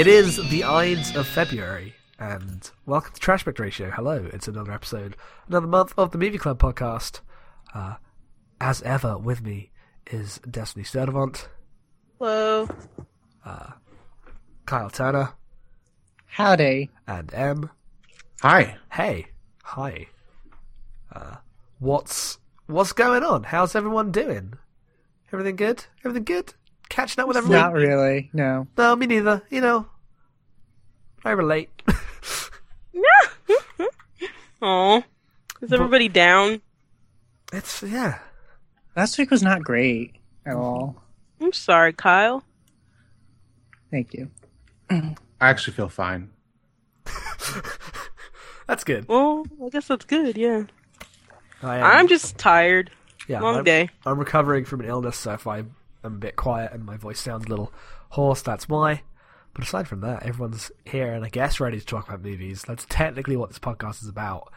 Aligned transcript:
It 0.00 0.06
is 0.06 0.36
the 0.48 0.64
Ides 0.64 1.14
of 1.14 1.28
February, 1.28 1.94
and 2.18 2.70
welcome 2.86 3.12
to 3.12 3.20
Trash 3.20 3.46
Ratio. 3.46 3.90
Hello, 3.90 4.30
it's 4.32 4.48
another 4.48 4.72
episode, 4.72 5.14
another 5.46 5.66
month 5.66 5.92
of 5.98 6.10
the 6.10 6.16
Movie 6.16 6.38
Club 6.38 6.58
podcast. 6.58 7.20
Uh, 7.74 7.96
as 8.62 8.80
ever, 8.80 9.18
with 9.18 9.42
me 9.42 9.72
is 10.10 10.38
Destiny 10.50 10.86
Sturdivant, 10.86 11.48
Hello. 12.18 12.66
Kyle 14.64 14.88
Turner, 14.88 15.34
Howdy. 16.24 16.88
and 17.06 17.34
M. 17.34 17.68
Hi. 18.40 18.78
Hey, 18.92 19.26
hi. 19.64 20.06
Uh, 21.14 21.36
what's 21.78 22.38
what's 22.64 22.94
going 22.94 23.22
on? 23.22 23.42
How's 23.42 23.74
everyone 23.74 24.12
doing? 24.12 24.54
Everything 25.30 25.56
good? 25.56 25.84
Everything 26.06 26.24
good? 26.24 26.54
Catching 26.90 27.22
up 27.22 27.28
with 27.28 27.38
everyone? 27.38 27.58
Not 27.58 27.72
really, 27.72 28.28
no. 28.34 28.66
No, 28.76 28.94
me 28.94 29.06
neither. 29.06 29.42
You 29.48 29.62
know, 29.62 29.86
I 31.24 31.30
relate. 31.30 31.70
Oh, 34.62 35.02
is 35.62 35.72
everybody 35.72 36.08
down? 36.08 36.60
it's 37.50 37.82
yeah. 37.82 38.18
Last 38.94 39.16
week 39.16 39.30
was 39.30 39.42
not 39.42 39.62
great 39.64 40.16
at 40.44 40.54
all. 40.54 41.02
I'm 41.40 41.54
sorry, 41.54 41.94
Kyle. 41.94 42.44
Thank 43.90 44.12
you. 44.12 44.30
I 44.90 45.14
actually 45.40 45.72
feel 45.72 45.88
fine. 45.88 46.30
That's 48.66 48.84
good. 48.84 49.08
Well, 49.08 49.46
I 49.64 49.70
guess 49.70 49.88
that's 49.88 50.04
good. 50.04 50.36
Yeah, 50.36 50.64
I 51.62 51.78
am, 51.78 51.84
I'm 51.84 52.08
just 52.08 52.36
tired. 52.36 52.90
yeah, 53.26 53.40
long 53.40 53.56
I'm, 53.56 53.64
day. 53.64 53.88
I'm 54.04 54.18
recovering 54.18 54.64
from 54.66 54.80
an 54.80 54.86
illness, 54.86 55.16
so 55.16 55.32
if 55.32 55.46
I 55.46 55.64
am 56.04 56.14
a 56.14 56.18
bit 56.18 56.36
quiet 56.36 56.72
and 56.72 56.84
my 56.84 56.96
voice 56.96 57.20
sounds 57.20 57.46
a 57.46 57.48
little 57.48 57.72
hoarse, 58.10 58.42
that's 58.42 58.68
why. 58.68 59.02
But 59.54 59.64
aside 59.64 59.88
from 59.88 60.00
that, 60.02 60.22
everyone's 60.22 60.70
here 60.84 61.12
and 61.12 61.24
I 61.24 61.28
guess 61.28 61.58
ready 61.60 61.80
to 61.80 61.84
talk 61.86 62.08
about 62.08 62.22
movies. 62.22 62.62
That's 62.66 62.86
technically 62.88 63.36
what 63.36 63.50
this 63.50 63.58
podcast 63.58 64.02
is 64.02 64.08
about. 64.08 64.52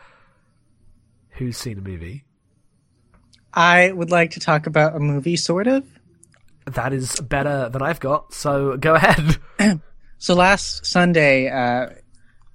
Who's 1.37 1.57
seen 1.57 1.77
a 1.77 1.81
movie? 1.81 2.25
I 3.53 3.91
would 3.91 4.11
like 4.11 4.31
to 4.31 4.39
talk 4.39 4.67
about 4.67 4.95
a 4.95 4.99
movie, 4.99 5.35
sort 5.35 5.67
of. 5.67 5.85
That 6.65 6.93
is 6.93 7.15
better 7.19 7.69
than 7.69 7.81
I've 7.81 7.99
got, 7.99 8.33
so 8.33 8.77
go 8.77 8.95
ahead. 8.95 9.37
So 10.19 10.35
last 10.35 10.85
Sunday, 10.85 11.49
uh, 11.49 11.89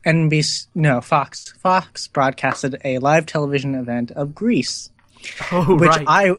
NBC, 0.07 0.69
no, 0.75 1.03
Fox, 1.03 1.53
Fox 1.59 2.09
broadcasted 2.09 2.79
a 2.83 2.97
live 2.97 3.27
television 3.27 3.75
event 3.75 4.11
of 4.13 4.35
Grease, 4.35 4.89
Oh, 5.53 5.77
which 5.77 5.91
right. 5.91 6.05
I, 6.09 6.37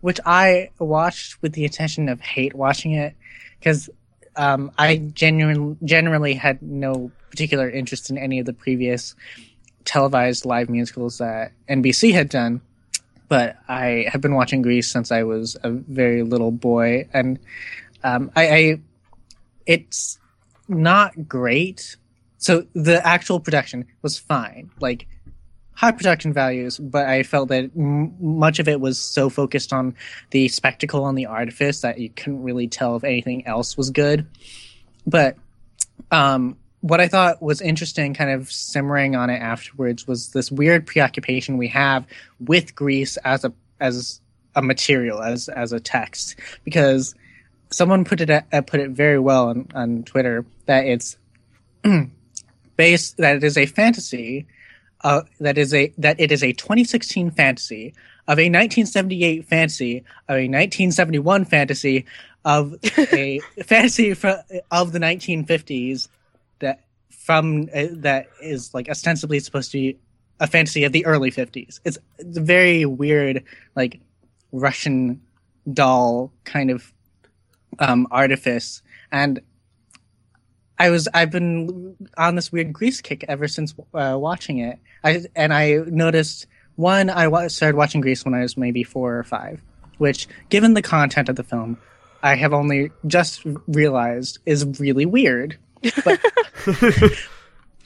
which 0.00 0.20
I 0.24 0.70
watched 0.78 1.40
with 1.42 1.52
the 1.52 1.64
intention 1.64 2.08
of 2.08 2.20
hate 2.20 2.54
watching 2.54 2.92
it, 2.92 3.14
because 3.58 3.90
um, 4.36 4.70
I 4.78 4.96
genuinely, 4.96 5.76
generally 5.84 6.34
had 6.34 6.62
no 6.62 7.10
particular 7.30 7.68
interest 7.68 8.10
in 8.10 8.16
any 8.16 8.38
of 8.38 8.46
the 8.46 8.52
previous 8.52 9.14
televised 9.84 10.44
live 10.44 10.68
musicals 10.68 11.18
that 11.18 11.52
NBC 11.68 12.12
had 12.12 12.28
done. 12.28 12.60
But 13.28 13.56
I 13.68 14.06
have 14.10 14.20
been 14.20 14.34
watching 14.34 14.62
Grease 14.62 14.90
since 14.90 15.12
I 15.12 15.22
was 15.24 15.56
a 15.62 15.70
very 15.70 16.22
little 16.22 16.50
boy, 16.50 17.08
and 17.12 17.38
um, 18.02 18.30
I, 18.34 18.48
I, 18.48 18.80
it's 19.66 20.18
not 20.66 21.28
great. 21.28 21.96
So 22.38 22.66
the 22.74 23.04
actual 23.06 23.40
production 23.40 23.86
was 24.00 24.18
fine, 24.18 24.70
like 24.80 25.06
high 25.78 25.92
production 25.92 26.32
values, 26.32 26.76
but 26.76 27.06
I 27.06 27.22
felt 27.22 27.50
that 27.50 27.70
m- 27.76 28.12
much 28.18 28.58
of 28.58 28.66
it 28.66 28.80
was 28.80 28.98
so 28.98 29.30
focused 29.30 29.72
on 29.72 29.94
the 30.30 30.48
spectacle 30.48 31.06
and 31.06 31.16
the 31.16 31.26
artifice 31.26 31.82
that 31.82 32.00
you 32.00 32.10
couldn't 32.10 32.42
really 32.42 32.66
tell 32.66 32.96
if 32.96 33.04
anything 33.04 33.46
else 33.46 33.76
was 33.76 33.90
good. 33.90 34.26
But 35.06 35.36
um, 36.10 36.56
what 36.80 37.00
I 37.00 37.06
thought 37.06 37.40
was 37.40 37.60
interesting, 37.60 38.12
kind 38.12 38.30
of 38.30 38.50
simmering 38.50 39.14
on 39.14 39.30
it 39.30 39.40
afterwards, 39.40 40.04
was 40.04 40.30
this 40.30 40.50
weird 40.50 40.84
preoccupation 40.84 41.58
we 41.58 41.68
have 41.68 42.04
with 42.40 42.74
Grease 42.74 43.16
as 43.18 43.44
a 43.44 43.52
as 43.78 44.20
a 44.56 44.62
material, 44.62 45.22
as 45.22 45.48
as 45.48 45.72
a 45.72 45.78
text, 45.78 46.34
because 46.64 47.14
someone 47.70 48.04
put 48.04 48.20
it 48.20 48.30
uh, 48.30 48.62
put 48.62 48.80
it 48.80 48.90
very 48.90 49.20
well 49.20 49.50
on, 49.50 49.68
on 49.76 50.02
Twitter 50.02 50.44
that 50.66 50.86
it's 50.86 51.16
based 52.76 53.18
that 53.18 53.36
it 53.36 53.44
is 53.44 53.56
a 53.56 53.66
fantasy 53.66 54.48
uh, 55.02 55.22
that 55.40 55.58
is 55.58 55.72
a 55.74 55.92
that 55.98 56.18
it 56.18 56.32
is 56.32 56.42
a 56.42 56.52
2016 56.52 57.30
fantasy 57.30 57.94
of 58.26 58.38
a 58.38 58.50
1978 58.50 59.46
fantasy 59.46 59.98
of 60.28 60.36
a 60.36 60.48
1971 60.48 61.44
fantasy 61.44 62.04
of 62.44 62.74
a 63.12 63.40
fantasy 63.64 64.10
of 64.10 64.92
the 64.92 64.98
1950s 64.98 66.08
that 66.58 66.84
from 67.10 67.68
uh, 67.74 67.86
that 67.92 68.28
is 68.42 68.74
like 68.74 68.88
ostensibly 68.88 69.38
supposed 69.40 69.70
to 69.70 69.78
be 69.78 69.98
a 70.40 70.46
fantasy 70.46 70.84
of 70.84 70.92
the 70.92 71.04
early 71.04 71.30
50s. 71.30 71.80
It's, 71.84 71.98
it's 72.18 72.38
a 72.38 72.40
very 72.40 72.84
weird 72.84 73.44
like 73.76 74.00
Russian 74.52 75.20
doll 75.72 76.32
kind 76.44 76.70
of 76.70 76.92
um, 77.78 78.06
artifice 78.10 78.82
and 79.12 79.40
I 80.78 80.90
was 80.90 81.08
I've 81.12 81.30
been 81.30 81.96
on 82.16 82.36
this 82.36 82.52
weird 82.52 82.72
Grease 82.72 83.00
kick 83.00 83.24
ever 83.28 83.48
since 83.48 83.74
uh, 83.94 84.16
watching 84.18 84.58
it. 84.58 84.78
I 85.02 85.22
and 85.34 85.52
I 85.52 85.78
noticed 85.86 86.46
one 86.76 87.10
I 87.10 87.26
wa- 87.28 87.48
started 87.48 87.76
watching 87.76 88.00
Grease 88.00 88.24
when 88.24 88.34
I 88.34 88.42
was 88.42 88.56
maybe 88.56 88.84
four 88.84 89.18
or 89.18 89.24
five, 89.24 89.60
which, 89.98 90.28
given 90.48 90.74
the 90.74 90.82
content 90.82 91.28
of 91.28 91.36
the 91.36 91.42
film, 91.42 91.78
I 92.22 92.36
have 92.36 92.52
only 92.52 92.90
just 93.06 93.42
realized 93.66 94.38
is 94.46 94.64
really 94.78 95.06
weird. 95.06 95.58
But, 96.04 96.20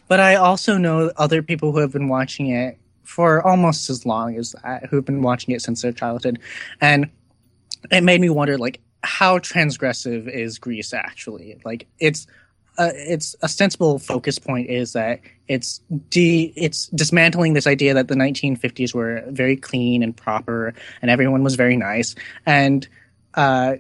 but 0.09 0.20
I 0.20 0.36
also 0.36 0.76
know 0.78 1.10
other 1.16 1.42
people 1.42 1.72
who 1.72 1.78
have 1.78 1.92
been 1.92 2.09
watching 2.09 2.50
it 2.50 2.78
for 3.03 3.47
almost 3.47 3.91
as 3.91 4.06
long 4.06 4.36
as 4.36 4.54
that, 4.62 4.86
who've 4.86 5.04
been 5.04 5.22
watching 5.22 5.54
it 5.54 5.62
since 5.62 5.82
their 5.82 5.92
childhood, 5.92 6.38
and 6.80 7.10
it 7.91 8.03
made 8.03 8.20
me 8.20 8.30
wonder, 8.30 8.59
like, 8.59 8.80
how 9.03 9.38
transgressive 9.38 10.28
is 10.30 10.59
Grease 10.59 10.92
actually? 10.92 11.60
Like, 11.64 11.88
it's 11.98 12.26
uh, 12.78 12.91
its 12.94 13.37
ostensible 13.43 13.99
focus 13.99 14.38
point 14.38 14.71
is 14.71 14.93
that 14.94 15.21
it's 15.49 15.81
de- 16.09 16.53
it's 16.56 16.87
dismantling 16.88 17.53
this 17.53 17.66
idea 17.66 17.94
that 17.94 18.09
the 18.09 18.15
1950s 18.15 18.94
were 18.94 19.22
very 19.28 19.56
clean 19.56 20.03
and 20.03 20.16
proper 20.16 20.72
and 21.03 21.10
everyone 21.10 21.43
was 21.43 21.55
very 21.55 21.77
nice 21.77 22.15
and 22.47 22.88
uh, 23.34 23.75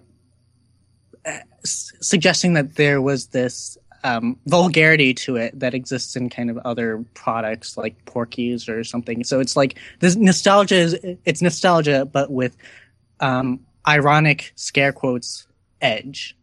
s- 1.64 1.92
suggesting 2.00 2.54
that 2.54 2.74
there 2.76 3.00
was 3.00 3.28
this 3.28 3.78
um, 4.04 4.38
vulgarity 4.46 5.14
to 5.14 5.36
it 5.36 5.58
that 5.58 5.74
exists 5.74 6.16
in 6.16 6.28
kind 6.28 6.50
of 6.50 6.58
other 6.58 7.04
products 7.14 7.76
like 7.76 8.04
Porky's 8.04 8.68
or 8.68 8.82
something. 8.82 9.22
So 9.24 9.40
it's 9.40 9.56
like 9.56 9.78
this 10.00 10.16
nostalgia 10.16 10.74
is 10.74 10.98
it's 11.24 11.40
nostalgia, 11.40 12.04
but 12.04 12.30
with 12.30 12.56
um, 13.20 13.60
ironic 13.86 14.52
scare 14.56 14.92
quotes 14.92 15.46
edge. 15.80 16.36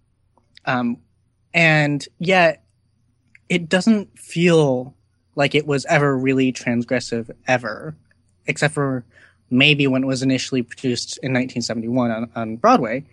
Um, 0.65 0.97
and 1.53 2.07
yet 2.19 2.63
it 3.49 3.67
doesn't 3.67 4.17
feel 4.17 4.93
like 5.35 5.55
it 5.55 5.65
was 5.65 5.85
ever 5.85 6.17
really 6.17 6.53
transgressive 6.53 7.31
ever, 7.47 7.95
except 8.45 8.73
for 8.73 9.03
maybe 9.49 9.87
when 9.87 10.03
it 10.03 10.05
was 10.05 10.21
initially 10.21 10.61
produced 10.61 11.17
in 11.23 11.31
1971 11.31 12.11
on, 12.11 12.31
on 12.35 12.55
Broadway, 12.57 13.03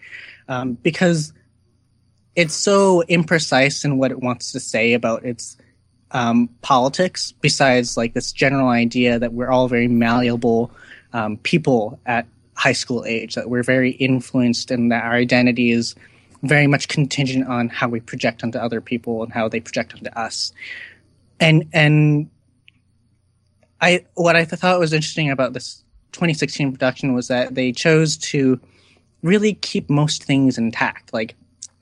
um, 0.49 0.75
because 0.75 1.33
it's 2.35 2.55
so 2.55 3.03
imprecise 3.09 3.85
in 3.85 3.97
what 3.97 4.11
it 4.11 4.21
wants 4.21 4.53
to 4.53 4.61
say 4.61 4.93
about 4.93 5.25
its 5.25 5.57
um, 6.11 6.49
politics. 6.61 7.33
Besides, 7.41 7.97
like 7.97 8.13
this 8.13 8.33
general 8.33 8.69
idea 8.69 9.19
that 9.19 9.33
we're 9.33 9.51
all 9.51 9.69
very 9.69 9.89
malleable 9.89 10.71
um, 11.13 11.39
people 11.39 11.99
at 12.05 12.27
high 12.55 12.73
school 12.73 13.05
age, 13.07 13.35
that 13.35 13.49
we're 13.49 13.63
very 13.63 13.93
influenced, 13.93 14.71
and 14.71 14.93
that 14.93 15.05
our 15.05 15.15
identity 15.15 15.71
is 15.71 15.95
very 16.49 16.67
much 16.67 16.89
contingent 16.89 17.47
on 17.49 17.69
how 17.69 17.89
we 17.89 18.01
project 18.01 18.43
onto 18.43 18.59
other 18.59 18.81
people 18.81 19.23
and 19.23 19.33
how 19.33 19.49
they 19.49 19.61
project 19.61 19.95
onto 19.95 20.11
us. 20.11 20.53
And 21.41 21.69
and 21.73 22.31
I 23.81 24.07
what 24.15 24.37
I 24.37 24.45
thought 24.45 24.79
was 24.79 24.93
interesting 24.93 25.31
about 25.31 25.53
this 25.53 25.85
2016 26.13 26.73
production 26.73 27.15
was 27.15 27.29
that 27.29 27.55
they 27.55 27.73
chose 27.73 28.17
to 28.17 28.61
really 29.23 29.55
keep 29.55 29.91
most 29.91 30.25
things 30.25 30.57
intact. 30.59 31.13
Like 31.13 31.35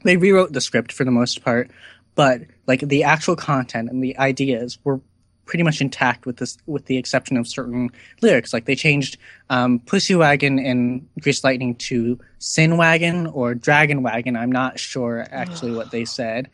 they 0.02 0.16
rewrote 0.16 0.52
the 0.52 0.60
script 0.60 0.92
for 0.92 1.04
the 1.04 1.10
most 1.10 1.44
part, 1.44 1.70
but 2.14 2.42
like 2.66 2.80
the 2.80 3.04
actual 3.04 3.36
content 3.36 3.90
and 3.90 4.02
the 4.02 4.16
ideas 4.18 4.78
were 4.84 5.00
pretty 5.46 5.62
much 5.62 5.80
intact 5.80 6.26
with 6.26 6.36
this 6.38 6.56
with 6.66 6.86
the 6.86 6.96
exception 6.96 7.36
of 7.36 7.46
certain 7.46 7.90
lyrics 8.22 8.52
like 8.52 8.64
they 8.64 8.74
changed 8.74 9.16
um, 9.50 9.78
pussy 9.80 10.14
wagon 10.14 10.58
in 10.58 11.06
grease 11.20 11.44
lightning 11.44 11.74
to 11.76 12.18
sin 12.38 12.76
wagon 12.76 13.26
or 13.28 13.54
dragon 13.54 14.02
wagon 14.02 14.36
i'm 14.36 14.50
not 14.52 14.78
sure 14.78 15.26
actually 15.30 15.72
what 15.72 15.90
they 15.90 16.04
said 16.18 16.48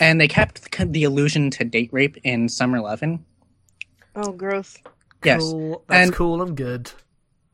and 0.00 0.20
they 0.20 0.28
kept 0.28 0.70
the, 0.70 0.84
the 0.86 1.04
allusion 1.04 1.50
to 1.50 1.64
date 1.64 1.88
rape 1.92 2.16
in 2.24 2.48
summer 2.48 2.76
11 2.78 3.24
Oh, 4.16 4.32
gross. 4.32 4.76
yes 5.24 5.40
Cool. 5.40 5.84
That's 5.88 6.06
And- 6.08 6.14
cool 6.14 6.42
and 6.42 6.56
good. 6.56 6.90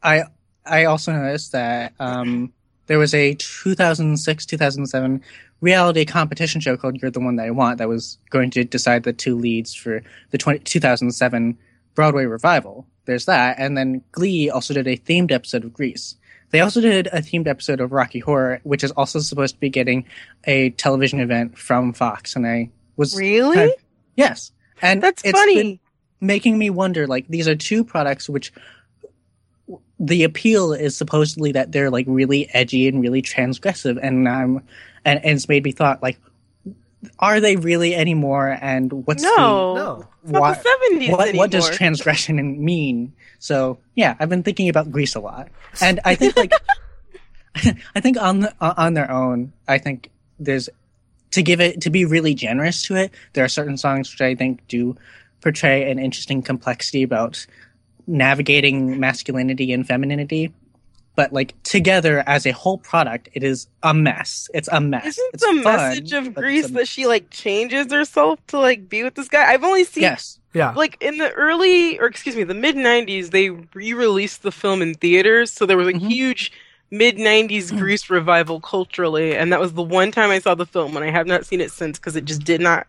i 0.03 0.23
i 0.65 0.85
also 0.85 1.13
noticed 1.13 1.53
that 1.53 1.93
um, 2.01 2.53
there 2.87 2.99
was 2.99 3.15
a 3.15 3.35
2006 3.35 4.47
2007 4.47 5.23
reality 5.61 6.05
competition 6.05 6.61
show 6.61 6.77
called 6.77 7.01
You're 7.01 7.11
the 7.11 7.21
One 7.21 7.37
That 7.37 7.47
I 7.47 7.51
Want 7.51 7.79
that 7.79 7.89
was 7.89 8.19
going 8.31 8.51
to 8.53 8.65
decide 8.65 9.03
the 9.05 9.13
two 9.13 9.37
leads 9.37 9.75
for 9.75 10.03
the 10.31 10.39
20, 10.39 10.61
2007 10.61 11.59
Broadway 11.95 12.25
revival. 12.27 12.87
There's 13.07 13.27
that. 13.27 13.57
And 13.59 13.77
then 13.77 14.03
Glee 14.13 14.51
also 14.51 14.75
did 14.75 14.87
a 14.87 14.97
themed 14.97 15.33
episode 15.33 15.65
of 15.65 15.73
Grease. 15.73 16.17
They 16.51 16.61
also 16.61 16.81
did 16.81 17.07
a 17.09 17.21
themed 17.21 17.47
episode 17.49 17.81
of 17.81 17.93
Rocky 17.93 18.19
Horror, 18.21 18.61
which 18.63 18.85
is 18.85 18.91
also 18.93 19.19
supposed 19.21 19.55
to 19.55 19.61
be 19.61 19.71
getting 19.71 20.05
a 20.45 20.71
television 20.71 21.21
event 21.21 21.59
from 21.59 21.93
Fox. 21.93 22.37
And 22.37 22.47
I 22.47 22.71
was. 22.97 23.17
Really? 23.17 23.57
kind 23.57 23.71
of- 23.71 23.83
yes. 24.17 24.53
And 24.83 25.03
That's 25.03 25.23
it's 25.25 25.39
funny. 25.39 25.55
been 25.57 25.79
making 26.21 26.59
me 26.59 26.71
wonder 26.71 27.07
like, 27.07 27.27
these 27.29 27.49
are 27.49 27.57
two 27.57 27.83
products 27.85 28.29
which 28.29 28.53
the 29.99 30.25
appeal 30.25 30.73
is 30.73 30.97
supposedly 30.97 31.53
that 31.53 31.73
they're 31.73 31.91
like 31.91 32.07
really 32.09 32.53
edgy 32.55 32.87
and 32.89 33.01
really 33.01 33.23
transgressive 33.23 33.99
and 34.03 34.29
um 34.29 34.63
and, 35.05 35.25
and 35.25 35.37
it's 35.37 35.49
made 35.49 35.65
me 35.65 35.73
thought 35.73 36.03
like 36.03 36.19
are 37.19 37.41
they 37.41 37.57
really 37.57 37.95
anymore 37.95 38.59
and 38.61 38.93
what's 39.07 39.23
no, 39.23 39.75
No. 39.75 40.09
it's 40.25 40.33
not 40.33 40.57
the 40.57 40.63
seventies 40.63 41.11
what, 41.11 41.29
anymore. 41.29 41.45
what 41.45 41.51
does 41.51 41.71
transgression 41.71 42.65
mean 42.65 43.13
so 43.39 43.79
yeah 43.95 44.17
i've 44.19 44.29
been 44.29 44.43
thinking 44.43 44.69
about 44.69 44.91
grease 44.91 45.15
a 45.15 45.21
lot 45.21 45.49
and 45.81 46.01
i 46.05 46.15
think 46.15 46.37
like 46.37 46.53
i 47.95 48.01
think 48.01 48.21
on 48.21 48.41
the, 48.41 48.55
on 48.61 48.95
their 48.95 49.11
own 49.11 49.53
i 49.69 49.79
think 49.79 50.11
there's 50.39 50.69
to 51.31 51.43
give 51.43 51.61
it 51.61 51.81
to 51.83 51.91
be 51.91 52.05
really 52.05 52.35
generous 52.35 52.83
to 52.83 52.97
it 52.97 53.13
there 53.33 53.45
are 53.45 53.49
certain 53.49 53.77
songs 53.77 54.11
which 54.11 54.21
i 54.21 54.35
think 54.35 54.67
do 54.69 54.97
portray 55.41 55.91
an 55.91 55.99
interesting 55.99 56.43
complexity 56.43 57.03
about 57.03 57.47
navigating 58.07 58.99
masculinity 59.01 59.73
and 59.73 59.87
femininity 59.87 60.53
but 61.17 61.33
like 61.33 61.55
together 61.63 62.23
as 62.27 62.47
a 62.47 62.53
whole 62.53 62.79
product 62.79 63.29
it 63.33 63.43
is 63.43 63.67
a 63.83 63.93
mess 63.95 64.49
it's 64.55 64.69
a 64.71 64.81
mess 64.81 65.07
Isn't 65.07 65.31
it's 65.35 65.43
the 65.45 65.63
fun, 65.63 65.77
message 65.77 66.13
of 66.13 66.25
but 66.25 66.31
it's 66.31 66.39
Grease 66.41 66.69
a- 66.69 66.73
that 66.75 66.89
she 66.89 67.07
like 67.07 67.31
changes 67.31 67.91
herself 67.93 68.39
to 68.49 68.59
like 68.59 68.89
be 68.89 69.03
with 69.03 69.15
this 69.15 69.29
guy? 69.29 69.51
I've 69.53 69.65
only 69.65 69.85
seen 69.85 70.03
yes 70.03 70.39
Yeah. 70.55 70.73
like 70.77 70.97
in 71.01 71.19
the 71.19 71.31
early 71.33 71.99
or 71.99 72.07
excuse 72.07 72.37
me 72.37 72.45
the 72.45 72.55
mid 72.55 72.77
90s 72.77 73.31
they 73.31 73.51
re-released 73.51 74.43
the 74.43 74.53
film 74.53 74.83
in 74.83 74.95
theaters 74.95 75.51
so 75.51 75.67
there 75.67 75.77
was 75.77 75.89
a 75.89 75.93
Mhm. 75.95 76.09
huge 76.11 76.53
mid 76.93 77.17
90s 77.17 77.77
grease 77.77 78.09
revival 78.09 78.61
culturally 78.61 79.35
and 79.35 79.53
that 79.53 79.59
was 79.59 79.73
the 79.73 79.83
one 79.83 80.13
time 80.13 80.31
i 80.31 80.39
saw 80.39 80.55
the 80.55 80.67
film 80.67 80.97
and 80.97 81.05
i 81.05 81.11
have 81.11 81.27
not 81.27 81.45
seen 81.45 81.61
it 81.61 81.73
since 81.73 81.99
because 81.99 82.15
it 82.15 82.25
just 82.25 82.45
did 82.45 82.61
not 82.61 82.87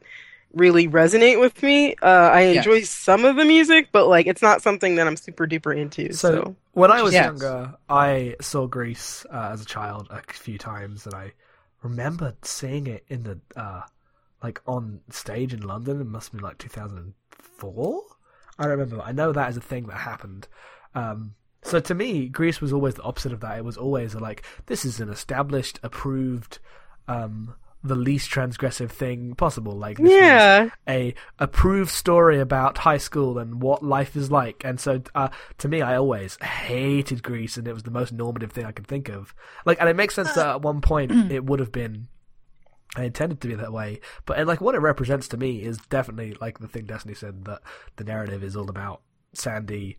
really 0.53 0.87
resonate 0.87 1.39
with 1.39 1.61
me 1.61 1.93
uh, 2.01 2.29
i 2.33 2.41
Yes. 2.41 2.57
enjoy 2.57 2.81
some 2.81 3.25
of 3.25 3.35
the 3.35 3.45
music 3.45 3.89
but 3.91 4.07
like 4.07 4.27
it's 4.27 4.41
not 4.41 4.61
something 4.61 4.95
that 4.95 5.07
i'm 5.07 5.17
super 5.17 5.45
duper 5.47 5.75
into 5.75 6.13
so, 6.13 6.43
So 6.43 6.55
when 6.73 6.91
I 6.91 7.01
was 7.01 7.13
Yes. 7.13 7.25
younger, 7.25 7.75
I 7.89 8.35
saw 8.41 8.67
Grease 8.67 9.25
uh, 9.31 9.49
as 9.51 9.61
a 9.61 9.65
child 9.65 10.07
a 10.11 10.21
few 10.31 10.57
times, 10.57 11.05
and 11.05 11.15
I 11.15 11.33
remember 11.81 12.35
seeing 12.43 12.85
it 12.87 13.03
in 13.07 13.23
the 13.23 13.39
uh, 13.55 13.81
like 14.43 14.61
on 14.67 15.01
stage 15.09 15.53
in 15.53 15.61
London. 15.61 15.99
It 16.01 16.05
must 16.07 16.27
have 16.31 16.39
been 16.39 16.47
like 16.47 16.57
2004. 16.59 18.03
I 18.59 18.63
don't 18.63 18.71
remember. 18.71 19.01
I 19.01 19.11
know 19.11 19.31
that 19.31 19.49
is 19.49 19.57
a 19.57 19.61
thing 19.61 19.87
that 19.87 19.97
happened. 19.97 20.47
Um, 20.95 21.35
so 21.63 21.79
to 21.79 21.95
me, 21.95 22.29
Grease 22.29 22.61
was 22.61 22.71
always 22.73 22.95
the 22.95 23.03
opposite 23.03 23.33
of 23.33 23.39
that. 23.41 23.57
It 23.57 23.65
was 23.65 23.77
always 23.77 24.15
like 24.15 24.43
this 24.67 24.85
is 24.85 24.99
an 24.99 25.09
established, 25.09 25.79
approved, 25.83 26.59
um, 27.07 27.55
the 27.83 27.95
least 27.95 28.29
transgressive 28.29 28.89
thing 28.89 29.35
possible. 29.35 29.73
Like 29.73 29.97
this 29.97 30.11
yeah 30.11 30.69
a 30.87 31.13
approved 31.39 31.91
story 31.91 32.39
about 32.39 32.79
high 32.79 32.97
school 32.97 33.37
and 33.37 33.61
what 33.61 33.83
life 33.83 34.15
is 34.15 34.31
like. 34.31 34.63
And 34.63 34.79
so, 34.79 35.01
uh, 35.13 35.29
to 35.59 35.67
me, 35.67 35.81
I 35.81 35.95
always 35.95 36.37
hated 36.41 37.23
Grease, 37.23 37.57
and 37.57 37.67
it 37.67 37.73
was 37.73 37.83
the 37.83 37.91
most 37.91 38.11
normative 38.11 38.51
thing 38.51 38.65
I 38.65 38.71
could 38.71 38.87
think 38.87 39.09
of. 39.09 39.33
Like, 39.65 39.79
and 39.79 39.89
it 39.89 39.95
makes 39.95 40.15
sense 40.15 40.33
that 40.33 40.47
at 40.47 40.61
one 40.61 40.81
point 40.81 41.11
it 41.31 41.45
would 41.45 41.59
have 41.59 41.71
been. 41.71 42.07
I 42.95 43.03
intended 43.03 43.41
to 43.41 43.47
be 43.49 43.55
that 43.55 43.73
way, 43.73 43.99
but 44.25 44.39
and 44.39 44.47
like 44.47 44.61
what 44.61 44.73
it 44.73 44.79
represents 44.79 45.27
to 45.29 45.37
me 45.37 45.61
is 45.61 45.77
definitely 45.89 46.35
like 46.39 46.59
the 46.59 46.67
thing 46.67 46.85
Destiny 46.85 47.13
said 47.13 47.45
that 47.45 47.61
the 47.97 48.05
narrative 48.05 48.43
is 48.43 48.55
all 48.55 48.69
about 48.69 49.01
Sandy, 49.33 49.97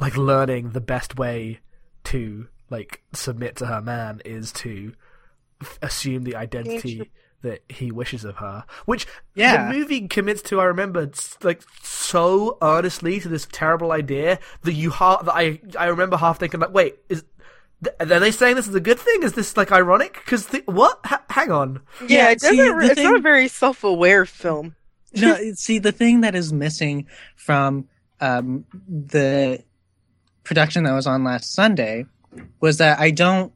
like 0.00 0.16
learning 0.16 0.70
the 0.70 0.80
best 0.80 1.18
way 1.18 1.60
to 2.04 2.48
like 2.70 3.02
submit 3.12 3.56
to 3.56 3.66
her 3.66 3.82
man 3.82 4.22
is 4.24 4.50
to 4.50 4.94
assume 5.82 6.24
the 6.24 6.36
identity 6.36 7.10
that 7.42 7.62
he 7.68 7.90
wishes 7.90 8.24
of 8.24 8.36
her, 8.36 8.64
which 8.84 9.06
Yeah. 9.34 9.66
the 9.68 9.74
movie 9.78 10.06
commits 10.06 10.42
to. 10.42 10.60
I 10.60 10.64
remember 10.64 11.10
like 11.42 11.62
so 11.82 12.56
earnestly 12.62 13.18
to 13.20 13.28
this 13.28 13.48
terrible 13.50 13.90
idea 13.92 14.38
that 14.62 14.74
you 14.74 14.90
half 14.90 15.24
that 15.24 15.34
I 15.34 15.60
I 15.78 15.86
remember 15.86 16.16
half 16.16 16.38
thinking 16.38 16.60
like, 16.60 16.72
wait, 16.72 16.96
is 17.08 17.24
th- 17.82 17.96
are 17.98 18.20
they 18.20 18.30
saying 18.30 18.54
this 18.56 18.68
is 18.68 18.74
a 18.74 18.80
good 18.80 18.98
thing? 19.00 19.22
Is 19.24 19.32
this 19.32 19.56
like 19.56 19.72
ironic? 19.72 20.14
Because 20.24 20.46
what? 20.66 21.00
H- 21.10 21.18
hang 21.30 21.50
on. 21.50 21.80
yeah, 22.02 22.06
Yeah, 22.26 22.30
it 22.30 22.40
see, 22.40 22.56
doesn't 22.56 22.78
the 22.78 22.86
it's 22.92 23.00
not 23.00 23.16
a 23.16 23.20
very 23.20 23.48
self-aware 23.48 24.24
film 24.24 24.76
no, 25.14 25.36
see, 25.54 25.78
the 25.78 25.92
thing 25.92 26.22
that 26.22 26.34
is 26.34 26.52
missing 26.54 27.06
from 27.36 27.86
um, 28.20 28.64
the 28.88 29.62
production 30.44 30.84
that 30.84 30.92
was 30.92 31.06
on 31.06 31.22
last 31.24 31.52
Sunday 31.52 32.06
was 32.60 32.78
that 32.78 32.98
I 32.98 33.10
don't 33.10 33.52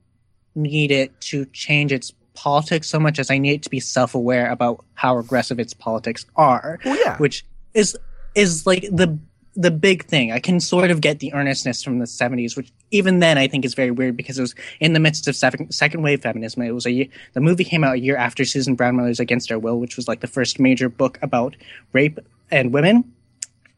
need 0.56 0.90
it 0.90 1.18
to 1.22 1.44
change 1.46 1.92
its 1.92 2.12
politics 2.34 2.88
so 2.88 2.98
much 2.98 3.18
as 3.18 3.30
I 3.30 3.38
need 3.38 3.52
it 3.54 3.62
to 3.62 3.70
be 3.70 3.80
self-aware 3.80 4.50
about 4.50 4.84
how 4.94 5.18
aggressive 5.18 5.58
its 5.58 5.72
politics 5.72 6.26
are, 6.36 6.78
Well, 6.84 6.98
yeah. 7.04 7.16
which 7.18 7.44
is 7.74 7.96
is 8.34 8.66
like 8.66 8.82
the 8.90 9.18
the 9.58 9.70
big 9.70 10.04
thing. 10.04 10.32
I 10.32 10.38
can 10.38 10.60
sort 10.60 10.90
of 10.90 11.00
get 11.00 11.20
the 11.20 11.32
earnestness 11.32 11.82
from 11.82 11.98
the 11.98 12.04
70s, 12.04 12.58
which 12.58 12.70
even 12.90 13.20
then 13.20 13.38
I 13.38 13.48
think 13.48 13.64
is 13.64 13.72
very 13.72 13.90
weird 13.90 14.14
because 14.14 14.38
it 14.38 14.42
was 14.42 14.54
in 14.80 14.92
the 14.92 15.00
midst 15.00 15.26
of 15.28 15.34
second, 15.34 15.72
second 15.74 16.02
wave 16.02 16.20
feminism. 16.20 16.60
It 16.60 16.72
was 16.72 16.84
a 16.84 16.90
ye- 16.90 17.10
the 17.32 17.40
movie 17.40 17.64
came 17.64 17.82
out 17.82 17.94
a 17.94 17.98
year 17.98 18.18
after 18.18 18.44
Susan 18.44 18.76
Brownmiller's 18.76 19.18
Against 19.18 19.50
Our 19.50 19.58
Will, 19.58 19.80
which 19.80 19.96
was 19.96 20.08
like 20.08 20.20
the 20.20 20.26
first 20.26 20.60
major 20.60 20.90
book 20.90 21.18
about 21.22 21.56
rape 21.94 22.18
and 22.50 22.70
women. 22.74 23.10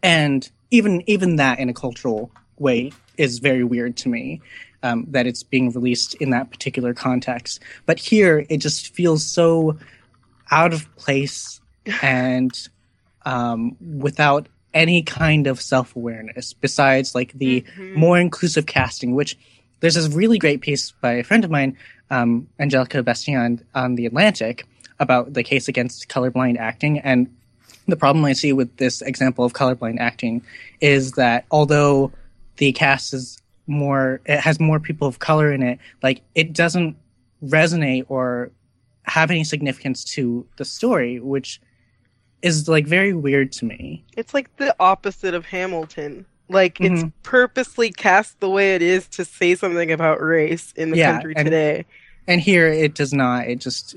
And 0.02 0.50
even 0.72 1.02
even 1.06 1.36
that 1.36 1.60
in 1.60 1.68
a 1.68 1.74
cultural 1.74 2.32
way 2.58 2.90
is 3.16 3.38
very 3.38 3.62
weird 3.62 3.96
to 3.98 4.08
me. 4.08 4.40
Um, 4.84 5.06
that 5.08 5.26
it's 5.26 5.42
being 5.42 5.72
released 5.72 6.14
in 6.14 6.30
that 6.30 6.52
particular 6.52 6.94
context. 6.94 7.60
But 7.84 7.98
here 7.98 8.46
it 8.48 8.58
just 8.58 8.94
feels 8.94 9.26
so 9.26 9.76
out 10.52 10.72
of 10.72 10.94
place 10.94 11.60
and 12.02 12.52
um, 13.24 13.76
without 13.80 14.48
any 14.74 15.02
kind 15.02 15.46
of 15.46 15.60
self 15.60 15.96
awareness 15.96 16.52
besides 16.52 17.14
like 17.14 17.32
the 17.32 17.64
more 17.96 18.18
inclusive 18.18 18.66
casting, 18.66 19.14
which 19.14 19.36
there's 19.80 19.94
this 19.94 20.08
really 20.08 20.38
great 20.38 20.60
piece 20.60 20.92
by 21.00 21.12
a 21.12 21.24
friend 21.24 21.44
of 21.44 21.50
mine, 21.50 21.76
um, 22.10 22.48
Angelica 22.58 23.02
Bastien, 23.02 23.64
on 23.74 23.94
The 23.94 24.06
Atlantic 24.06 24.66
about 24.98 25.34
the 25.34 25.42
case 25.42 25.68
against 25.68 26.08
colorblind 26.08 26.58
acting. 26.58 26.98
And 26.98 27.34
the 27.86 27.96
problem 27.96 28.24
I 28.24 28.32
see 28.32 28.52
with 28.52 28.76
this 28.76 29.02
example 29.02 29.44
of 29.44 29.52
colorblind 29.52 29.98
acting 30.00 30.42
is 30.80 31.12
that 31.12 31.44
although 31.50 32.12
the 32.56 32.72
cast 32.72 33.14
is 33.14 33.40
more, 33.68 34.20
it 34.26 34.40
has 34.40 34.58
more 34.58 34.80
people 34.80 35.06
of 35.06 35.18
color 35.18 35.52
in 35.52 35.62
it, 35.62 35.78
like 36.02 36.22
it 36.34 36.52
doesn't 36.52 36.96
resonate 37.44 38.04
or 38.08 38.50
have 39.04 39.30
any 39.30 39.44
significance 39.44 40.04
to 40.04 40.46
the 40.56 40.64
story, 40.64 41.20
which 41.20 41.60
is 42.42 42.68
like 42.68 42.86
very 42.86 43.12
weird 43.12 43.52
to 43.52 43.64
me. 43.64 44.04
It's 44.16 44.34
like 44.34 44.54
the 44.56 44.74
opposite 44.80 45.34
of 45.34 45.46
Hamilton. 45.46 46.24
Like 46.50 46.80
it's 46.80 47.02
Mhm. 47.02 47.12
purposely 47.22 47.90
cast 47.90 48.40
the 48.40 48.48
way 48.48 48.74
it 48.74 48.82
is 48.82 49.06
to 49.08 49.24
say 49.24 49.54
something 49.54 49.92
about 49.92 50.20
race 50.22 50.72
in 50.76 50.90
the 50.90 50.96
Yeah, 50.98 51.12
country 51.12 51.34
and- 51.36 51.46
today. 51.46 51.84
and 52.26 52.40
here 52.40 52.68
it 52.68 52.94
does 52.94 53.12
not 53.12 53.46
it 53.48 53.56
just 53.60 53.96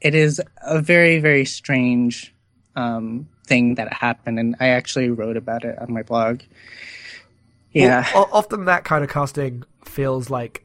it 0.00 0.14
is 0.14 0.40
a 0.62 0.80
very 0.80 1.18
very 1.20 1.44
strange 1.44 2.32
um 2.76 3.28
thing 3.46 3.74
that 3.76 3.92
happened 3.92 4.38
and 4.38 4.54
i 4.60 4.68
actually 4.68 5.08
wrote 5.10 5.36
about 5.36 5.64
it 5.64 5.76
on 5.78 5.92
my 5.92 6.02
blog 6.02 6.40
yeah 7.72 8.06
Well, 8.14 8.28
often 8.32 8.64
that 8.66 8.84
kind 8.84 9.04
of 9.04 9.10
casting 9.10 9.64
feels 9.84 10.28
like 10.30 10.64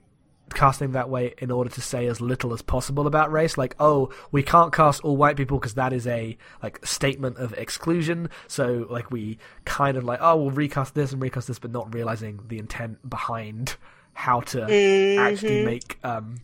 casting 0.53 0.91
that 0.93 1.09
way 1.09 1.33
in 1.39 1.51
order 1.51 1.69
to 1.69 1.81
say 1.81 2.05
as 2.07 2.21
little 2.21 2.53
as 2.53 2.61
possible 2.61 3.07
about 3.07 3.31
race 3.31 3.57
like 3.57 3.75
oh 3.79 4.09
we 4.31 4.41
can't 4.43 4.71
cast 4.71 5.03
all 5.03 5.17
white 5.17 5.35
people 5.35 5.57
because 5.59 5.73
that 5.73 5.91
is 5.91 6.07
a 6.07 6.37
like 6.63 6.85
statement 6.85 7.37
of 7.37 7.51
exclusion 7.53 8.29
so 8.47 8.85
like 8.89 9.11
we 9.11 9.37
kind 9.65 9.97
of 9.97 10.03
like 10.03 10.19
oh 10.21 10.35
we'll 10.37 10.51
recast 10.51 10.93
this 10.95 11.11
and 11.11 11.21
recast 11.21 11.47
this 11.47 11.59
but 11.59 11.71
not 11.71 11.93
realizing 11.93 12.39
the 12.47 12.57
intent 12.59 13.09
behind 13.09 13.75
how 14.13 14.39
to 14.39 14.61
actually 14.63 15.61
Mhm. 15.61 15.65
make 15.65 15.99
um 16.03 16.35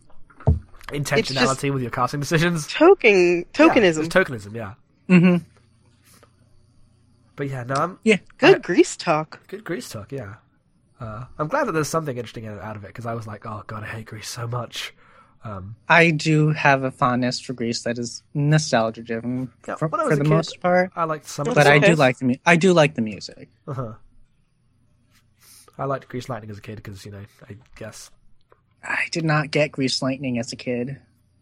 intentionality 0.88 1.72
with 1.72 1.80
your 1.80 1.90
casting 1.90 2.20
decisions 2.20 2.66
Token 2.66 3.46
tokenism. 3.54 4.04
it's 4.04 4.14
tokenism 4.14 4.54
yeah 4.54 4.74
mm-hmm 5.08 5.36
but 7.36 7.48
yeah 7.48 7.62
no 7.64 7.74
i'm 7.76 7.98
yeah 8.04 8.18
Good 8.38 8.62
grease 8.62 8.96
talk. 8.96 9.46
Good 9.48 9.64
Grease 9.64 9.88
talk, 9.88 10.12
yeah. 10.12 10.34
Uh, 11.02 11.24
I'm 11.38 11.48
glad 11.48 11.64
that 11.66 11.72
there's 11.72 11.88
something 11.88 12.16
interesting 12.16 12.46
out 12.46 12.76
of 12.76 12.84
it 12.84 12.88
because 12.88 13.06
I 13.06 13.14
was 13.14 13.26
like, 13.26 13.44
oh 13.44 13.64
god, 13.66 13.82
I 13.82 13.86
hate 13.86 14.06
Grease 14.06 14.28
so 14.28 14.46
much. 14.46 14.94
Um, 15.44 15.74
i 15.88 16.12
do 16.12 16.50
have 16.50 16.84
a 16.84 16.92
fondness 16.92 17.40
for 17.40 17.52
grease 17.52 17.82
that 17.82 17.98
is 17.98 18.22
nostalgia 18.32 19.02
driven 19.02 19.50
Yeah, 19.66 19.74
for, 19.74 19.88
for 19.88 20.14
the 20.14 20.22
kid- 20.22 20.28
most 20.28 20.60
part 20.60 20.92
I 20.94 21.02
liked 21.02 21.26
some 21.26 21.46
but 21.46 21.54
the 21.54 21.68
i 21.68 21.80
do 21.80 21.96
like 21.96 22.18
the 22.18 22.26
mu- 22.26 22.34
i 22.46 22.54
do 22.54 22.72
like 22.72 22.94
the 22.94 23.02
music 23.02 23.48
Uh-huh. 23.66 23.94
I 25.76 25.84
liked 25.86 26.08
Grease 26.08 26.28
Lightning 26.28 26.50
as 26.52 26.58
a 26.58 26.60
kid 26.60 26.76
because 26.76 27.04
you 27.04 27.10
know 27.10 27.24
I 27.50 27.56
guess 27.74 28.10
I 28.84 29.06
did 29.10 29.24
not 29.24 29.50
get 29.50 29.72
Grease 29.72 30.00
Lightning 30.00 30.38
as 30.38 30.52
a 30.52 30.56
kid. 30.56 31.00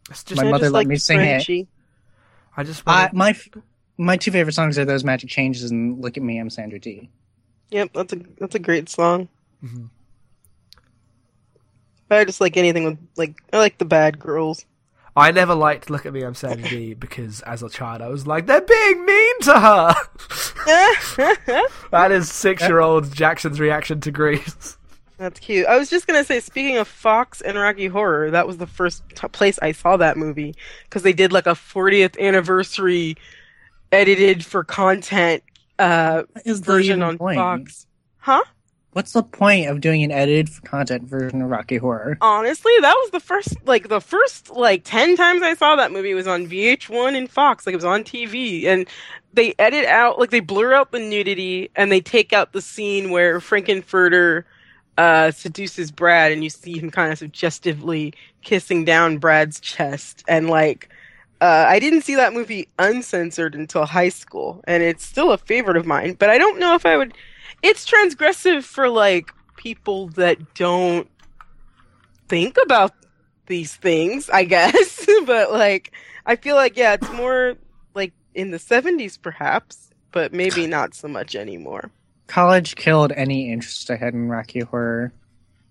It's 0.09 0.25
just 0.25 0.41
My 0.41 0.49
mother 0.51 0.65
just 0.67 0.73
let 0.73 0.79
like 0.81 0.87
me 0.87 0.97
sing 0.97 1.21
it. 1.21 1.69
I 2.57 2.65
just 2.65 2.83
I, 2.87 3.11
my 3.13 3.37
my 3.99 4.17
two 4.17 4.31
favorite 4.31 4.55
songs 4.55 4.79
are 4.79 4.87
those 4.87 5.05
Magic 5.05 5.29
Changes 5.29 5.71
and 5.71 6.01
Look 6.01 6.17
at 6.17 6.23
Me, 6.23 6.39
I'm 6.39 6.49
Sandra 6.49 6.79
Dee. 6.79 7.11
Yep, 7.71 7.91
that's 7.93 8.13
a 8.15 8.17
that's 8.39 8.55
a 8.55 8.59
great 8.61 8.89
song. 8.89 9.29
Mhm. 9.65 9.91
But 12.09 12.19
I 12.19 12.25
just 12.25 12.41
like 12.41 12.57
anything 12.57 12.85
with 12.85 12.99
like 13.17 13.35
I 13.53 13.59
like 13.59 13.79
the 13.79 13.85
bad 13.85 14.19
girls. 14.19 14.65
I 15.17 15.33
never 15.33 15.55
liked 15.55 15.91
Look 15.91 16.07
at 16.07 16.13
Me, 16.13 16.23
I'm 16.23 16.35
Sandy 16.35 16.69
Dee 16.69 16.95
because 16.99 17.41
as 17.43 17.63
a 17.63 17.69
child 17.69 18.01
I 18.01 18.09
was 18.09 18.27
like, 18.27 18.47
they're 18.47 18.61
being 18.61 19.05
mean 19.05 19.41
to 19.43 19.61
her. 19.61 19.95
that 21.91 22.13
is 22.13 22.31
six-year-old 22.31 23.13
Jackson's 23.13 23.59
reaction 23.61 24.01
to 24.03 24.11
Grease. 24.11 24.77
That's 25.19 25.39
cute. 25.39 25.67
I 25.67 25.77
was 25.77 25.91
just 25.91 26.07
gonna 26.07 26.25
say, 26.25 26.41
speaking 26.41 26.79
of 26.79 26.89
Fox 26.89 27.41
and 27.43 27.59
Rocky 27.59 27.89
Horror, 27.89 28.31
that 28.31 28.47
was 28.47 28.57
the 28.57 28.67
first 28.67 29.03
t- 29.15 29.29
place 29.29 29.59
I 29.61 29.73
saw 29.73 29.97
that 29.99 30.17
movie 30.17 30.55
because 30.85 31.03
they 31.03 31.13
did 31.13 31.33
like 31.33 31.47
a 31.47 31.51
40th 31.51 32.19
anniversary 32.19 33.17
edited 33.93 34.45
for 34.45 34.65
content 34.65 35.43
uh, 35.79 36.23
What 36.33 36.47
is 36.47 36.61
version 36.61 37.03
on 37.03 37.19
point? 37.19 37.37
Fox. 37.37 37.87
Huh? 38.19 38.43
What's 38.93 39.13
the 39.13 39.23
point 39.23 39.69
of 39.69 39.81
doing 39.81 40.03
an 40.03 40.11
edited 40.11 40.65
content 40.65 41.05
version 41.05 41.43
of 41.43 41.49
Rocky 41.49 41.77
Horror? 41.77 42.19
Honestly, 42.21 42.73
that 42.81 42.95
was 42.95 43.11
the 43.11 43.21
first, 43.21 43.55
like 43.65 43.89
the 43.89 44.01
first 44.01 44.51
like 44.51 44.83
ten 44.83 45.17
times 45.17 45.43
I 45.43 45.55
saw 45.55 45.77
that 45.77 45.93
movie 45.93 46.13
was 46.13 46.27
on 46.27 46.49
VH1 46.49 47.17
and 47.17 47.31
Fox. 47.31 47.67
Like 47.67 47.73
it 47.73 47.77
was 47.77 47.85
on 47.85 48.03
TV, 48.03 48.65
and 48.67 48.89
they 49.33 49.55
edit 49.61 49.85
out, 49.85 50.19
like 50.19 50.31
they 50.31 50.41
blur 50.41 50.75
out 50.75 50.91
the 50.91 50.99
nudity, 50.99 51.71
and 51.77 51.93
they 51.93 52.01
take 52.01 52.33
out 52.33 52.53
the 52.53 52.61
scene 52.61 53.11
where 53.11 53.41
Frank-N-Furter 53.41 54.43
uh, 54.99 55.31
seduces 55.31 55.93
Brad, 55.93 56.33
and 56.33 56.43
you 56.43 56.51
see 56.51 56.77
him 56.77 56.91
kind 56.91 57.13
of 57.13 57.19
suggestively 57.19 58.13
kissing 58.43 58.85
down 58.85 59.19
Brad's 59.19 59.61
chest, 59.61 60.25
and 60.27 60.51
like. 60.51 60.89
Uh, 61.43 61.65
I 61.67 61.79
didn't 61.79 62.03
see 62.03 62.17
that 62.17 62.35
movie 62.35 62.69
uncensored 62.79 63.55
until 63.55 63.87
high 63.87 64.11
school, 64.11 64.63
and 64.65 64.83
it's 64.83 65.03
still 65.03 65.33
a 65.33 65.39
favorite 65.39 65.79
of 65.79 65.87
mine. 65.87 66.17
But 66.19 66.29
I 66.29 66.37
don't 66.37 66.59
know 66.59 66.75
if 66.75 66.85
I 66.85 66.99
would. 66.99 67.15
It's 67.63 67.89
transgressive 67.91 68.65
for 68.65 68.89
like 68.89 69.33
people 69.57 70.09
that 70.09 70.55
don't 70.55 71.09
think 72.29 72.57
about 72.63 72.93
these 73.47 73.75
things, 73.75 74.31
I 74.31 74.45
guess. 74.45 75.07
but 75.27 75.53
like, 75.53 75.93
I 76.27 76.37
feel 76.37 76.57
like 76.57 76.77
yeah, 76.77 76.95
it's 76.95 77.13
more 77.13 77.57
like 77.95 78.13
in 78.35 78.51
the 78.51 78.59
'70s, 78.59 79.21
perhaps, 79.21 79.91
but 80.13 80.33
maybe 80.33 80.67
not 80.67 80.95
so 80.95 81.09
much 81.09 81.35
anymore. 81.35 81.91
College 82.27 82.77
killed 82.77 83.13
any 83.13 83.53
interest 83.53 83.91
I 83.91 83.97
had 83.97 84.15
in 84.15 84.29
Rocky 84.29 84.61
Horror. 84.61 85.13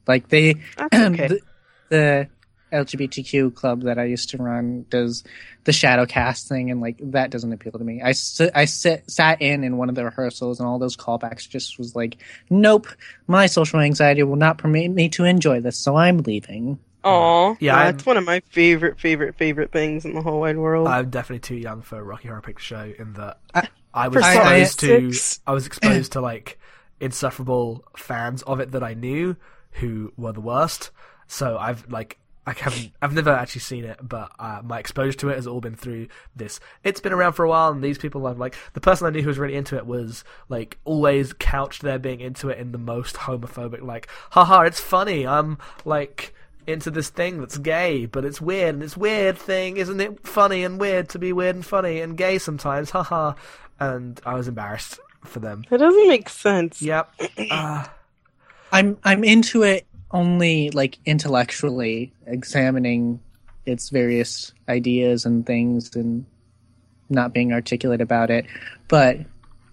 Like 0.07 0.27
they, 0.27 0.55
okay. 0.93 1.27
the, 1.27 1.39
the 1.89 2.27
LGBTQ 2.71 3.53
club 3.55 3.81
that 3.83 3.97
I 3.99 4.05
used 4.05 4.29
to 4.31 4.37
run 4.37 4.85
does 4.89 5.23
the 5.65 5.73
shadow 5.73 6.05
cast 6.05 6.47
thing, 6.47 6.71
and 6.71 6.81
like 6.81 6.97
that 7.01 7.29
doesn't 7.31 7.51
appeal 7.53 7.73
to 7.73 7.79
me. 7.83 8.01
I 8.01 8.11
sit, 8.13 8.51
I 8.55 8.65
sit, 8.65 9.09
sat 9.09 9.41
in 9.41 9.63
in 9.63 9.77
one 9.77 9.89
of 9.89 9.95
the 9.95 10.05
rehearsals, 10.05 10.59
and 10.59 10.67
all 10.67 10.79
those 10.79 10.97
callbacks 10.97 11.47
just 11.47 11.77
was 11.77 11.95
like, 11.95 12.17
nope, 12.49 12.87
my 13.27 13.45
social 13.45 13.79
anxiety 13.79 14.23
will 14.23 14.35
not 14.35 14.57
permit 14.57 14.91
me 14.91 15.09
to 15.09 15.23
enjoy 15.25 15.59
this, 15.61 15.77
so 15.77 15.95
I'm 15.95 16.19
leaving. 16.19 16.79
Aw, 17.03 17.51
Yeah, 17.51 17.55
yeah, 17.59 17.77
I'm- 17.77 17.97
one 18.03 18.17
of 18.17 18.25
my 18.25 18.41
favorite, 18.49 18.99
favorite, 18.99 19.35
favorite 19.35 19.71
things 19.71 20.03
in 20.05 20.13
the 20.15 20.21
whole 20.21 20.41
wide 20.41 20.57
world. 20.57 20.87
I'm 20.87 21.09
definitely 21.09 21.39
too 21.39 21.55
young 21.55 21.81
for 21.81 22.03
Rocky 22.03 22.27
Horror 22.27 22.41
Picture 22.41 22.63
Show 22.75 22.93
in 23.01 23.13
that 23.13 23.39
I- 23.53 23.69
I 23.93 24.07
was 24.09 24.15
For 24.23 24.29
exposed 24.31 24.79
to 24.81 25.11
six. 25.13 25.39
I 25.47 25.53
was 25.53 25.65
exposed 25.65 26.11
to 26.13 26.21
like 26.21 26.59
insufferable 26.99 27.83
fans 27.95 28.41
of 28.43 28.59
it 28.59 28.71
that 28.71 28.83
I 28.83 28.93
knew 28.93 29.35
who 29.73 30.11
were 30.17 30.33
the 30.33 30.41
worst. 30.41 30.91
So 31.27 31.57
I've 31.57 31.89
like 31.89 32.17
I 32.49 32.63
haven't 32.63 32.91
I've 33.01 33.13
never 33.13 33.29
actually 33.29 33.61
seen 33.61 33.85
it, 33.85 33.99
but 34.01 34.31
uh, 34.39 34.61
my 34.63 34.79
exposure 34.79 35.17
to 35.19 35.29
it 35.29 35.35
has 35.35 35.45
all 35.45 35.61
been 35.61 35.75
through 35.75 36.07
this. 36.35 36.59
It's 36.83 36.99
been 36.99 37.13
around 37.13 37.33
for 37.33 37.45
a 37.45 37.49
while, 37.49 37.71
and 37.71 37.83
these 37.83 37.97
people 37.97 38.25
I've 38.25 38.39
like 38.39 38.55
the 38.73 38.81
person 38.81 39.05
I 39.05 39.11
knew 39.11 39.21
who 39.21 39.27
was 39.27 39.37
really 39.37 39.55
into 39.55 39.77
it 39.77 39.85
was 39.85 40.23
like 40.49 40.79
always 40.83 41.33
couched 41.33 41.81
their 41.81 41.99
being 41.99 42.21
into 42.21 42.49
it 42.49 42.57
in 42.57 42.71
the 42.71 42.77
most 42.77 43.15
homophobic 43.15 43.81
like, 43.81 44.07
haha, 44.31 44.61
it's 44.61 44.79
funny. 44.79 45.27
I'm 45.27 45.57
like 45.85 46.33
into 46.65 46.91
this 46.91 47.09
thing 47.09 47.39
that's 47.39 47.57
gay, 47.57 48.05
but 48.05 48.25
it's 48.25 48.41
weird, 48.41 48.75
and 48.75 48.83
it's 48.83 48.97
weird 48.97 49.37
thing, 49.37 49.77
isn't 49.77 49.99
it 49.99 50.25
funny 50.27 50.63
and 50.63 50.79
weird 50.79 51.09
to 51.09 51.19
be 51.19 51.33
weird 51.33 51.55
and 51.55 51.65
funny 51.65 51.99
and 52.01 52.17
gay 52.17 52.37
sometimes, 52.37 52.89
haha. 52.91 53.33
And 53.79 54.19
I 54.25 54.33
was 54.33 54.47
embarrassed 54.47 54.99
for 55.23 55.39
them. 55.39 55.65
that 55.69 55.77
doesn't 55.77 56.07
make 56.07 56.29
sense. 56.29 56.81
Yep. 56.81 57.13
Uh, 57.51 57.85
I'm 58.71 58.97
I'm 59.03 59.23
into 59.23 59.63
it 59.63 59.85
only 60.11 60.69
like 60.71 60.97
intellectually 61.05 62.11
examining 62.25 63.19
its 63.65 63.89
various 63.89 64.53
ideas 64.67 65.25
and 65.25 65.45
things 65.45 65.95
and 65.95 66.25
not 67.09 67.33
being 67.33 67.53
articulate 67.53 68.01
about 68.01 68.29
it 68.29 68.45
but 68.87 69.17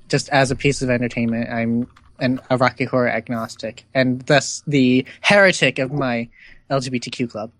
just 0.09 0.28
as 0.31 0.50
a 0.50 0.57
piece 0.57 0.83
of 0.83 0.90
entertainment 0.90 1.49
i'm 1.50 1.88
an 2.19 2.40
a 2.50 2.57
rocky 2.57 2.85
horror 2.85 3.09
agnostic 3.09 3.85
and 3.95 4.23
thus 4.23 4.62
the 4.66 5.05
heretic 5.21 5.78
of 5.78 5.93
my 5.93 6.28
lgbtq 6.71 7.31
club 7.31 7.50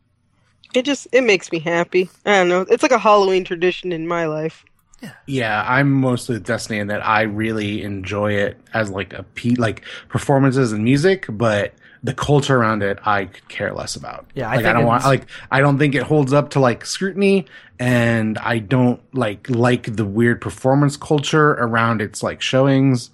It 0.75 0.85
just 0.85 1.07
it 1.13 1.23
makes 1.23 1.53
me 1.53 1.59
happy. 1.61 2.11
I 2.27 2.39
don't 2.39 2.49
know. 2.49 2.67
It's 2.69 2.83
like 2.83 2.93
a 2.93 2.99
Halloween 2.99 3.45
tradition 3.45 3.93
in 3.93 4.07
my 4.09 4.27
life. 4.27 4.65
Yeah, 5.01 5.13
yeah, 5.27 5.65
I'm 5.67 5.93
mostly 5.93 6.35
with 6.37 6.45
Destiny 6.45 6.81
in 6.81 6.89
that 6.89 7.07
I 7.07 7.23
really 7.23 7.83
enjoy 7.83 8.33
it 8.33 8.59
as 8.75 8.91
like 8.91 9.13
a 9.15 9.23
pe- 9.23 9.55
like 9.57 9.83
performances 10.09 10.73
and 10.73 10.83
music, 10.85 11.27
but 11.29 11.73
the 12.07 12.15
culture 12.15 12.57
around 12.57 12.83
it 12.83 12.99
I 13.05 13.27
could 13.27 13.49
care 13.49 13.73
less 13.73 13.97
about. 13.97 14.27
Yeah, 14.35 14.49
I 14.51 14.57
like 14.57 14.65
I, 14.67 14.73
don't 14.73 14.85
want 14.87 15.05
like 15.05 15.27
I 15.51 15.61
don't 15.61 15.79
think 15.79 15.95
it 15.95 16.03
holds 16.05 16.33
up 16.33 16.51
to 16.51 16.61
like 16.61 16.87
scrutiny, 16.87 17.47
and 17.79 18.39
I 18.39 18.59
don't 18.59 19.01
like 19.15 19.49
like 19.51 19.97
the 19.97 20.05
weird 20.05 20.41
performance 20.41 20.97
culture 20.97 21.51
around 21.53 22.01
its 22.01 22.23
like 22.23 22.41
showings. 22.41 23.11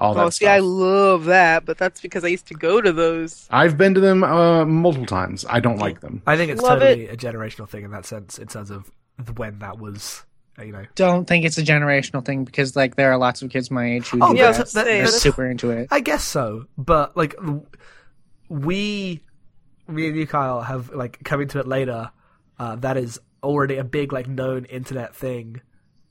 All 0.00 0.12
that 0.14 0.24
Oh, 0.24 0.30
see, 0.30 0.44
stuff. 0.46 0.54
I 0.56 0.58
love 0.58 1.24
that, 1.26 1.64
but 1.64 1.78
that's 1.78 2.00
because 2.00 2.24
I 2.24 2.28
used 2.28 2.48
to 2.48 2.54
go 2.54 2.80
to 2.80 2.92
those. 2.92 3.46
I've 3.50 3.78
been 3.78 3.94
to 3.94 4.00
them 4.00 4.24
uh, 4.24 4.64
multiple 4.64 5.06
times. 5.06 5.44
I 5.48 5.60
don't 5.60 5.78
like 5.78 6.00
them. 6.00 6.20
I 6.26 6.36
think 6.36 6.50
it's 6.50 6.60
Love 6.60 6.80
totally 6.80 7.06
a 7.08 7.16
generational 7.16 7.68
thing 7.68 7.84
in 7.84 7.92
that 7.92 8.04
sense, 8.04 8.36
in 8.38 8.48
terms 8.48 8.70
of 8.72 8.90
when 9.38 9.60
that 9.60 9.78
was, 9.78 10.24
uh, 10.58 10.64
you 10.64 10.72
know. 10.72 10.84
don't 10.96 11.26
think 11.28 11.44
it's 11.44 11.58
a 11.58 11.62
generational 11.62 12.24
thing 12.24 12.42
because 12.44 12.74
like 12.74 12.96
there 12.96 13.12
are 13.12 13.16
lots 13.18 13.40
of 13.42 13.50
kids 13.50 13.70
my 13.70 13.86
age 13.92 14.08
who 14.08 14.18
Oh, 14.20 14.32
do 14.32 14.38
yeah, 14.38 14.46
that. 14.50 14.66
that's- 14.66 14.72
They're 14.72 14.84
that's- 14.84 15.22
super 15.22 15.46
into 15.48 15.70
it 15.70 15.86
I 15.92 16.00
guess 16.00 16.24
so, 16.24 16.66
but 16.76 17.16
like 17.16 17.36
w- 17.36 17.64
we, 18.48 19.22
me 19.88 20.08
and 20.08 20.16
you, 20.16 20.26
Kyle, 20.26 20.60
have 20.62 20.90
like 20.90 21.22
coming 21.24 21.48
to 21.48 21.60
it 21.60 21.66
later. 21.66 22.10
Uh, 22.58 22.76
that 22.76 22.96
is 22.96 23.18
already 23.42 23.76
a 23.76 23.84
big 23.84 24.12
like 24.12 24.26
known 24.28 24.64
internet 24.66 25.14
thing. 25.14 25.60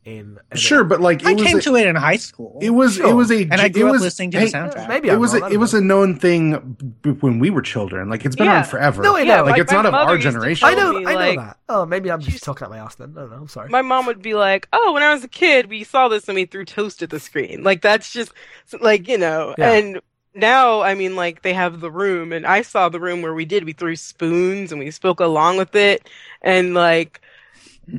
In 0.05 0.37
and 0.51 0.59
Sure, 0.59 0.83
but 0.83 0.99
like 0.99 1.21
it 1.21 1.27
i 1.27 1.33
was 1.33 1.43
came 1.43 1.57
a, 1.59 1.61
to 1.61 1.75
it 1.77 1.87
in 1.87 1.95
high 1.95 2.17
school 2.17 2.59
it 2.61 2.71
was 2.71 2.95
Sure. 2.95 3.09
it 3.11 3.13
was 3.13 3.31
a 3.31 3.43
and 3.43 3.53
i 3.53 3.67
it 3.67 3.69
grew 3.73 3.85
up 3.85 3.93
was, 3.93 4.01
listening 4.01 4.31
to 4.31 4.39
hey, 4.39 4.47
the 4.47 4.51
soundtrack 4.51 4.89
maybe 4.89 5.07
it 5.07 5.13
I'm 5.13 5.19
was 5.21 5.31
wrong, 5.31 5.43
a, 5.43 5.45
I 5.45 5.47
it 5.47 5.51
don't 5.51 5.59
was 5.61 5.73
a 5.73 5.79
known 5.79 6.19
thing 6.19 6.75
b- 7.01 7.11
when 7.11 7.39
we 7.39 7.49
were 7.49 7.61
children. 7.61 8.09
Like 8.09 8.25
it's 8.25 8.35
been 8.35 8.47
Yeah. 8.47 8.55
around 8.55 8.63
forever. 8.65 9.01
No, 9.01 9.15
I 9.15 9.23
know. 9.23 9.35
Yeah, 9.35 9.41
like 9.43 9.51
my- 9.55 9.61
it's 9.61 9.71
not 9.71 9.85
of 9.85 9.93
our 9.93 10.17
generation. 10.17 10.67
I 10.67 10.73
know, 10.73 10.91
me, 10.99 11.05
I 11.05 11.11
know 11.13 11.15
like- 11.15 11.39
that. 11.39 11.57
Oh, 11.69 11.85
maybe 11.85 12.11
I'm 12.11 12.19
just 12.19 12.43
talking 12.43 12.65
out 12.65 12.71
my 12.71 12.79
ass 12.79 12.95
then. 12.95 13.13
I 13.15 13.21
don't 13.21 13.29
know. 13.29 13.37
I'm 13.37 13.47
sorry. 13.47 13.69
My 13.69 13.81
mom 13.81 14.05
would 14.07 14.21
be 14.21 14.33
like, 14.33 14.67
"Oh, 14.73 14.91
when 14.91 15.03
I 15.03 15.13
was 15.13 15.23
a 15.23 15.29
kid, 15.29 15.69
we 15.69 15.85
saw 15.85 16.09
this 16.09 16.27
and 16.27 16.35
we 16.35 16.43
threw 16.47 16.65
toast 16.65 17.01
at 17.01 17.09
the 17.09 17.19
screen." 17.21 17.63
Like 17.63 17.81
that's 17.81 18.11
just 18.11 18.33
like 18.81 19.07
you 19.07 19.17
know. 19.17 19.55
Yeah. 19.57 19.71
And 19.71 20.01
now, 20.35 20.81
I 20.81 20.95
mean, 20.95 21.15
like 21.15 21.41
they 21.41 21.53
have 21.53 21.79
the 21.79 21.91
room, 21.91 22.31
and 22.33 22.45
I 22.45 22.61
saw 22.61 22.89
the 22.89 22.99
room 22.99 23.21
where 23.21 23.33
we 23.33 23.45
did. 23.45 23.65
We 23.65 23.73
threw 23.73 23.95
spoons 23.95 24.71
and 24.71 24.79
we 24.79 24.91
spoke 24.91 25.19
along 25.19 25.57
with 25.57 25.75
it, 25.75 26.09
and 26.41 26.73
like 26.73 27.21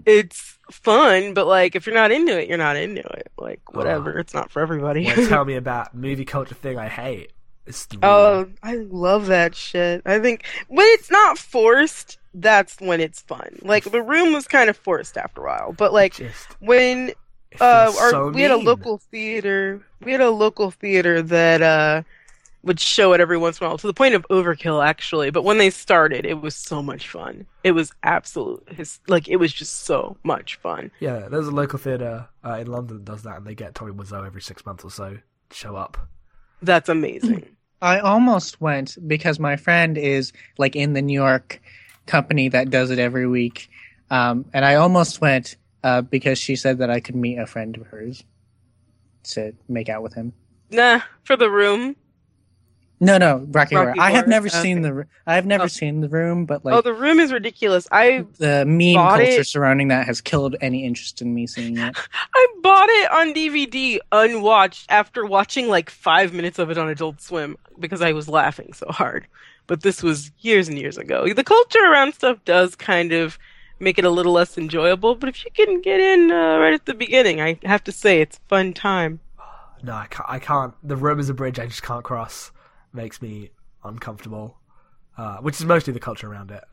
it's 0.06 0.58
fun. 0.70 1.34
But 1.34 1.46
like 1.46 1.76
if 1.76 1.86
you're 1.86 1.94
not 1.94 2.10
into 2.10 2.38
it, 2.40 2.48
you're 2.48 2.58
not 2.58 2.76
into 2.76 3.02
it. 3.02 3.30
Like 3.38 3.74
whatever, 3.74 4.18
it's 4.18 4.34
not 4.34 4.50
for 4.50 4.60
everybody. 4.62 5.04
Well, 5.04 5.28
tell 5.28 5.44
me 5.44 5.54
about 5.54 5.94
movie 5.94 6.24
culture 6.24 6.54
thing 6.54 6.78
I 6.78 6.88
hate. 6.88 7.32
It's 7.66 7.86
the 7.86 7.98
Oh, 8.02 8.46
I 8.62 8.76
love 8.76 9.26
that 9.26 9.54
shit. 9.54 10.02
I 10.04 10.18
think 10.18 10.44
when 10.68 10.86
it's 10.88 11.10
not 11.10 11.38
forced, 11.38 12.18
that's 12.34 12.78
when 12.78 13.00
it's 13.00 13.22
fun. 13.22 13.58
Like 13.62 13.84
the 13.84 14.02
room 14.02 14.32
was 14.32 14.46
kind 14.46 14.68
of 14.68 14.76
forced 14.76 15.16
after 15.16 15.42
a 15.42 15.44
while, 15.44 15.72
but 15.72 15.92
like 15.92 16.14
just 16.14 16.60
when 16.60 17.12
uh 17.60 17.92
our, 17.98 18.10
so 18.10 18.28
we 18.30 18.42
had 18.42 18.50
a 18.50 18.56
local 18.56 18.98
theater, 18.98 19.80
we 20.02 20.12
had 20.12 20.20
a 20.20 20.30
local 20.30 20.70
theater 20.70 21.22
that 21.22 21.62
uh 21.62 22.02
would 22.64 22.80
show 22.80 23.12
it 23.12 23.20
every 23.20 23.36
once 23.38 23.60
in 23.60 23.66
a 23.66 23.68
while 23.68 23.78
to 23.78 23.86
the 23.86 23.94
point 23.94 24.14
of 24.14 24.26
overkill 24.28 24.84
actually. 24.84 25.30
But 25.30 25.44
when 25.44 25.58
they 25.58 25.70
started, 25.70 26.24
it 26.24 26.40
was 26.40 26.54
so 26.54 26.82
much 26.82 27.08
fun. 27.08 27.46
It 27.62 27.72
was 27.72 27.92
absolute 28.02 28.66
his 28.70 29.00
like 29.06 29.28
it 29.28 29.36
was 29.36 29.52
just 29.52 29.84
so 29.84 30.16
much 30.24 30.56
fun. 30.56 30.90
Yeah, 31.00 31.28
there's 31.28 31.46
a 31.46 31.52
local 31.52 31.78
theatre 31.78 32.28
uh, 32.44 32.58
in 32.60 32.66
London 32.66 32.98
that 32.98 33.04
does 33.04 33.22
that, 33.22 33.38
and 33.38 33.46
they 33.46 33.54
get 33.54 33.74
Tommy 33.74 33.92
Wiseau 33.92 34.26
every 34.26 34.42
six 34.42 34.64
months 34.66 34.84
or 34.84 34.90
so 34.90 35.18
to 35.50 35.56
show 35.56 35.76
up. 35.76 35.96
That's 36.62 36.88
amazing. 36.88 37.46
I 37.82 37.98
almost 37.98 38.60
went 38.60 38.96
because 39.06 39.38
my 39.38 39.56
friend 39.56 39.98
is 39.98 40.32
like 40.56 40.74
in 40.74 40.94
the 40.94 41.02
New 41.02 41.12
York 41.12 41.60
company 42.06 42.48
that 42.48 42.70
does 42.70 42.90
it 42.90 42.98
every 42.98 43.26
week, 43.26 43.68
um, 44.10 44.46
and 44.54 44.64
I 44.64 44.76
almost 44.76 45.20
went 45.20 45.56
uh, 45.82 46.00
because 46.00 46.38
she 46.38 46.56
said 46.56 46.78
that 46.78 46.90
I 46.90 47.00
could 47.00 47.14
meet 47.14 47.38
a 47.38 47.46
friend 47.46 47.76
of 47.76 47.86
hers 47.86 48.24
to 49.24 49.52
make 49.68 49.88
out 49.88 50.02
with 50.02 50.14
him. 50.14 50.32
nah, 50.70 51.00
for 51.24 51.36
the 51.36 51.50
room. 51.50 51.96
No, 53.00 53.18
no, 53.18 53.44
Rocky, 53.50 53.74
Horror. 53.74 53.88
Rocky 53.88 54.00
I 54.00 54.10
have 54.12 54.28
never 54.28 54.46
okay. 54.46 54.62
seen 54.62 54.82
the. 54.82 55.06
I 55.26 55.34
have 55.34 55.46
never 55.46 55.64
Oh. 55.64 55.66
seen 55.68 56.00
the 56.00 56.08
room, 56.08 56.46
but 56.46 56.64
like 56.64 56.74
oh, 56.74 56.80
the 56.80 56.94
room 56.94 57.18
is 57.18 57.32
ridiculous. 57.32 57.88
I 57.90 58.24
the 58.38 58.64
meme 58.64 58.94
culture 58.94 59.22
it- 59.40 59.46
surrounding 59.46 59.88
that 59.88 60.06
has 60.06 60.20
killed 60.20 60.56
any 60.60 60.84
interest 60.84 61.20
in 61.20 61.34
me 61.34 61.46
seeing 61.46 61.76
it. 61.76 61.96
I 62.34 62.46
bought 62.62 62.88
it 62.88 63.10
on 63.10 63.34
DVD 63.34 63.98
unwatched 64.12 64.86
after 64.90 65.24
watching 65.26 65.68
like 65.68 65.90
five 65.90 66.32
minutes 66.32 66.58
of 66.58 66.70
it 66.70 66.78
on 66.78 66.88
Adult 66.88 67.20
Swim 67.20 67.56
because 67.78 68.00
I 68.00 68.12
was 68.12 68.28
laughing 68.28 68.72
so 68.72 68.86
hard. 68.90 69.26
But 69.66 69.82
this 69.82 70.02
was 70.02 70.30
years 70.40 70.68
and 70.68 70.78
years 70.78 70.96
ago. 70.98 71.26
The 71.32 71.44
culture 71.44 71.84
around 71.84 72.14
stuff 72.14 72.38
does 72.44 72.74
kind 72.76 73.12
of 73.12 73.38
make 73.80 73.98
it 73.98 74.04
a 74.04 74.10
little 74.10 74.32
less 74.32 74.56
enjoyable, 74.56 75.14
but 75.16 75.28
if 75.28 75.44
you 75.44 75.50
can 75.50 75.80
get 75.80 75.98
in 76.00 76.30
uh, 76.30 76.58
right 76.58 76.74
at 76.74 76.86
the 76.86 76.94
beginning, 76.94 77.40
I 77.40 77.58
have 77.64 77.82
to 77.84 77.92
say 77.92 78.20
it's 78.20 78.36
a 78.36 78.48
fun 78.48 78.72
time. 78.72 79.20
No, 79.82 79.92
I 79.92 80.06
can't. 80.06 80.28
I 80.30 80.38
can't. 80.38 80.72
The 80.82 80.96
room 80.96 81.20
is 81.20 81.28
a 81.28 81.34
bridge 81.34 81.58
I 81.58 81.66
just 81.66 81.82
can't 81.82 82.02
cross. 82.02 82.50
Makes 82.94 83.20
me 83.20 83.50
uncomfortable. 83.84 84.56
Uh, 85.18 85.36
which 85.38 85.56
is 85.60 85.66
mostly 85.66 85.92
the 85.92 86.00
culture 86.00 86.30
around 86.30 86.50
it. 86.50 86.64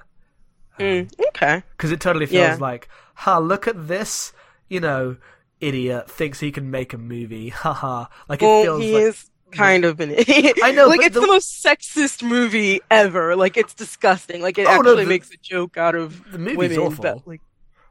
Mm, 0.79 1.11
okay. 1.29 1.61
Because 1.77 1.91
it 1.91 1.99
totally 1.99 2.25
feels 2.25 2.39
Yeah. 2.41 2.57
like, 2.59 2.87
ha, 3.15 3.37
look 3.37 3.67
at 3.67 3.87
this, 3.87 4.31
you 4.69 4.79
know, 4.79 5.17
idiot 5.59 6.09
thinks 6.09 6.39
he 6.39 6.51
can 6.51 6.71
make 6.71 6.93
a 6.93 6.97
movie. 6.97 7.49
Haha. 7.65 8.05
like 8.29 8.41
it 8.41 8.63
feels 8.63 8.81
he 8.81 8.93
like. 8.93 9.03
is 9.03 9.29
kind 9.51 9.85
of 9.85 9.99
an 9.99 10.09
idiot. 10.11 10.57
I 10.63 10.71
know, 10.71 10.87
like 10.87 11.01
it's 11.01 11.13
the- 11.13 11.21
the... 11.21 11.27
most 11.27 11.63
sexist 11.63 12.23
movie 12.23 12.79
ever. 12.89 13.35
Like 13.35 13.57
it's 13.57 13.73
disgusting. 13.75 14.41
Like 14.41 14.57
it 14.57 14.65
Oh, 14.65 14.71
no, 14.77 14.91
actually 14.91 15.03
the- 15.03 15.09
makes 15.09 15.29
a 15.31 15.37
joke 15.37 15.77
out 15.77 15.93
of 15.93 16.31
The 16.31 16.39
movie's 16.39 16.57
women. 16.57 16.79
awful. 16.79 17.03
But, 17.03 17.27
like, 17.27 17.41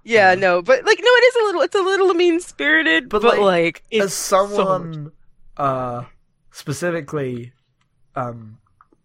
yeah, 0.02 0.34
no, 0.34 0.62
but 0.62 0.84
like 0.84 0.98
no, 0.98 1.04
it 1.10 1.24
is 1.24 1.34
a 1.36 1.44
little. 1.44 1.60
It's 1.60 1.74
a 1.76 1.82
little 1.82 2.14
mean 2.14 2.40
spirited, 2.40 3.08
But, 3.08 3.22
but, 3.22 3.38
like, 3.38 3.84
like, 3.92 4.02
as 4.02 4.14
so 4.14 4.46
someone 4.48 5.12
uh 5.56 6.04
specifically 6.50 7.52
um 8.20 8.58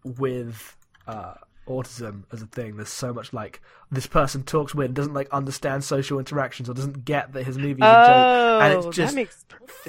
with 0.03 0.75
uh 1.07 1.33
autism 1.67 2.23
as 2.31 2.41
a 2.43 2.45
thing 2.45 2.75
there's 2.75 2.89
so 2.89 3.11
much 3.11 3.33
like 3.33 3.59
this 3.91 4.05
person 4.05 4.43
talks 4.43 4.75
weird 4.75 4.93
doesn't 4.93 5.13
like 5.15 5.27
understand 5.31 5.83
social 5.83 6.19
interactions 6.19 6.69
or 6.69 6.73
doesn't 6.73 7.05
get 7.05 7.33
that 7.33 7.43
his 7.43 7.57
movie's 7.57 7.83
a 7.83 8.05
joke 8.07 8.09
oh, 8.15 8.59
and 8.61 8.85
it 8.85 8.91
just 8.91 9.17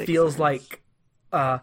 feels 0.07 0.33
sense. 0.33 0.41
like 0.41 0.81
uh 1.33 1.59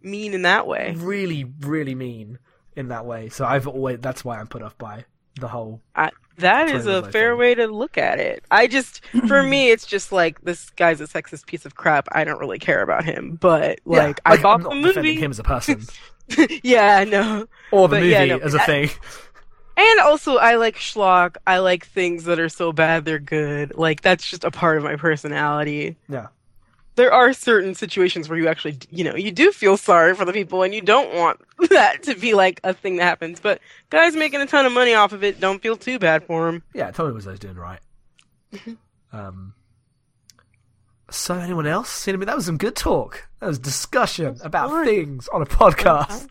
mean 0.00 0.34
in 0.34 0.42
that 0.42 0.66
way. 0.66 0.94
really 0.96 1.44
really 1.60 1.94
mean 1.94 2.38
in 2.74 2.88
that 2.88 3.04
way 3.04 3.28
so 3.28 3.44
i've 3.44 3.66
always 3.68 3.98
that's 4.00 4.24
why 4.24 4.38
i'm 4.38 4.46
put 4.46 4.62
off 4.62 4.76
by 4.78 5.04
the 5.40 5.48
whole 5.48 5.80
I, 5.94 6.10
that 6.38 6.68
is 6.68 6.86
a 6.86 7.02
fair 7.10 7.32
thing. 7.32 7.38
way 7.38 7.54
to 7.54 7.66
look 7.66 7.98
at 7.98 8.18
it. 8.18 8.44
I 8.50 8.66
just, 8.66 9.04
for 9.28 9.42
me, 9.42 9.70
it's 9.72 9.86
just 9.86 10.12
like 10.12 10.40
this 10.42 10.70
guy's 10.70 11.00
a 11.00 11.06
sexist 11.06 11.46
piece 11.46 11.64
of 11.66 11.74
crap. 11.74 12.08
I 12.12 12.24
don't 12.24 12.38
really 12.38 12.58
care 12.58 12.82
about 12.82 13.04
him, 13.04 13.36
but 13.40 13.80
Yeah, 13.86 14.06
like, 14.06 14.20
I 14.24 14.36
bought 14.38 14.64
I'm 14.64 14.82
the 14.82 14.88
defending 14.88 15.14
movie. 15.14 15.24
him 15.24 15.30
as 15.30 15.38
a 15.38 15.42
person 15.44 15.82
yeah, 16.62 17.04
no. 17.04 17.20
know. 17.20 17.46
or 17.70 17.88
the 17.88 17.96
But 17.96 18.00
movie 18.00 18.12
yeah, 18.12 18.24
no, 18.26 18.38
as 18.38 18.54
a 18.54 18.62
I- 18.62 18.66
thing 18.66 18.90
And 19.76 20.00
also, 20.00 20.36
I 20.36 20.56
like 20.56 20.76
schlock. 20.76 21.36
I 21.46 21.58
like 21.58 21.86
things 21.86 22.24
that 22.24 22.38
are 22.38 22.48
so 22.50 22.72
bad 22.72 23.04
they're 23.04 23.18
good. 23.18 23.76
Like 23.76 24.02
that's 24.02 24.28
just 24.28 24.44
a 24.44 24.50
part 24.50 24.76
of 24.78 24.84
my 24.84 24.96
personality. 24.96 25.96
yeah 26.08 26.28
There 26.96 27.12
are 27.12 27.32
certain 27.32 27.74
situations 27.74 28.28
where 28.28 28.38
you 28.38 28.48
actually, 28.48 28.76
you 28.90 29.02
know, 29.02 29.16
you 29.16 29.32
do 29.32 29.50
feel 29.50 29.76
sorry 29.78 30.14
for 30.14 30.26
the 30.26 30.32
people, 30.32 30.62
and 30.62 30.74
you 30.74 30.82
don't 30.82 31.14
want 31.14 31.40
that 31.70 32.02
to 32.04 32.14
be 32.14 32.34
like 32.34 32.60
a 32.64 32.74
thing 32.74 32.96
that 32.96 33.04
happens. 33.04 33.40
But 33.40 33.60
guys 33.90 34.14
making 34.14 34.40
a 34.42 34.46
ton 34.46 34.66
of 34.66 34.72
money 34.72 34.92
off 34.94 35.12
of 35.12 35.24
it, 35.24 35.40
don't 35.40 35.62
feel 35.62 35.76
too 35.76 35.98
bad 35.98 36.22
for 36.24 36.46
them. 36.46 36.62
yeah 36.74 36.90
tommy 36.90 37.12
was 37.12 37.24
doing 37.38 37.56
right 37.56 37.80
um 39.12 39.54
so 41.14 41.34
anyone 41.34 41.66
else 41.66 41.88
seen 41.90 42.18
me 42.18 42.26
that 42.26 42.34
was 42.36 42.46
some 42.46 42.56
good 42.58 42.74
talk 42.76 43.28
that 43.40 43.46
was 43.46 43.58
discussion 43.58 44.36
about 44.42 44.70
fun. 44.70 44.84
things 44.84 45.28
on 45.28 45.42
a 45.42 45.46
podcast 45.46 46.28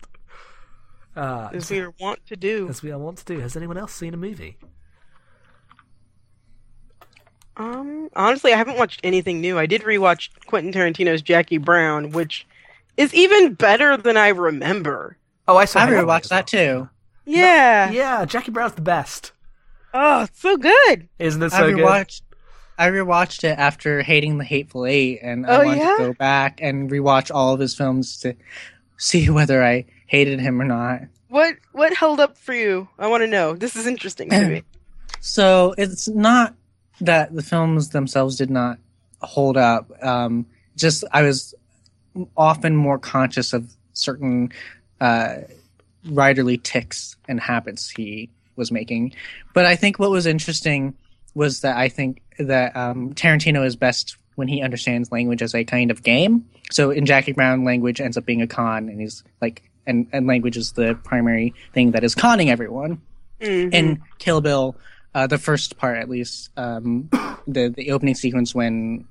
uh 1.16 1.50
As 1.52 1.70
we 1.70 1.86
want 2.00 2.24
to 2.26 2.36
do. 2.36 2.68
as 2.68 2.82
we 2.82 2.92
want 2.94 3.18
to 3.18 3.24
do 3.24 3.38
has 3.40 3.56
anyone 3.56 3.76
else 3.78 3.92
seen 3.94 4.14
a 4.14 4.16
movie 4.16 4.56
Um, 7.56 8.08
honestly, 8.16 8.52
I 8.52 8.56
haven't 8.56 8.78
watched 8.78 9.00
anything 9.04 9.40
new. 9.42 9.58
I 9.58 9.66
did 9.66 9.82
rewatch 9.82 10.30
Quentin 10.46 10.72
Tarantino's 10.72 11.20
Jackie 11.20 11.58
Brown, 11.58 12.10
which 12.10 12.46
is 12.96 13.12
even 13.12 13.52
better 13.54 13.96
than 13.98 14.16
I 14.16 14.28
remember. 14.28 15.18
oh 15.46 15.56
i 15.58 15.66
saw 15.66 15.80
I 15.80 15.84
Hangover 15.86 16.06
rewatched 16.06 16.28
that 16.28 16.50
well. 16.52 16.84
too. 16.84 16.88
Yeah. 17.24 17.90
yeah 17.90 18.24
jackie 18.24 18.50
brown's 18.50 18.72
the 18.74 18.82
best 18.82 19.32
Oh, 19.94 20.22
it's 20.22 20.40
so 20.40 20.56
good. 20.56 21.08
isn't 21.18 21.42
it 21.42 21.52
I 21.52 21.58
so 21.58 21.70
good 21.70 21.78
rewatched. 21.84 22.22
I 22.82 22.90
rewatched 22.90 23.44
it 23.44 23.58
after 23.58 24.02
hating 24.02 24.38
the 24.38 24.44
Hateful 24.44 24.86
Eight, 24.86 25.20
and 25.22 25.46
I 25.46 25.56
Oh, 25.56 25.64
wanted 25.64 25.78
yeah? 25.82 25.96
to 25.96 26.02
go 26.02 26.12
back 26.14 26.58
and 26.62 26.90
rewatch 26.90 27.30
all 27.34 27.54
of 27.54 27.60
his 27.60 27.74
films 27.74 28.18
to 28.18 28.34
see 28.96 29.28
whether 29.38 29.62
I 29.64 29.84
hated 30.06 30.40
him 30.40 30.60
or 30.60 30.64
not. 30.64 31.02
What 31.28 31.54
what 31.72 31.94
held 31.94 32.20
up 32.20 32.36
for 32.36 32.52
you? 32.54 32.88
I 32.98 33.06
want 33.06 33.22
to 33.22 33.26
know. 33.26 33.54
This 33.54 33.76
is 33.76 33.86
interesting 33.86 34.30
to 34.30 34.48
me. 34.48 34.62
So 35.24 35.72
it's 35.78 36.08
not 36.08 36.56
that 37.00 37.32
the 37.32 37.42
films 37.44 37.90
themselves 37.90 38.36
did 38.36 38.50
not 38.50 38.78
hold 39.20 39.56
up. 39.56 39.88
Um, 40.02 40.46
just 40.76 41.04
I 41.12 41.22
was 41.22 41.54
often 42.36 42.74
more 42.74 42.98
conscious 42.98 43.52
of 43.52 43.72
certain 43.92 44.50
uh, 45.00 45.36
writerly 46.06 46.60
ticks 46.60 47.14
and 47.28 47.38
habits 47.38 47.88
he 47.88 48.30
was 48.56 48.72
making. 48.72 49.14
But 49.54 49.64
I 49.64 49.76
think 49.76 50.00
what 50.00 50.10
was 50.10 50.26
interesting 50.26 50.94
was 51.34 51.60
that 51.60 51.76
I 51.76 51.88
think 51.88 52.20
that 52.38 52.76
um, 52.76 53.14
Tarantino 53.14 53.64
is 53.64 53.76
best 53.76 54.16
when 54.34 54.48
he 54.48 54.62
understands 54.62 55.12
language 55.12 55.42
as 55.42 55.54
a 55.54 55.64
kind 55.64 55.90
of 55.90 56.02
game. 56.02 56.46
So 56.70 56.90
in 56.90 57.04
Jackie 57.06 57.32
Brown, 57.32 57.64
language 57.64 58.00
ends 58.00 58.16
up 58.16 58.24
being 58.24 58.40
a 58.42 58.46
con, 58.46 58.88
and 58.88 59.00
he's 59.00 59.22
like, 59.40 59.62
and, 59.86 60.06
and 60.12 60.26
language 60.26 60.56
is 60.56 60.72
the 60.72 60.98
primary 61.04 61.54
thing 61.74 61.90
that 61.92 62.04
is 62.04 62.14
conning 62.14 62.50
everyone 62.50 63.00
Mhm. 63.40 63.74
in 63.74 64.02
Kill 64.18 64.40
Bill, 64.40 64.76
uh, 65.14 65.26
the 65.26 65.36
first 65.38 65.76
part 65.76 65.98
at 65.98 66.08
least, 66.08 66.50
um, 66.56 67.08
the 67.46 67.68
the 67.68 67.90
opening 67.90 68.14
sequence 68.14 68.54
when 68.54 69.04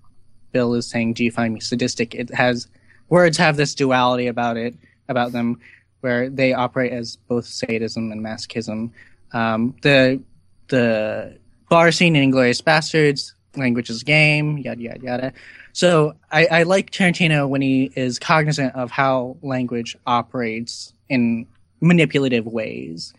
Bill 0.54 0.74
is 0.74 0.88
saying, 0.88 1.14
"Do 1.14 1.24
you 1.26 1.32
find 1.32 1.54
me 1.54 1.60
sadistic?" 1.60 2.16
It 2.16 2.34
has 2.34 2.68
words 3.10 3.38
have 3.38 3.58
this 3.58 3.76
duality 3.76 4.28
about 4.28 4.56
it 4.58 4.74
about 5.10 5.34
them, 5.34 5.60
where 6.00 6.30
they 6.30 6.54
operate 6.54 6.94
as 6.94 7.18
both 7.28 7.46
sadism 7.46 8.12
and 8.14 8.22
masochism. 8.26 8.92
Um, 9.34 9.76
the 9.82 10.22
the 10.70 11.38
bar 11.72 11.90
scene 11.94 12.18
in 12.18 12.30
Inglourious 12.32 12.62
Basterds, 12.62 13.32
language 13.56 13.90
is 13.90 14.04
game, 14.04 14.58
yada 14.58 14.82
yada 14.82 15.00
yada. 15.02 15.34
So 15.72 16.16
I, 16.30 16.46
I 16.48 16.64
like 16.64 16.92
Tarantino 16.92 17.48
when 17.48 17.62
he 17.62 17.90
is 17.96 18.20
cognizant 18.20 18.76
of 18.76 18.92
how 18.92 19.38
language 19.42 19.96
operates 20.06 20.94
in 21.08 21.48
manipulative 21.80 22.46
ways. 22.46 23.14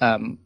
Um, 0.00 0.38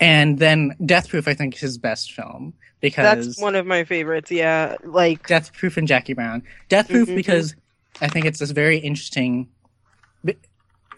and 0.00 0.40
then 0.40 0.74
Death 0.84 1.08
Proof, 1.08 1.28
I 1.28 1.34
think, 1.34 1.54
is 1.54 1.60
his 1.60 1.78
best 1.78 2.10
film 2.12 2.52
because 2.80 3.26
That's 3.26 3.40
one 3.40 3.54
of 3.54 3.64
my 3.64 3.84
favorites. 3.84 4.32
Yeah, 4.32 4.74
like 4.82 5.28
Death 5.28 5.52
Proof 5.52 5.76
and 5.76 5.86
Jackie 5.86 6.14
Brown. 6.14 6.42
Death 6.68 6.88
Proof 6.88 7.08
Mhm. 7.08 7.14
because 7.14 7.54
I 8.00 8.08
think 8.08 8.26
it's 8.26 8.40
this 8.40 8.50
very 8.50 8.78
interesting 8.78 9.48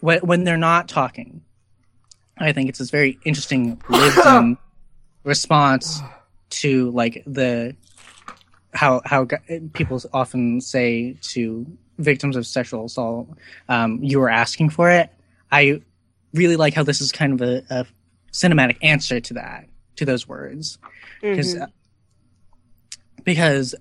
when 0.01 0.19
when 0.21 0.45
they're 0.45 0.57
not 0.57 0.87
talking. 0.87 1.41
I 2.39 2.53
think 2.53 2.69
it's 2.69 2.79
this 2.79 2.89
very 2.89 3.19
interesting 3.23 3.79
lived-in 3.87 4.57
response 5.25 5.99
to 6.49 6.91
like 6.91 7.23
the 7.27 7.75
how 8.73 9.01
how 9.05 9.27
people 9.73 10.01
often 10.13 10.61
say 10.61 11.17
to 11.21 11.65
victims 11.97 12.35
of 12.35 12.45
sexual 12.45 12.85
assault, 12.85 13.29
um, 13.69 13.99
"You 14.01 14.19
were 14.19 14.29
asking 14.29 14.69
for 14.69 14.89
it." 14.89 15.09
I 15.51 15.81
really 16.33 16.55
like 16.55 16.73
how 16.73 16.83
this 16.83 17.01
is 17.01 17.11
kind 17.11 17.33
of 17.33 17.41
a, 17.41 17.63
a 17.69 17.85
cinematic 18.31 18.77
answer 18.81 19.19
to 19.19 19.33
that 19.35 19.67
to 19.95 20.05
those 20.05 20.27
words 20.27 20.77
because 21.21 21.55
mhm. 21.55 21.71
because 23.23 23.75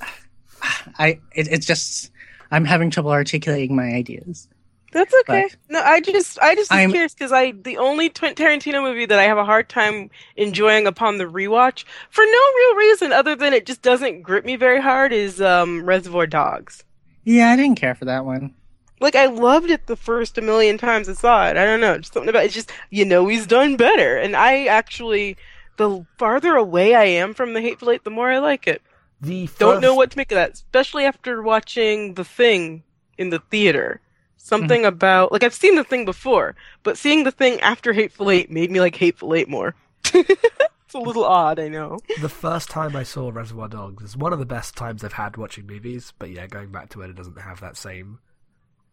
I 0.98 1.20
it, 1.34 1.48
it's 1.48 1.66
just 1.66 2.10
I'm 2.50 2.64
having 2.64 2.90
trouble 2.90 3.10
articulating 3.10 3.76
my 3.76 3.92
ideas. 3.92 4.48
That's 4.94 5.14
okay. 5.20 5.48
No, 5.68 5.80
I 5.82 6.00
just 6.00 6.38
I 6.40 6.54
just 6.54 6.70
was 6.70 6.78
I'm- 6.78 6.90
curious 6.90 7.12
because 7.12 7.32
I 7.32 7.50
the 7.50 7.76
only 7.76 8.08
Tw- 8.08 8.34
Tarantino 8.34 8.82
movie 8.82 9.04
that 9.04 9.18
I 9.18 9.24
have 9.24 9.36
a 9.36 9.44
hard 9.44 9.68
time 9.68 10.08
enjoying 10.36 10.86
upon 10.86 11.18
the 11.18 11.24
rewatch 11.24 11.84
for 12.10 12.24
no 12.24 12.30
real 12.56 12.76
reason 12.76 13.12
other 13.12 13.34
than 13.36 13.52
it 13.52 13.66
just 13.66 13.82
doesn't 13.82 14.22
grip 14.22 14.44
me 14.46 14.56
very 14.56 14.80
hard 14.80 15.12
is 15.12 15.40
um, 15.42 15.84
Reservoir 15.84 16.26
Dogs. 16.26 16.84
Yeah, 17.24 17.50
I 17.50 17.56
didn't 17.56 17.76
care 17.76 17.94
for 17.94 18.06
that 18.06 18.24
one. 18.24 18.54
Like 19.00 19.16
I 19.16 19.26
loved 19.26 19.68
it 19.70 19.86
the 19.86 19.96
first 19.96 20.38
a 20.38 20.42
million 20.42 20.78
times 20.78 21.08
I 21.08 21.12
saw 21.14 21.46
it. 21.48 21.56
I 21.56 21.64
don't 21.64 21.80
know, 21.80 21.98
just 21.98 22.14
something 22.14 22.30
about 22.30 22.44
it's 22.44 22.54
just 22.54 22.70
you 22.90 23.04
know 23.04 23.26
he's 23.26 23.46
done 23.46 23.76
better, 23.76 24.16
and 24.16 24.34
I 24.36 24.66
actually 24.66 25.36
the 25.76 26.06
farther 26.18 26.54
away 26.54 26.94
I 26.94 27.04
am 27.04 27.34
from 27.34 27.52
the 27.52 27.60
Hateful 27.60 27.90
Eight, 27.90 28.04
the 28.04 28.10
more 28.10 28.30
I 28.30 28.38
like 28.38 28.66
it. 28.68 28.80
the 29.20 29.48
Don't 29.58 29.80
know 29.80 29.94
what 29.94 30.12
to 30.12 30.16
make 30.18 30.30
of 30.30 30.36
that, 30.36 30.52
especially 30.52 31.04
after 31.04 31.42
watching 31.42 32.14
The 32.14 32.24
Thing 32.24 32.84
in 33.18 33.30
the 33.30 33.40
theater. 33.50 34.00
Something 34.44 34.84
about 34.84 35.32
like 35.32 35.42
I've 35.42 35.54
seen 35.54 35.74
The 35.74 35.84
Thing 35.84 36.04
before, 36.04 36.54
but 36.82 36.98
seeing 36.98 37.24
The 37.24 37.30
Thing 37.30 37.58
after 37.60 37.94
Hateful 37.94 38.30
Eight 38.30 38.50
made 38.50 38.70
me 38.70 38.78
like 38.78 38.94
Hateful 38.94 39.34
Eight 39.34 39.48
more. 39.48 39.74
it's 40.12 40.94
a 40.94 40.98
little 40.98 41.24
odd, 41.24 41.58
I 41.58 41.68
know. 41.68 41.98
The 42.20 42.28
first 42.28 42.68
time 42.68 42.94
I 42.94 43.04
saw 43.04 43.30
Reservoir 43.30 43.68
Dogs 43.68 44.04
is 44.04 44.18
one 44.18 44.34
of 44.34 44.38
the 44.38 44.44
best 44.44 44.76
times 44.76 45.02
I've 45.02 45.14
had 45.14 45.38
watching 45.38 45.66
movies, 45.66 46.12
but 46.18 46.28
yeah, 46.28 46.46
going 46.46 46.70
back 46.70 46.90
to 46.90 47.00
it, 47.00 47.08
it 47.08 47.16
doesn't 47.16 47.40
have 47.40 47.62
that 47.62 47.78
same 47.78 48.18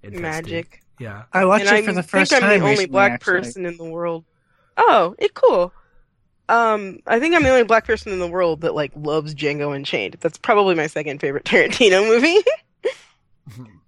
intensity. 0.02 0.54
Magic. 0.54 0.84
Yeah. 1.02 1.24
I 1.34 1.44
watched 1.44 1.66
and 1.66 1.80
it 1.80 1.84
for 1.84 1.92
I 1.92 1.96
the 1.96 2.04
first 2.04 2.32
time. 2.32 2.46
I 2.46 2.48
think 2.52 2.54
I'm 2.54 2.68
the 2.68 2.72
only 2.72 2.86
black 2.86 3.12
actually. 3.12 3.40
person 3.40 3.66
in 3.66 3.76
the 3.76 3.84
world. 3.84 4.24
Oh, 4.78 5.16
it 5.20 5.34
cool. 5.34 5.74
Um, 6.48 7.00
I 7.06 7.20
think 7.20 7.36
I'm 7.36 7.44
the 7.44 7.50
only 7.50 7.66
black 7.66 7.86
person 7.86 8.14
in 8.14 8.20
the 8.20 8.28
world 8.28 8.62
that 8.62 8.74
like 8.74 8.94
loves 8.96 9.36
Django 9.36 9.76
Unchained. 9.76 10.16
That's 10.22 10.38
probably 10.38 10.76
my 10.76 10.88
second 10.88 11.20
favorite 11.20 11.44
Tarantino 11.46 12.08
movie. 12.08 12.40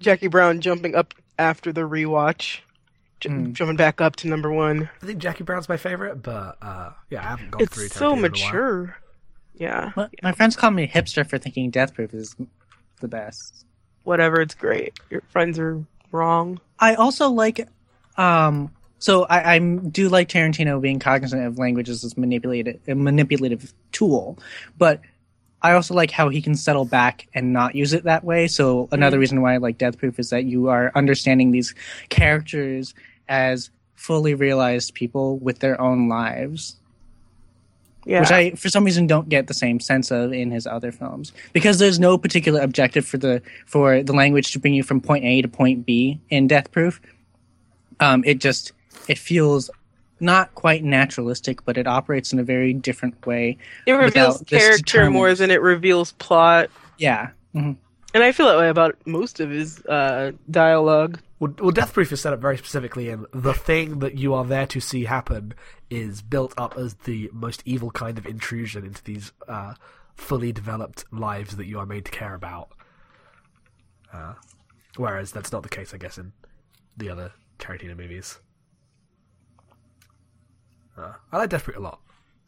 Jackie 0.00 0.28
Brown 0.28 0.60
jumping 0.60 0.94
up 0.94 1.14
after 1.38 1.72
the 1.72 1.82
rewatch, 1.82 2.60
J- 3.20 3.28
Hmm. 3.28 3.52
jumping 3.52 3.76
back 3.76 4.00
up 4.00 4.16
to 4.16 4.28
number 4.28 4.50
one. 4.50 4.88
I 5.02 5.06
think 5.06 5.18
Jackie 5.18 5.44
Brown's 5.44 5.68
my 5.68 5.76
favorite, 5.76 6.22
but 6.22 6.56
uh, 6.62 6.90
yeah, 7.10 7.20
I 7.20 7.28
haven't 7.28 7.50
gone 7.50 7.66
through. 7.66 7.84
It's 7.84 7.94
so 7.94 8.12
Tarantino 8.12 8.12
in 8.12 8.18
a 8.18 8.20
while. 8.22 8.30
mature. 8.30 8.96
Yeah, 9.58 9.92
Well, 9.94 10.08
my 10.22 10.32
friends 10.32 10.56
call 10.56 10.70
me 10.70 10.88
hipster 10.88 11.28
for 11.28 11.36
thinking 11.36 11.70
Death 11.70 11.92
Proof 11.94 12.14
is 12.14 12.34
the 13.00 13.08
best. 13.08 13.66
whatever. 14.04 14.40
It's 14.40 14.54
great. 14.54 14.98
Your 15.10 15.20
friends 15.28 15.58
are 15.58 15.84
wrong. 16.10 16.58
I 16.78 16.94
also 16.94 17.28
like, 17.28 17.68
um, 18.16 18.70
so 18.98 19.24
I, 19.24 19.56
I 19.56 19.58
do 19.58 20.08
like 20.08 20.28
Tarantino 20.30 20.80
being 20.80 20.98
cognizant 20.98 21.44
of 21.44 21.58
language 21.58 21.90
as 21.90 22.00
this 22.00 22.16
manipulative, 22.16 22.80
a 22.88 22.94
manipulative 22.94 23.74
tool, 23.92 24.38
but 24.78 25.02
I 25.62 25.72
also 25.72 25.94
like 25.94 26.10
how 26.10 26.28
he 26.28 26.40
can 26.40 26.54
settle 26.54 26.84
back 26.84 27.28
and 27.34 27.52
not 27.52 27.74
use 27.74 27.92
it 27.92 28.04
that 28.04 28.24
way. 28.24 28.48
So 28.48 28.88
another 28.92 29.18
reason 29.18 29.42
why 29.42 29.54
I 29.54 29.56
like 29.58 29.78
Death 29.78 29.98
Proof 29.98 30.18
is 30.18 30.30
that 30.30 30.44
you 30.44 30.68
are 30.68 30.90
understanding 30.94 31.50
these 31.50 31.74
characters 32.08 32.94
as 33.28 33.70
fully 33.94 34.34
realized 34.34 34.94
people 34.94 35.38
with 35.38 35.58
their 35.58 35.78
own 35.80 36.08
lives. 36.08 36.76
Yeah, 38.06 38.20
which 38.20 38.30
I, 38.30 38.50
for 38.52 38.70
some 38.70 38.84
reason, 38.84 39.06
don't 39.06 39.28
get 39.28 39.46
the 39.46 39.54
same 39.54 39.78
sense 39.78 40.10
of 40.10 40.32
in 40.32 40.50
his 40.50 40.66
other 40.66 40.90
films 40.90 41.34
because 41.52 41.78
there's 41.78 42.00
no 42.00 42.16
particular 42.16 42.62
objective 42.62 43.06
for 43.06 43.18
the 43.18 43.42
for 43.66 44.02
the 44.02 44.14
language 44.14 44.52
to 44.52 44.58
bring 44.58 44.72
you 44.72 44.82
from 44.82 45.02
point 45.02 45.24
A 45.24 45.42
to 45.42 45.48
point 45.48 45.84
B 45.84 46.18
in 46.30 46.46
Death 46.46 46.72
Proof. 46.72 46.98
Um, 48.00 48.24
it 48.24 48.40
just 48.40 48.72
it 49.06 49.18
feels 49.18 49.68
not 50.20 50.54
quite 50.54 50.84
naturalistic, 50.84 51.64
but 51.64 51.76
it 51.76 51.86
operates 51.86 52.32
in 52.32 52.38
a 52.38 52.44
very 52.44 52.72
different 52.72 53.26
way. 53.26 53.56
it 53.86 53.92
reveals 53.92 54.42
character 54.46 55.10
more 55.10 55.34
than 55.34 55.50
it 55.50 55.62
reveals 55.62 56.12
plot. 56.12 56.70
Yeah, 56.98 57.30
hmm 57.52 57.72
And 58.14 58.22
I 58.22 58.32
feel 58.32 58.46
that 58.46 58.58
way 58.58 58.68
about 58.68 58.96
most 59.06 59.40
of 59.40 59.50
his 59.50 59.84
uh, 59.86 60.32
dialogue. 60.50 61.20
Well, 61.38 61.54
well, 61.58 61.70
Death 61.70 61.94
Proof 61.94 62.12
is 62.12 62.20
set 62.20 62.34
up 62.34 62.40
very 62.40 62.58
specifically 62.58 63.08
in 63.08 63.24
the 63.32 63.54
thing 63.54 64.00
that 64.00 64.18
you 64.18 64.34
are 64.34 64.44
there 64.44 64.66
to 64.66 64.80
see 64.80 65.04
happen 65.04 65.54
is 65.88 66.20
built 66.20 66.52
up 66.58 66.76
as 66.76 66.94
the 66.94 67.30
most 67.32 67.62
evil 67.64 67.90
kind 67.90 68.18
of 68.18 68.26
intrusion 68.26 68.84
into 68.84 69.02
these 69.04 69.32
uh, 69.48 69.74
fully 70.14 70.52
developed 70.52 71.04
lives 71.10 71.56
that 71.56 71.66
you 71.66 71.78
are 71.78 71.86
made 71.86 72.04
to 72.04 72.10
care 72.10 72.34
about. 72.34 72.68
Uh, 74.12 74.34
whereas 74.96 75.32
that's 75.32 75.50
not 75.52 75.62
the 75.62 75.68
case, 75.68 75.94
I 75.94 75.96
guess, 75.96 76.18
in 76.18 76.32
the 76.96 77.08
other 77.08 77.32
Tarantino 77.58 77.96
movies. 77.96 78.38
Uh, 81.00 81.14
I 81.32 81.38
like 81.38 81.50
Death 81.50 81.64
Proof 81.64 81.76
a 81.76 81.80
lot. 81.80 82.00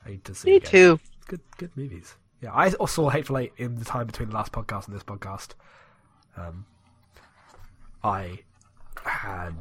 I 0.05 0.11
need 0.11 0.25
to 0.25 0.35
see 0.35 0.51
Me 0.51 0.61
too. 0.61 1.01
Good, 1.27 1.41
good 1.59 1.71
movies. 1.77 2.17
Yeah, 2.41 2.53
I 2.53 2.71
also 2.73 3.03
saw 3.03 3.11
Hateful 3.11 3.39
Eight 3.39 3.53
in 3.57 3.77
the 3.77 3.85
time 3.85 4.07
between 4.07 4.29
the 4.31 4.35
last 4.35 4.53
podcast 4.53 4.87
and 4.87 4.95
this 4.97 5.05
podcast. 5.05 5.51
Um, 6.37 6.67
I 8.03 8.41
had 9.05 9.55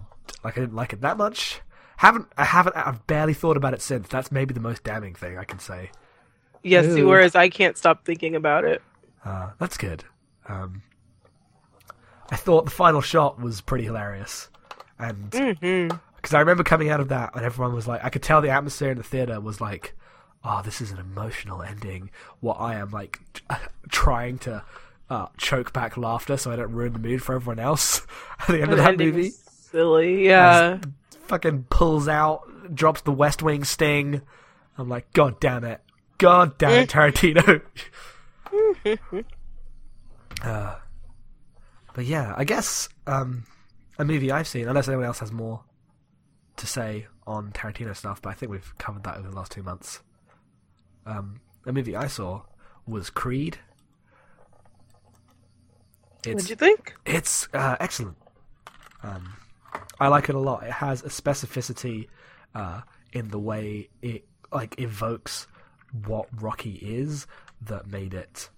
like 0.44 0.58
I 0.58 0.62
didn't 0.62 0.76
like 0.76 0.94
it 0.94 1.02
that 1.02 1.18
much. 1.18 1.62
Haven't 1.98 2.28
I 2.38 2.46
haven't 2.46 2.76
I've 2.76 3.06
barely 3.06 3.34
thought 3.34 3.58
about 3.58 3.74
it 3.74 3.82
since. 3.82 4.08
That's 4.08 4.32
maybe 4.32 4.54
the 4.54 4.60
most 4.60 4.84
damning 4.84 5.14
thing 5.14 5.38
I 5.38 5.44
can 5.44 5.60
say. 5.60 5.92
Yes, 6.64 6.86
Ooh. 6.86 7.08
whereas 7.08 7.36
I 7.36 7.50
can't 7.50 7.78
stop 7.78 8.06
thinking 8.06 8.36
about 8.36 8.66
it. 8.66 8.82
Uh, 9.24 9.52
that's 9.60 9.78
good. 9.78 10.04
Um, 10.48 10.82
I 12.32 12.36
thought 12.36 12.66
the 12.66 12.72
final 12.72 13.02
shot 13.02 13.40
was 13.40 13.62
pretty 13.62 13.84
hilarious, 13.84 14.50
and 14.98 15.34
hmm 15.62 15.90
because 16.22 16.36
I 16.36 16.40
remember 16.40 16.64
coming 16.64 16.90
out 16.90 17.00
of 17.00 17.10
that 17.10 17.36
and 17.36 17.44
everyone 17.44 17.74
was 17.74 17.88
like, 17.88 18.04
I 18.04 18.10
could 18.10 18.22
tell 18.22 18.42
the 18.42 18.52
atmosphere 18.52 18.92
in 18.92 18.98
the 18.98 19.04
theater 19.04 19.42
was 19.42 19.60
like, 19.60 19.96
oh, 20.44 20.62
this 20.64 20.80
is 20.80 20.92
an 20.92 21.00
emotional 21.00 21.64
ending. 21.64 22.12
What 22.42 22.58
I 22.60 22.76
am 22.76 22.92
like 22.92 23.20
trying 23.90 24.38
to 24.40 24.64
uh, 25.10 25.28
choke 25.38 25.74
back 25.74 25.98
laughter 25.98 26.38
so 26.38 26.52
I 26.52 26.56
don't 26.58 26.72
ruin 26.72 26.94
the 26.94 27.00
mood 27.00 27.24
for 27.24 27.36
everyone 27.36 27.60
else 27.60 28.06
at 28.40 28.48
the 28.50 28.62
end 28.62 28.72
of 28.72 28.78
that 28.78 28.98
movie. 28.98 29.32
Silly, 29.32 30.28
yeah. 30.28 30.78
Fucking 31.28 31.66
pulls 31.70 32.08
out, 32.08 32.44
drops 32.76 33.02
the 33.02 33.12
West 33.12 33.42
Wing 33.42 33.64
sting. 33.64 34.22
I'm 34.78 34.90
like, 34.90 35.12
God 35.14 35.40
damn 35.40 35.64
it. 35.64 35.82
God 36.20 36.58
damn 36.60 36.84
it, 36.84 36.90
Tarantino. 36.90 37.62
uh, 40.44 40.76
but 41.96 42.06
yeah, 42.06 42.34
I 42.38 42.44
guess 42.44 42.90
um, 43.08 43.46
a 43.98 44.06
movie 44.06 44.32
I've 44.32 44.48
seen, 44.48 44.68
unless 44.68 44.88
anyone 44.88 45.06
else 45.06 45.20
has 45.20 45.32
more 45.32 45.62
to 46.62 46.68
say 46.68 47.08
on 47.28 47.52
Tarantino 47.52 47.96
stuff, 47.96 48.22
but 48.22 48.30
I 48.30 48.34
think 48.34 48.52
we've 48.52 48.78
covered 48.78 49.04
that 49.04 49.18
over 49.18 49.30
the 49.30 49.36
last 49.36 49.52
two 49.52 49.64
months. 49.64 50.02
Um, 51.06 51.42
a 51.66 51.72
movie 51.72 51.96
I 51.96 52.08
saw 52.08 52.44
was 52.88 53.10
Creed. 53.10 53.58
It's 56.24 56.34
What'd 56.36 56.50
you 56.50 56.56
think? 56.56 56.94
it's 57.06 57.48
uh, 57.54 57.76
excellent. 57.80 58.18
Um, 59.04 59.34
I 60.00 60.08
like 60.08 60.30
it 60.30 60.36
a 60.36 60.40
lot. 60.40 60.64
It 60.64 60.72
has 60.72 61.04
a 61.04 61.10
specificity 61.10 62.08
uh, 62.54 62.82
in 63.14 63.30
the 63.30 63.40
way 63.40 63.90
it 64.02 64.26
like 64.52 64.80
evokes 64.80 65.48
what 66.06 66.28
Rocky 66.40 66.76
is 66.76 67.26
that 67.62 67.88
made 67.88 68.14
it 68.14 68.50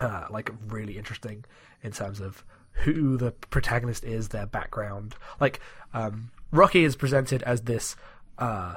uh, 0.00 0.26
like 0.30 0.50
really 0.66 0.98
interesting 0.98 1.44
in 1.82 1.92
terms 1.92 2.20
of 2.20 2.44
who 2.72 3.16
the 3.16 3.32
protagonist 3.32 4.04
is, 4.04 4.28
their 4.28 4.46
background. 4.46 5.14
Like 5.40 5.60
um, 5.94 6.30
Rocky 6.50 6.84
is 6.84 6.96
presented 6.96 7.42
as 7.42 7.62
this 7.62 7.96
uh, 8.38 8.76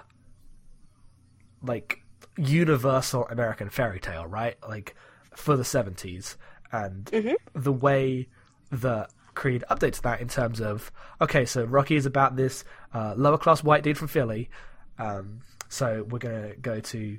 like 1.62 2.04
universal 2.38 3.28
American 3.28 3.70
fairy 3.70 4.00
tale, 4.00 4.26
right? 4.26 4.58
Like 4.68 4.96
for 5.36 5.56
the 5.56 5.64
seventies, 5.64 6.38
and 6.72 7.10
the 7.54 7.72
way 7.72 8.28
that 8.72 9.12
Creed 9.34 9.64
updates 9.70 10.02
that 10.02 10.22
in 10.22 10.28
terms 10.28 10.60
of 10.60 10.92
okay, 11.22 11.46
so 11.46 11.64
Rocky 11.64 11.96
is 11.96 12.06
about 12.06 12.36
this 12.36 12.64
uh, 12.94 13.14
lower 13.16 13.38
class 13.38 13.64
white 13.64 13.84
dude 13.84 13.98
from 13.98 14.08
Philly. 14.08 14.50
Um, 14.98 15.42
so 15.70 16.06
we're 16.10 16.20
gonna 16.20 16.56
go 16.56 16.80
to 16.80 17.18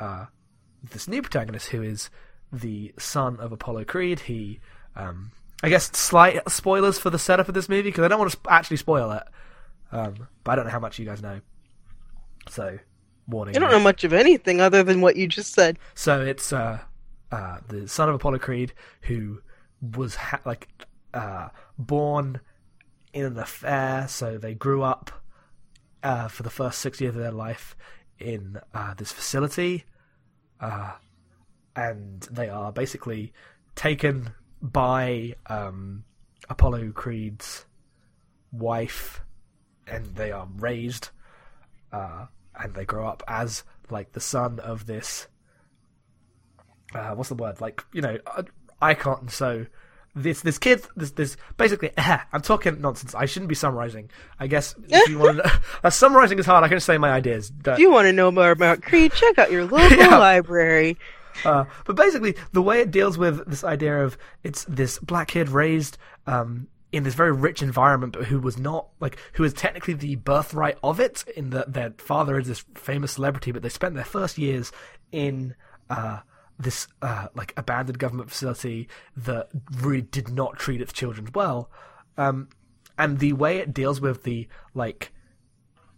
uh, 0.00 0.26
this 0.90 1.06
new 1.06 1.22
protagonist 1.22 1.68
who 1.68 1.82
is 1.82 2.10
the 2.52 2.92
son 2.98 3.36
of 3.38 3.52
Apollo 3.52 3.84
Creed. 3.84 4.20
He, 4.20 4.60
um, 4.96 5.30
I 5.62 5.68
guess, 5.68 5.96
slight 5.96 6.50
spoilers 6.50 6.98
for 6.98 7.10
the 7.10 7.18
setup 7.18 7.48
of 7.48 7.54
this 7.54 7.68
movie 7.68 7.82
because 7.90 8.04
I 8.04 8.08
don't 8.08 8.18
want 8.18 8.32
to 8.32 8.36
sp- 8.38 8.50
actually 8.50 8.76
spoil 8.78 9.10
it. 9.12 9.22
Um, 9.92 10.26
but 10.42 10.52
I 10.52 10.56
don't 10.56 10.64
know 10.64 10.72
how 10.72 10.80
much 10.80 10.98
you 10.98 11.04
guys 11.04 11.22
know. 11.22 11.40
So, 12.48 12.78
warning. 13.28 13.56
I 13.56 13.60
don't 13.60 13.70
know 13.70 13.80
much 13.80 14.04
of 14.04 14.12
anything 14.12 14.60
other 14.60 14.82
than 14.82 15.00
what 15.00 15.16
you 15.16 15.28
just 15.28 15.54
said. 15.54 15.78
So 15.94 16.20
it's 16.22 16.52
uh, 16.52 16.80
uh, 17.30 17.58
the 17.68 17.86
son 17.88 18.08
of 18.08 18.14
Apollo 18.14 18.38
Creed 18.38 18.72
who 19.02 19.42
was 19.96 20.14
ha- 20.16 20.40
like 20.44 20.68
uh, 21.14 21.48
born 21.78 22.40
in 23.12 23.24
an 23.24 23.38
affair. 23.38 24.08
So 24.08 24.38
they 24.38 24.54
grew 24.54 24.82
up 24.82 25.10
uh, 26.02 26.28
for 26.28 26.42
the 26.42 26.50
first 26.50 26.78
six 26.80 27.00
years 27.00 27.14
of 27.14 27.20
their 27.20 27.32
life 27.32 27.76
in 28.18 28.58
uh, 28.74 28.94
this 28.94 29.12
facility, 29.12 29.84
uh, 30.60 30.92
and 31.74 32.22
they 32.30 32.48
are 32.48 32.72
basically 32.72 33.32
taken 33.74 34.30
by 34.60 35.34
um, 35.46 36.04
Apollo 36.48 36.92
Creed's 36.92 37.66
wife, 38.52 39.20
and 39.86 40.06
they 40.16 40.30
are 40.32 40.48
raised, 40.58 41.10
uh, 41.92 42.26
and 42.58 42.74
they 42.74 42.84
grow 42.84 43.06
up 43.06 43.22
as 43.28 43.64
like 43.90 44.12
the 44.12 44.20
son 44.20 44.58
of 44.60 44.86
this 44.86 45.26
uh, 46.94 47.14
what's 47.14 47.28
the 47.28 47.34
word? 47.34 47.60
Like 47.60 47.82
you 47.92 48.02
know, 48.02 48.18
uh, 48.26 48.42
icon. 48.80 49.28
So 49.28 49.66
this 50.14 50.42
this 50.42 50.58
kid, 50.58 50.82
this 50.96 51.12
this 51.12 51.36
basically, 51.56 51.90
I'm 51.96 52.42
talking 52.42 52.80
nonsense. 52.80 53.14
I 53.14 53.26
shouldn't 53.26 53.48
be 53.48 53.54
summarizing. 53.54 54.10
I 54.38 54.46
guess 54.46 54.74
if 54.88 55.08
you 55.08 55.18
want 55.18 55.38
to, 55.38 55.60
uh, 55.84 55.90
summarizing 55.90 56.38
is 56.38 56.46
hard. 56.46 56.64
I 56.64 56.68
can 56.68 56.76
just 56.76 56.86
say 56.86 56.98
my 56.98 57.10
ideas. 57.10 57.52
If 57.64 57.78
you 57.78 57.90
want 57.90 58.06
to 58.06 58.12
know 58.12 58.30
more 58.30 58.50
about 58.50 58.82
Creed, 58.82 59.12
check 59.12 59.38
out 59.38 59.50
your 59.50 59.64
local 59.64 59.96
Yeah. 59.96 60.18
library. 60.18 60.98
uh, 61.46 61.64
but 61.86 61.96
basically, 61.96 62.36
the 62.52 62.60
way 62.62 62.80
it 62.80 62.90
deals 62.90 63.16
with 63.16 63.46
this 63.48 63.64
idea 63.64 64.04
of 64.04 64.18
it's 64.42 64.64
this 64.64 64.98
black 64.98 65.28
kid 65.28 65.48
raised 65.48 65.96
um, 66.26 66.68
in 66.92 67.02
this 67.04 67.14
very 67.14 67.32
rich 67.32 67.62
environment, 67.62 68.12
but 68.12 68.26
who 68.26 68.38
was 68.38 68.58
not 68.58 68.88
like 69.00 69.18
who 69.32 69.44
is 69.44 69.52
technically 69.52 69.94
the 69.94 70.16
birthright 70.16 70.78
of 70.82 71.00
it. 71.00 71.24
In 71.36 71.50
that 71.50 71.72
their 71.72 71.94
father 71.98 72.38
is 72.38 72.46
this 72.46 72.64
famous 72.74 73.12
celebrity, 73.12 73.50
but 73.50 73.62
they 73.62 73.68
spent 73.68 73.94
their 73.94 74.04
first 74.04 74.38
years 74.38 74.72
in. 75.10 75.54
Uh, 75.90 76.20
this 76.58 76.86
uh, 77.00 77.26
like 77.34 77.52
abandoned 77.56 77.98
government 77.98 78.30
facility 78.30 78.88
that 79.16 79.48
really 79.80 80.02
did 80.02 80.28
not 80.28 80.58
treat 80.58 80.80
its 80.80 80.92
children 80.92 81.28
well, 81.34 81.70
um, 82.16 82.48
and 82.96 83.18
the 83.18 83.32
way 83.32 83.58
it 83.58 83.74
deals 83.74 84.00
with 84.00 84.22
the 84.22 84.46
like 84.74 85.12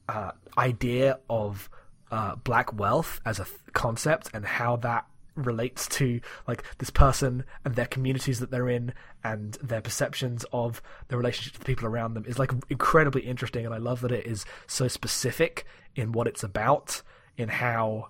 uh, 0.09 0.30
idea 0.57 1.18
of 1.28 1.68
uh, 2.11 2.37
black 2.37 2.72
wealth 2.78 3.20
as 3.26 3.40
a 3.40 3.44
th- 3.44 3.57
concept 3.72 4.30
and 4.33 4.44
how 4.44 4.76
that 4.76 5.07
relates 5.37 5.88
to 5.88 6.20
like 6.47 6.62
this 6.79 6.90
person 6.90 7.44
and 7.64 7.75
their 7.75 7.87
communities 7.87 8.40
that 8.40 8.51
they're 8.51 8.68
in 8.68 8.92
and 9.23 9.55
their 9.62 9.81
perceptions 9.81 10.44
of 10.53 10.81
the 11.09 11.16
relationship 11.16 11.55
to 11.55 11.59
the 11.59 11.64
people 11.64 11.87
around 11.87 12.14
them 12.14 12.25
is 12.27 12.38
like 12.38 12.53
incredibly 12.70 13.23
interesting 13.23 13.64
and 13.64 13.75
I 13.75 13.79
love 13.79 14.01
that 14.03 14.12
it 14.12 14.27
is 14.27 14.44
so 14.66 14.87
specific 14.88 15.66
in 15.97 16.12
what 16.12 16.27
it's 16.27 16.42
about 16.42 17.03
in 17.37 17.49
how 17.49 18.09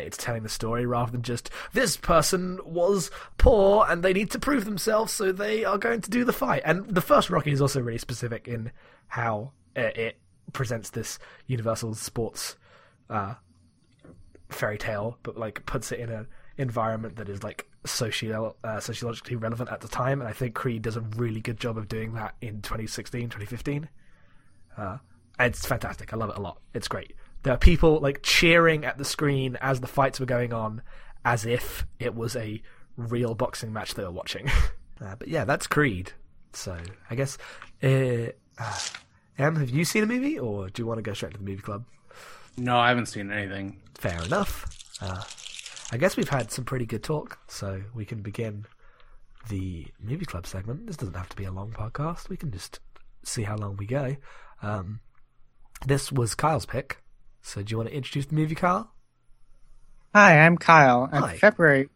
it's 0.00 0.16
telling 0.16 0.42
the 0.42 0.48
story 0.48 0.86
rather 0.86 1.12
than 1.12 1.22
just 1.22 1.50
this 1.72 1.96
person 1.96 2.58
was 2.64 3.10
poor 3.38 3.86
and 3.88 4.02
they 4.02 4.12
need 4.12 4.30
to 4.30 4.38
prove 4.38 4.64
themselves 4.64 5.12
so 5.12 5.32
they 5.32 5.64
are 5.64 5.78
going 5.78 6.00
to 6.00 6.10
do 6.10 6.24
the 6.24 6.32
fight. 6.32 6.62
And 6.64 6.86
the 6.88 7.00
first 7.00 7.30
rocky 7.30 7.52
is 7.52 7.60
also 7.60 7.80
really 7.80 7.98
specific 7.98 8.48
in 8.48 8.72
how 9.08 9.52
uh, 9.76 9.90
it 9.94 10.18
presents 10.52 10.90
this 10.90 11.18
universal 11.46 11.94
sports 11.94 12.56
uh, 13.10 13.34
fairy 14.48 14.78
tale 14.78 15.18
but 15.22 15.36
like 15.36 15.64
puts 15.66 15.92
it 15.92 16.00
in 16.00 16.10
an 16.10 16.26
environment 16.58 17.16
that 17.16 17.28
is 17.28 17.42
like 17.42 17.66
socio 17.84 18.54
uh, 18.62 18.78
sociologically 18.78 19.36
relevant 19.36 19.70
at 19.70 19.80
the 19.80 19.88
time 19.88 20.20
and 20.20 20.28
i 20.28 20.32
think 20.32 20.54
creed 20.54 20.82
does 20.82 20.96
a 20.96 21.00
really 21.16 21.40
good 21.40 21.58
job 21.58 21.76
of 21.76 21.88
doing 21.88 22.14
that 22.14 22.34
in 22.40 22.62
2016 22.62 23.22
2015 23.22 23.88
uh, 24.76 24.98
it's 25.40 25.66
fantastic. 25.66 26.12
I 26.12 26.16
love 26.16 26.30
it 26.30 26.36
a 26.36 26.40
lot. 26.40 26.58
It's 26.74 26.88
great. 26.88 27.14
There 27.42 27.52
are 27.52 27.58
people 27.58 28.00
like 28.00 28.22
cheering 28.22 28.84
at 28.84 28.98
the 28.98 29.04
screen 29.04 29.56
as 29.60 29.80
the 29.80 29.86
fights 29.86 30.20
were 30.20 30.26
going 30.26 30.52
on 30.52 30.82
as 31.24 31.44
if 31.44 31.86
it 31.98 32.14
was 32.14 32.36
a 32.36 32.62
real 32.96 33.34
boxing 33.34 33.72
match 33.72 33.94
they 33.94 34.04
were 34.04 34.10
watching. 34.10 34.50
Uh, 35.00 35.16
but 35.16 35.26
yeah 35.26 35.44
that's 35.44 35.66
creed. 35.66 36.12
So 36.52 36.78
i 37.10 37.16
guess 37.16 37.36
uh, 37.82 38.26
uh, 38.56 38.78
em 39.36 39.56
have 39.56 39.68
you 39.68 39.84
seen 39.84 40.04
a 40.04 40.06
movie 40.06 40.38
or 40.38 40.68
do 40.68 40.80
you 40.80 40.86
want 40.86 40.98
to 40.98 41.02
go 41.02 41.12
straight 41.12 41.32
to 41.32 41.38
the 41.38 41.44
movie 41.44 41.60
club? 41.60 41.84
No, 42.56 42.78
I 42.78 42.90
haven't 42.90 43.06
seen 43.06 43.32
anything. 43.32 43.80
Fair 43.98 44.22
enough. 44.22 44.68
I 45.92 45.98
guess 45.98 46.16
we've 46.16 46.30
had 46.30 46.50
some 46.50 46.64
pretty 46.64 46.86
good 46.86 47.02
talk, 47.02 47.38
so 47.48 47.82
we 47.94 48.06
can 48.06 48.22
begin 48.22 48.64
the 49.50 49.88
movie 50.00 50.24
club 50.24 50.46
segment. 50.46 50.86
This 50.86 50.96
doesn't 50.96 51.16
have 51.16 51.28
to 51.28 51.36
be 51.36 51.44
a 51.44 51.52
long 51.52 51.70
podcast. 51.70 52.30
We 52.30 52.38
can 52.38 52.50
just 52.50 52.80
see 53.24 53.42
how 53.42 53.56
long 53.56 53.76
we 53.76 53.84
go. 53.84 54.16
Um, 54.62 55.00
this 55.86 56.10
was 56.10 56.34
Kyle's 56.34 56.64
pick. 56.64 57.02
So 57.42 57.62
do 57.62 57.70
you 57.70 57.76
want 57.76 57.90
to 57.90 57.94
introduce 57.94 58.24
the 58.24 58.34
movie, 58.34 58.54
Kyle? 58.54 58.90
Hi, 60.14 60.38
I'm 60.38 60.56
Kyle. 60.56 61.10
And 61.12 61.24
Hi. 61.26 61.36
February, 61.36 61.90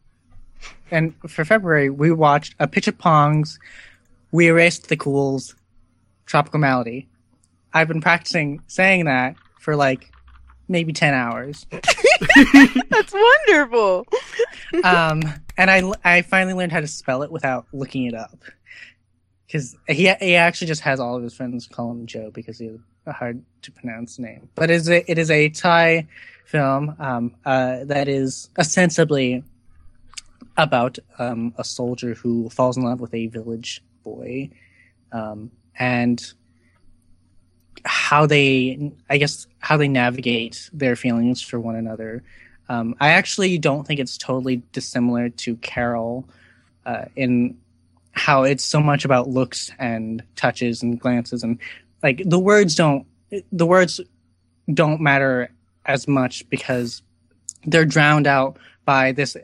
and 0.91 1.15
for 1.27 1.47
February, 1.47 1.89
we 1.89 2.13
watched 2.13 2.59
Apichatpong. 2.59 3.49
We 4.31 4.49
erased 4.49 4.91
the 4.91 4.99
cools. 4.99 5.55
Tropical 6.27 6.61
Malady. 6.61 7.09
I've 7.73 7.89
been 7.89 8.03
practicing 8.03 8.61
saying 8.67 9.07
that 9.07 9.37
for 9.59 9.75
like 9.75 10.11
maybe 10.69 10.93
ten 10.93 11.15
hours. 11.15 11.67
That's 11.71 13.13
wonderful. 13.13 14.07
um, 14.85 15.23
and 15.57 15.71
I 15.71 15.83
I 16.05 16.23
finally 16.23 16.55
learned 16.55 16.73
how 16.73 16.81
to 16.81 16.87
spell 16.87 17.23
it 17.23 17.31
without 17.31 17.67
looking 17.73 18.05
it 18.05 18.15
up. 18.15 18.39
Because 19.47 19.77
he 19.89 20.13
he 20.21 20.37
actually 20.37 20.67
just 20.67 20.83
has 20.83 20.99
all 20.99 21.17
of 21.17 21.23
his 21.23 21.35
friends 21.35 21.67
call 21.67 21.91
him 21.93 22.07
Joe 22.07 22.31
because 22.33 22.59
he 22.59 22.67
has 22.67 22.79
a 23.07 23.13
hard 23.13 23.43
to 23.63 23.73
pronounce 23.73 24.19
name. 24.19 24.49
But 24.55 24.71
it 24.71 24.75
is 24.75 24.89
a, 24.89 25.11
it 25.11 25.19
is 25.19 25.31
a 25.31 25.49
Thai 25.49 26.09
film 26.45 26.97
um, 26.99 27.35
uh, 27.45 27.85
that 27.85 28.09
is 28.09 28.51
ostensibly 28.59 29.45
about 30.57 30.99
um, 31.19 31.55
a 31.59 31.65
soldier 31.65 32.15
who 32.15 32.49
falls 32.51 32.77
in 32.77 32.83
love 32.83 33.01
with 33.01 33.15
a 33.15 33.27
village 33.27 33.83
boy, 34.03 34.51
um, 35.13 35.51
and 35.79 36.33
how 37.85 38.27
they 38.27 38.93
I 39.09 39.19
guess 39.19 39.47
how 39.59 39.77
they 39.77 39.89
navigate 39.89 40.71
their 40.73 40.97
feelings 40.97 41.43
for 41.43 41.59
one 41.61 41.77
another. 41.77 42.23
Um, 42.69 42.97
I 43.01 43.11
actually 43.11 43.59
don't 43.59 43.87
think 43.87 44.01
it's 44.01 44.19
totally 44.19 44.63
dissimilar 44.73 45.29
to 45.29 45.57
Carol 45.57 46.29
uh, 46.85 47.05
in 47.15 47.59
how 48.13 48.45
it's 48.45 48.65
so 48.65 48.81
much 48.81 49.05
about 49.05 49.29
looks 49.29 49.71
and 49.79 50.23
touches 50.37 50.83
and 50.83 50.99
glances 50.99 51.43
and 51.43 51.59
like 52.03 52.23
the 52.25 52.39
words 52.39 52.75
don't 52.75 53.07
the 53.53 53.67
words 53.67 54.01
don't 54.73 55.01
matter 55.01 55.51
as 55.85 56.09
much 56.09 56.49
because 56.49 57.03
they're 57.67 57.85
drowned 57.85 58.27
out 58.27 58.59
by 58.85 59.13
this 59.13 59.37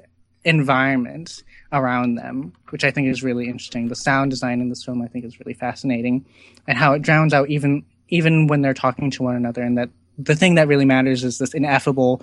environment 0.44 1.42
around 1.72 2.16
them, 2.16 2.52
which 2.70 2.84
I 2.84 2.90
think 2.90 3.08
is 3.08 3.22
really 3.22 3.46
interesting. 3.46 3.88
The 3.88 3.96
sound 3.96 4.30
design 4.30 4.60
in 4.60 4.68
this 4.68 4.84
film 4.84 5.02
I 5.02 5.08
think 5.08 5.24
is 5.24 5.40
really 5.40 5.54
fascinating, 5.54 6.24
and 6.66 6.76
how 6.76 6.92
it 6.92 7.02
drowns 7.02 7.32
out 7.32 7.48
even 7.48 7.84
even 8.12 8.46
when 8.46 8.60
they're 8.60 8.74
talking 8.74 9.10
to 9.10 9.22
one 9.22 9.34
another, 9.34 9.62
and 9.62 9.78
that 9.78 9.88
the 10.18 10.36
thing 10.36 10.54
that 10.56 10.68
really 10.68 10.84
matters 10.84 11.24
is 11.24 11.38
this 11.38 11.54
ineffable, 11.54 12.22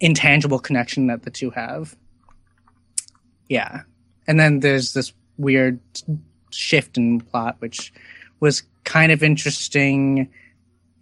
intangible 0.00 0.58
connection 0.58 1.06
that 1.08 1.22
the 1.22 1.30
two 1.30 1.50
have. 1.50 1.94
Yeah, 3.48 3.82
and 4.26 4.40
then 4.40 4.60
there's 4.60 4.94
this 4.94 5.12
weird 5.36 5.78
shift 6.50 6.96
in 6.96 7.20
plot, 7.20 7.56
which 7.58 7.92
was 8.40 8.62
kind 8.84 9.12
of 9.12 9.22
interesting 9.22 10.28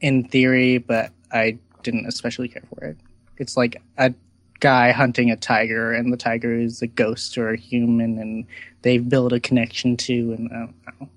in 0.01 0.25
theory, 0.25 0.79
but 0.79 1.13
I 1.33 1.59
didn't 1.85 2.07
especially 2.07 2.49
care 2.49 2.65
for 2.75 2.85
it. 2.85 2.97
It's 3.39 3.57
like 3.57 3.81
a 3.97 4.13
guy 4.59 4.91
hunting 4.91 5.31
a 5.31 5.37
tiger, 5.37 5.93
and 5.93 6.13
the 6.13 6.17
tiger 6.17 6.53
is 6.53 6.83
a 6.83 6.89
ghost 6.89 7.39
or 7.39 7.51
a 7.51 7.57
human, 7.57 8.19
and 8.19 8.45
they 8.83 8.99
build 8.99 9.33
a 9.33 9.39
connection 9.39 9.97
to, 9.99 10.33
and 10.33 10.51
I 10.53 10.57
don't 10.57 11.01
know. 11.01 11.09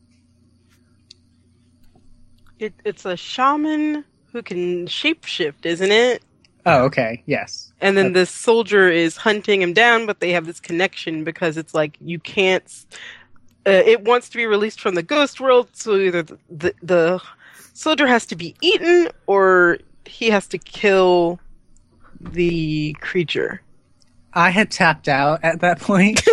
It, 2.60 2.74
it's 2.84 3.06
a 3.06 3.15
shaman 3.15 4.04
who 4.32 4.41
can 4.43 4.86
shapeshift, 4.86 5.65
isn't 5.65 5.91
it? 5.91 6.22
Oh, 6.65 6.84
okay, 6.84 7.24
yes. 7.26 7.72
And 7.82 7.98
then 7.98 8.13
the 8.13 8.26
soldier 8.26 8.89
is 8.89 9.15
hunting 9.15 9.62
him 9.62 9.74
down, 9.74 10.06
but 10.06 10.19
they 10.19 10.32
have 10.32 10.45
this 10.45 10.60
connection 10.60 11.24
because 11.24 11.58
it's 11.58 11.74
like 11.74 11.98
you 12.02 12.19
can't. 12.19 12.86
Uh, 13.65 13.72
it 13.72 14.04
wants 14.04 14.30
to 14.30 14.38
be 14.38 14.45
released 14.45 14.82
from 14.82 14.95
the 14.95 15.04
ghost 15.04 15.39
world, 15.39 15.69
so 15.74 15.95
either 15.95 16.22
the, 16.22 16.38
the 16.50 16.74
the 16.84 17.22
soldier 17.74 18.06
has 18.08 18.26
to 18.28 18.36
be 18.36 18.56
eaten 18.62 19.08
or 19.26 19.80
he 20.06 20.30
has 20.30 20.48
to 20.48 20.58
kill 20.58 21.39
the 22.19 22.93
creature. 23.00 23.62
I 24.34 24.50
had 24.50 24.69
tapped 24.69 25.08
out 25.08 25.43
at 25.43 25.62
that 25.62 25.80
point. 25.80 26.22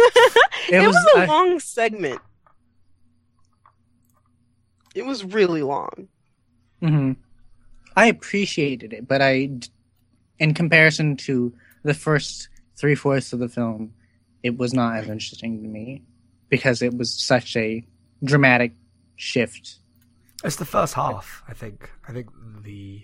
It, 0.69 0.85
was, 0.85 0.97
a 1.15 1.21
I- 1.21 1.27
long 1.27 1.61
segment. 1.61 2.21
It 4.97 5.07
was 5.07 5.25
really 5.25 5.62
long. 5.62 6.09
Hmm 6.81 7.12
I 7.97 8.07
appreciated 8.07 8.93
it, 8.93 9.09
but 9.09 9.23
I, 9.23 9.49
in 10.39 10.53
comparison 10.55 11.17
to 11.19 11.55
the 11.83 11.95
first 11.95 12.49
three 12.77 12.95
fourths 12.95 13.33
of 13.33 13.39
the 13.39 13.49
film, 13.49 13.95
it 14.43 14.59
was 14.59 14.75
not 14.75 14.97
as 14.97 15.09
interesting 15.09 15.62
to 15.62 15.69
me 15.69 16.03
because 16.51 16.83
it 16.83 16.95
was 16.97 17.12
such 17.19 17.57
a 17.57 17.83
dramatic 18.23 18.73
shift. 19.17 19.77
It's 20.45 20.57
the 20.57 20.67
first 20.67 20.93
half, 20.95 21.43
I 21.49 21.55
think. 21.55 21.91
I 22.07 22.12
think 22.12 22.29
the 22.62 23.03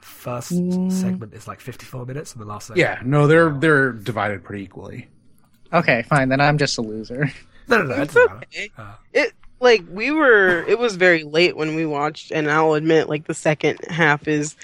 first 0.00 0.52
Mm. 0.52 0.90
segment 0.90 1.34
is 1.34 1.46
like 1.46 1.60
54 1.60 2.06
minutes, 2.06 2.32
and 2.32 2.40
the 2.40 2.46
last 2.46 2.68
segment. 2.68 2.80
Yeah, 2.80 3.02
no, 3.04 3.26
they're 3.26 3.50
they're 3.50 3.92
divided 3.92 4.42
pretty 4.42 4.64
equally. 4.64 5.08
Okay, 5.72 6.02
fine, 6.02 6.28
then 6.30 6.40
I'm 6.40 6.58
just 6.58 6.78
a 6.78 6.82
loser. 6.82 7.30
No, 7.68 7.78
no, 7.82 7.94
no. 7.94 8.02
It's 8.02 8.16
okay. 8.16 8.70
Uh, 8.76 8.94
It 9.12 9.32
like 9.62 9.84
we 9.90 10.10
were. 10.10 10.64
It 10.66 10.78
was 10.78 10.96
very 10.96 11.24
late 11.24 11.56
when 11.56 11.74
we 11.74 11.86
watched, 11.86 12.30
and 12.30 12.50
I'll 12.50 12.74
admit, 12.74 13.08
like 13.08 13.26
the 13.26 13.34
second 13.34 13.78
half 13.88 14.28
is. 14.28 14.56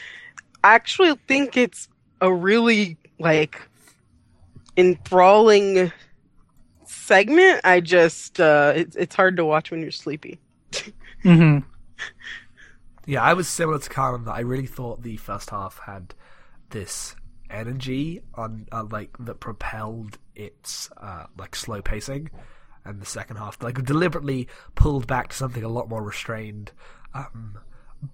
I 0.64 0.74
actually 0.74 1.14
think 1.28 1.56
it's 1.56 1.88
a 2.20 2.32
really 2.32 2.96
like 3.18 3.62
enthralling 4.76 5.92
segment. 6.84 7.60
I 7.64 7.80
just 7.80 8.40
uh 8.40 8.72
it's 8.76 8.96
it's 8.96 9.14
hard 9.14 9.36
to 9.36 9.44
watch 9.44 9.70
when 9.70 9.80
you're 9.80 9.90
sleepy. 9.90 10.38
hmm 11.22 11.58
Yeah, 13.06 13.22
I 13.22 13.32
was 13.32 13.48
similar 13.48 13.78
to 13.78 13.88
Carmen 13.88 14.24
that 14.26 14.34
I 14.34 14.40
really 14.40 14.66
thought 14.66 15.02
the 15.02 15.16
first 15.16 15.48
half 15.48 15.80
had 15.86 16.14
this 16.68 17.16
energy 17.48 18.20
on 18.34 18.66
uh, 18.70 18.84
like 18.84 19.16
that 19.20 19.40
propelled 19.40 20.18
its 20.36 20.90
uh, 20.98 21.24
like 21.38 21.56
slow 21.56 21.80
pacing, 21.80 22.28
and 22.88 23.00
the 23.00 23.06
second 23.06 23.36
half 23.36 23.62
like 23.62 23.82
deliberately 23.84 24.48
pulled 24.74 25.06
back 25.06 25.28
to 25.28 25.36
something 25.36 25.62
a 25.62 25.68
lot 25.68 25.88
more 25.88 26.02
restrained. 26.02 26.72
Um, 27.14 27.58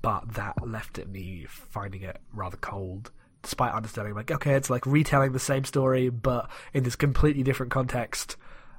but 0.02 0.34
that 0.34 0.66
left 0.66 0.98
it 0.98 1.08
me 1.08 1.46
finding 1.48 2.02
it 2.02 2.18
rather 2.32 2.56
cold, 2.56 3.10
despite 3.42 3.72
understanding 3.72 4.14
like 4.14 4.30
okay, 4.30 4.54
it's 4.54 4.70
like 4.70 4.84
retelling 4.87 5.32
the 5.32 5.38
same 5.38 5.64
story 5.64 6.08
but 6.08 6.50
in 6.72 6.84
this 6.84 6.96
completely 6.96 7.42
different 7.42 7.72
context 7.72 8.37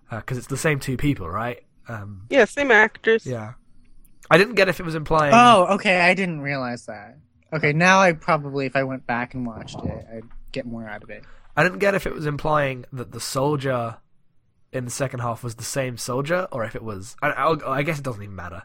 because 0.10 0.38
it's 0.38 0.48
the 0.48 0.58
same 0.58 0.80
two 0.80 0.98
people, 0.98 1.30
right? 1.30 1.64
Um, 1.88 2.26
Yeah, 2.30 2.46
same 2.46 2.72
actors. 2.72 3.26
yeah. 3.26 3.54
I 4.30 4.38
didn't 4.40 4.56
get 4.56 4.70
if 4.70 4.80
it 4.80 4.84
was 4.84 4.96
implying. 4.96 5.34
Oh, 5.36 5.76
okay, 5.76 6.00
I 6.02 6.14
didn't 6.16 6.42
realize 6.42 6.88
that. 6.88 7.18
Okay, 7.54 7.74
now 7.74 8.00
I 8.02 8.14
probably, 8.14 8.66
if 8.66 8.76
I 8.76 8.84
went 8.84 9.06
back 9.06 9.36
and 9.36 9.46
watched 9.46 9.78
it, 9.84 10.06
I'd 10.12 10.24
get 10.52 10.66
more 10.66 10.88
out 10.88 11.04
of 11.04 11.10
it. 11.12 11.24
I 11.56 11.64
didn't 11.64 11.78
get 11.80 11.94
if 11.94 12.08
it 12.08 12.14
was 12.14 12.26
implying 12.26 12.86
that 12.92 13.12
the 13.12 13.20
soldier 13.20 13.98
in 14.76 14.86
the 14.86 14.92
second 14.92 15.22
half 15.22 15.44
was 15.44 15.56
the 15.56 15.64
same 15.64 15.98
soldier, 15.98 16.48
or 16.52 16.64
if 16.66 16.76
it 16.76 16.84
was. 16.84 17.16
I, 17.22 17.30
I, 17.30 17.78
I 17.80 17.84
guess 17.84 17.98
it 18.00 18.04
doesn't 18.04 18.22
even 18.22 18.36
matter. 18.36 18.64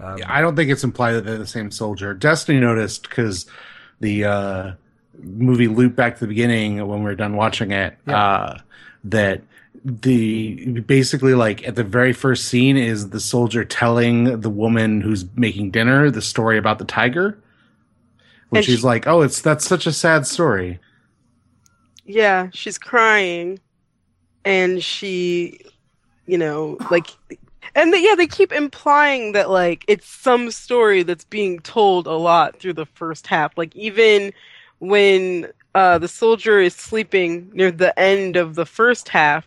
Um, 0.00 0.18
Yeah, 0.18 0.26
I 0.32 0.40
don't 0.40 0.56
think 0.56 0.70
it's 0.70 0.84
implied 0.84 1.12
that 1.12 1.24
they're 1.24 1.38
the 1.38 1.46
same 1.46 1.70
soldier. 1.70 2.14
Destiny 2.14 2.58
noticed 2.60 3.08
because 3.08 3.46
the 4.00 4.24
uh, 4.24 4.72
movie 5.22 5.68
loop 5.68 5.94
back 5.94 6.14
to 6.14 6.20
the 6.20 6.26
beginning 6.28 6.78
when 6.86 7.00
we 7.00 7.04
were 7.04 7.14
done 7.14 7.36
watching 7.36 7.70
it. 7.70 7.96
Uh, 8.06 8.58
that 9.04 9.42
the 9.84 10.80
basically 10.80 11.34
like 11.34 11.66
at 11.66 11.74
the 11.74 11.84
very 11.84 12.12
first 12.12 12.44
scene 12.46 12.76
is 12.76 13.10
the 13.10 13.18
soldier 13.20 13.64
telling 13.64 14.40
the 14.40 14.50
woman 14.50 15.00
who's 15.00 15.24
making 15.36 15.70
dinner 15.72 16.10
the 16.10 16.22
story 16.22 16.56
about 16.58 16.78
the 16.78 16.84
tiger. 16.84 17.38
When 18.50 18.58
And 18.58 18.64
she's 18.66 18.80
she- 18.80 18.86
like, 18.86 19.06
"Oh, 19.06 19.22
it's 19.22 19.40
that's 19.40 19.66
such 19.66 19.86
a 19.86 19.92
sad 19.92 20.26
story." 20.26 20.78
Yeah, 22.04 22.48
she's 22.52 22.78
crying, 22.78 23.60
and 24.44 24.82
she, 24.82 25.60
you 26.26 26.38
know, 26.38 26.76
like, 26.90 27.08
and 27.74 27.92
they, 27.92 28.02
yeah, 28.02 28.14
they 28.14 28.26
keep 28.26 28.52
implying 28.52 29.32
that 29.32 29.50
like 29.50 29.84
it's 29.88 30.06
some 30.06 30.50
story 30.50 31.02
that's 31.02 31.24
being 31.24 31.60
told 31.60 32.06
a 32.06 32.12
lot 32.12 32.58
through 32.58 32.74
the 32.74 32.86
first 32.86 33.26
half. 33.26 33.56
Like 33.56 33.74
even 33.76 34.32
when 34.78 35.48
uh, 35.74 35.98
the 35.98 36.08
soldier 36.08 36.60
is 36.60 36.74
sleeping 36.74 37.50
near 37.54 37.70
the 37.70 37.98
end 37.98 38.36
of 38.36 38.54
the 38.56 38.66
first 38.66 39.08
half, 39.08 39.46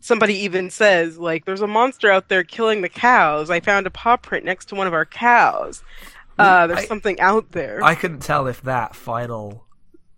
somebody 0.00 0.34
even 0.34 0.70
says 0.70 1.18
like, 1.18 1.44
"There's 1.44 1.60
a 1.60 1.66
monster 1.66 2.10
out 2.10 2.28
there 2.28 2.44
killing 2.44 2.80
the 2.80 2.88
cows. 2.88 3.50
I 3.50 3.60
found 3.60 3.86
a 3.86 3.90
paw 3.90 4.16
print 4.16 4.44
next 4.44 4.66
to 4.66 4.74
one 4.74 4.86
of 4.86 4.94
our 4.94 5.04
cows. 5.04 5.82
Uh, 6.38 6.66
there's 6.66 6.80
I- 6.80 6.86
something 6.86 7.20
out 7.20 7.52
there." 7.52 7.82
I 7.82 7.94
couldn't 7.94 8.20
tell 8.20 8.46
if 8.46 8.62
that 8.62 8.94
final 8.94 9.64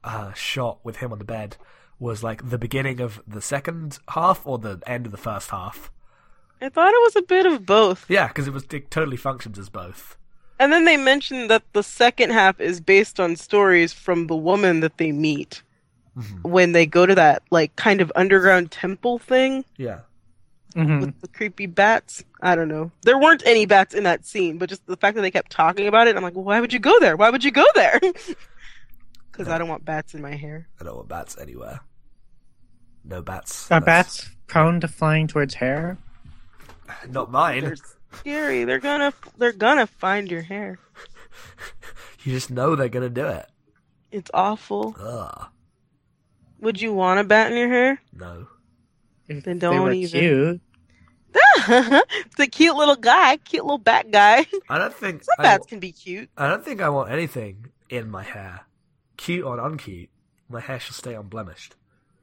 uh, 0.05 0.33
shot 0.35 0.79
with 0.85 0.97
him 0.97 1.13
on 1.13 1.19
the 1.19 1.25
bed 1.25 1.57
was 1.99 2.23
like 2.23 2.51
the 2.51 2.59
beginning 2.59 3.01
of 3.01 3.21
the 3.27 3.41
second 3.41 3.99
half 4.11 4.47
or 4.47 4.59
the 4.59 4.81
end 4.87 5.07
of 5.07 5.13
the 5.13 5.19
first 5.19 5.51
half. 5.51 5.91
I 6.61 6.69
thought 6.69 6.89
it 6.93 7.03
was 7.03 7.17
a 7.17 7.23
bit 7.23 7.47
of 7.47 7.67
both. 7.67 8.07
Yeah, 8.09 8.29
because 8.29 8.47
it 8.49 8.53
was 8.53 8.65
it 8.73 8.91
totally 8.91 9.17
functions 9.17 9.59
as 9.59 9.69
both. 9.69 10.17
And 10.59 10.73
then 10.73 10.85
they 10.87 10.97
mentioned 10.97 11.51
that 11.51 11.63
the 11.75 11.83
second 11.83 12.31
half 12.31 12.59
is 12.61 12.81
based 12.81 13.21
on 13.21 13.37
stories 13.37 13.93
from 13.93 14.27
the 14.27 14.37
woman 14.37 14.81
that 14.81 14.97
they 14.99 15.13
meet 15.13 15.63
Mm-hmm. 16.17 16.49
when 16.49 16.73
they 16.73 16.87
go 16.87 17.05
to 17.05 17.15
that 17.15 17.43
like 17.51 17.77
kind 17.77 18.01
of 18.01 18.11
underground 18.17 18.71
temple 18.71 19.19
thing 19.19 19.67
Yeah. 19.77 19.99
hmm 20.75 21.01
with 21.01 21.21
the 21.21 21.29
creepy 21.29 21.67
bats. 21.67 22.25
I 22.41 22.55
don't 22.57 22.69
know. 22.69 22.91
There 23.03 23.19
weren't 23.19 23.43
any 23.45 23.67
bats 23.67 23.93
in 23.93 24.05
that 24.05 24.25
scene, 24.25 24.57
but 24.57 24.71
just 24.71 24.87
the 24.87 24.97
fact 24.97 25.17
that 25.17 25.21
they 25.21 25.31
kept 25.31 25.51
talking 25.53 25.87
about 25.87 26.09
it, 26.09 26.17
I'm 26.17 26.23
like, 26.23 26.35
well, 26.35 26.45
why 26.45 26.59
would 26.59 26.73
you 26.73 26.79
go 26.79 26.99
there? 27.01 27.17
Why 27.19 27.29
would 27.29 27.45
you 27.45 27.51
go 27.51 27.67
there? 27.75 28.01
Because 29.37 29.53
I 29.53 29.59
don't 29.59 29.69
want 29.69 29.85
bats 29.85 30.15
in 30.15 30.23
my 30.23 30.35
hair. 30.35 30.69
I 30.81 30.85
don't 30.85 30.97
want 30.97 31.09
bats 31.09 31.37
anywhere. 31.39 31.81
No 33.05 33.23
bats. 33.23 33.71
Are 33.71 33.81
That's- 33.81 34.21
bats 34.25 34.31
prone 34.47 34.81
to 34.81 34.89
flying 34.89 35.27
towards 35.27 35.55
hair? 35.55 35.99
Not 37.09 37.31
mine. 37.31 37.63
They're 37.65 37.77
scary. 38.13 38.65
They're 38.65 38.79
gonna 38.79 39.13
they're 39.39 39.53
gonna 39.53 39.87
find 39.87 40.31
your 40.31 40.43
hair. 40.43 40.79
You 42.23 42.33
just 42.33 42.51
know 42.51 42.75
they're 42.75 42.89
gonna 42.89 43.09
do 43.09 43.25
it. 43.29 43.47
It's 44.11 44.33
awful. 44.35 44.97
Ugh. 44.99 45.47
Would 46.61 46.81
you 46.81 46.93
want 46.93 47.21
a 47.21 47.25
bat 47.25 47.53
in 47.53 47.57
your 47.59 47.69
hair? 47.69 48.03
No. 48.13 48.49
If 49.29 49.45
Then 49.45 49.61
they 49.61 49.67
don't 49.69 49.83
were 49.85 49.93
even. 49.93 50.21
cute. 50.21 50.61
it's 51.69 52.41
a 52.41 52.47
cute 52.49 52.75
little 52.75 52.97
guy, 52.97 53.37
cute 53.37 53.65
little 53.65 53.79
bat 53.79 54.11
guy. 54.11 54.45
I 54.69 54.79
don't 54.79 54.93
think 54.93 55.23
Some 55.23 55.37
I, 55.39 55.43
bats 55.45 55.67
can 55.69 55.79
be 55.79 55.93
cute. 55.93 56.29
I 56.37 56.49
don't 56.49 56.65
think 56.65 56.81
I 56.81 56.89
want 56.89 57.13
anything 57.13 57.67
in 57.91 58.11
my 58.11 58.25
hair. 58.25 58.63
Cute 59.17 59.45
or 59.45 59.57
uncute. 59.59 60.09
My 60.49 60.61
hair 60.61 60.79
should 60.81 60.95
stay 60.95 61.15
unblemished. 61.15 61.75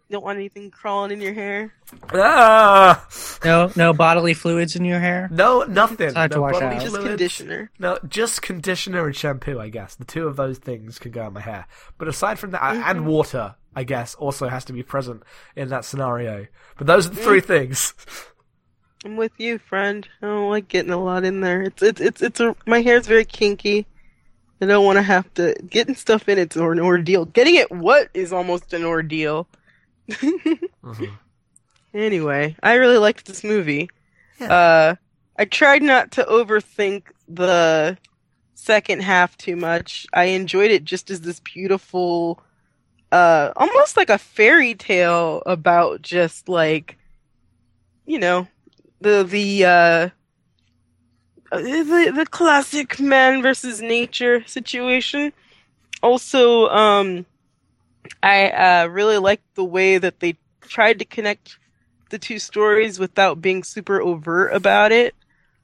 You 0.10 0.16
don't 0.18 0.24
want 0.26 0.38
anything 0.38 0.70
crawling 0.70 1.12
in 1.12 1.22
your 1.22 1.34
hair. 1.34 1.74
Ah! 2.14 3.08
No, 3.44 3.72
no 3.76 3.94
bodily 3.94 4.34
fluids 4.34 4.76
in 4.76 4.86
your 4.86 5.00
hair. 5.00 5.28
No, 5.32 5.64
nothing. 5.64 6.08
It's 6.08 6.16
hard 6.16 6.32
no 6.32 6.36
to 6.38 6.42
wash 6.42 6.54
bodily 6.54 6.76
out. 6.76 6.82
Just 6.82 6.90
fluids. 6.96 7.08
conditioner. 7.10 7.72
No, 7.80 8.00
just 8.08 8.42
conditioner 8.42 9.06
and 9.08 9.16
shampoo, 9.16 9.60
I 9.60 9.70
guess. 9.70 9.96
The 9.96 10.06
two 10.06 10.28
of 10.28 10.36
those 10.36 10.60
things 10.60 11.00
can 11.00 11.12
go 11.12 11.28
in 11.28 11.34
my 11.34 11.42
hair. 11.42 11.66
But 11.98 12.08
aside 12.10 12.38
from 12.38 12.52
that, 12.52 12.62
Mm-hmm. 12.62 12.84
and 12.86 13.06
water, 13.08 13.56
I 13.76 13.84
guess, 13.86 14.14
also 14.16 14.48
has 14.50 14.66
to 14.66 14.74
be 14.74 14.84
present 14.84 15.24
in 15.56 15.70
that 15.70 15.84
scenario. 15.86 16.48
But 16.78 16.88
those 16.88 17.08
are 17.08 17.12
the 17.12 17.22
three 17.22 17.42
Mm. 17.42 17.46
things. 17.46 17.94
I'm 19.06 19.18
with 19.18 19.34
you, 19.38 19.58
friend. 19.58 20.08
I 20.22 20.28
don't 20.28 20.50
like 20.50 20.68
getting 20.70 20.92
a 20.92 20.98
lot 21.04 21.26
in 21.26 21.42
there. 21.42 21.62
It's 21.64 21.82
it's 21.82 22.00
it's 22.00 22.22
it's 22.22 22.40
a 22.40 22.56
my 22.66 22.82
hair's 22.82 23.06
very 23.08 23.26
kinky. 23.26 23.86
I 24.62 24.66
don't 24.66 24.86
want 24.86 24.98
to 24.98 25.02
have 25.04 25.34
to 25.36 25.56
getting 25.70 25.96
stuff 25.96 26.30
in 26.30 26.38
it's 26.38 26.56
an 26.56 26.80
ordeal. 26.80 27.26
Getting 27.26 27.56
it 27.56 27.72
what 27.72 28.10
is 28.14 28.32
almost 28.32 28.74
an 28.74 28.84
ordeal. 28.86 29.48
Mhm. 30.10 31.10
Anyway, 31.94 32.56
I 32.64 32.74
really 32.74 32.98
liked 32.98 33.28
this 33.28 33.44
movie. 33.44 33.88
Yeah. 34.40 34.52
Uh, 34.52 34.96
I 35.38 35.46
tried 35.46 35.84
not 35.84 36.12
to 36.14 36.24
overthink 36.24 37.04
the 37.28 37.98
second 38.56 39.04
half 39.04 39.38
too 39.38 39.56
much. 39.56 40.08
I 40.12 40.26
enjoyed 40.26 40.72
it 40.72 40.86
just 40.86 41.12
as 41.12 41.22
this 41.22 41.40
beautiful, 41.40 42.42
uh, 43.12 43.52
almost 43.56 43.96
like 43.96 44.10
a 44.10 44.18
fairy 44.18 44.74
tale 44.74 45.44
about 45.46 46.02
just 46.02 46.50
like, 46.50 46.98
you 48.08 48.18
know, 48.18 48.48
the 49.02 49.24
the 49.24 49.66
uh, 49.66 50.10
the 51.62 52.14
the 52.16 52.26
classic 52.26 53.00
man 53.00 53.42
versus 53.42 53.82
nature 53.82 54.46
situation. 54.46 55.34
Also, 56.02 56.68
um, 56.70 57.26
I 58.22 58.50
uh, 58.50 58.88
really 58.88 59.18
liked 59.18 59.56
the 59.56 59.64
way 59.64 59.98
that 59.98 60.20
they 60.20 60.36
tried 60.62 61.00
to 61.00 61.06
connect 61.06 61.58
the 62.10 62.20
two 62.20 62.40
stories 62.40 63.00
without 63.00 63.42
being 63.42 63.64
super 63.64 64.02
overt 64.02 64.54
about 64.54 64.92
it. 64.92 65.16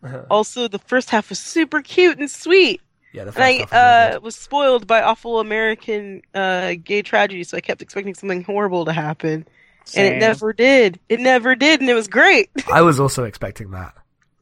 Uh-huh. 0.02 0.24
Also, 0.30 0.68
the 0.68 0.80
first 0.80 1.10
half 1.10 1.30
was 1.30 1.40
super 1.40 1.82
cute 1.82 2.18
and 2.20 2.32
sweet, 2.32 2.82
yeah, 3.12 3.24
the 3.24 3.34
and 3.34 3.44
I 3.44 3.52
half 3.52 3.72
was 3.72 3.74
uh, 3.74 4.20
was 4.22 4.36
spoiled 4.36 4.86
by 4.86 5.02
awful 5.02 5.40
American 5.40 6.22
uh, 6.34 6.76
gay 6.84 7.02
tragedy, 7.02 7.44
so 7.44 7.58
I 7.58 7.62
kept 7.62 7.82
expecting 7.82 8.14
something 8.14 8.44
horrible 8.44 8.86
to 8.86 8.94
happen, 8.94 9.48
and 9.96 10.08
it 10.08 10.20
never 10.20 10.54
did. 10.54 11.00
It 11.10 11.20
never 11.20 11.56
did, 11.56 11.82
and 11.82 11.90
it 11.90 11.96
was 11.96 12.08
great. 12.08 12.50
I 12.72 12.82
was 12.82 13.00
also 13.00 13.24
expecting 13.24 13.72
that. 13.72 13.96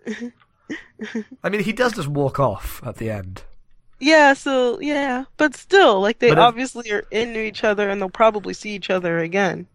I 1.44 1.50
mean, 1.50 1.64
he 1.64 1.72
does 1.74 1.94
just 1.94 2.08
walk 2.08 2.40
off 2.40 2.82
at 2.86 2.98
the 2.98 3.10
end. 3.10 3.44
yeah, 4.00 4.34
so 4.34 4.80
yeah, 4.80 5.26
but 5.38 5.56
still, 5.56 6.02
like 6.02 6.20
they 6.20 6.32
if- 6.32 6.38
obviously 6.38 6.92
are 6.92 7.06
into 7.12 7.40
each 7.44 7.64
other, 7.64 7.90
and 7.90 8.02
they'll 8.02 8.10
probably 8.10 8.54
see 8.54 8.72
each 8.72 8.90
other 8.90 9.20
again. 9.20 9.68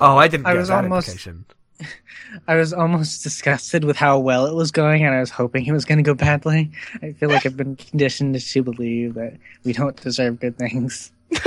Oh, 0.00 0.16
I 0.16 0.28
didn't 0.28 0.46
I 0.46 0.54
was 0.54 0.68
that 0.68 0.84
almost- 0.84 1.08
implication. 1.08 1.44
I 2.48 2.54
was 2.54 2.72
almost 2.72 3.22
disgusted 3.24 3.84
with 3.84 3.96
how 3.96 4.18
well 4.18 4.46
it 4.46 4.54
was 4.54 4.70
going, 4.70 5.04
and 5.04 5.14
I 5.14 5.20
was 5.20 5.30
hoping 5.30 5.66
it 5.66 5.72
was 5.72 5.84
going 5.84 5.98
to 5.98 6.04
go 6.04 6.14
badly. 6.14 6.70
I 7.02 7.12
feel 7.12 7.28
like 7.28 7.44
I've 7.44 7.56
been 7.56 7.74
conditioned 7.76 8.38
to 8.40 8.62
believe 8.62 9.14
that 9.14 9.36
we 9.64 9.72
don't 9.72 9.96
deserve 10.00 10.38
good 10.40 10.56
things. 10.56 11.10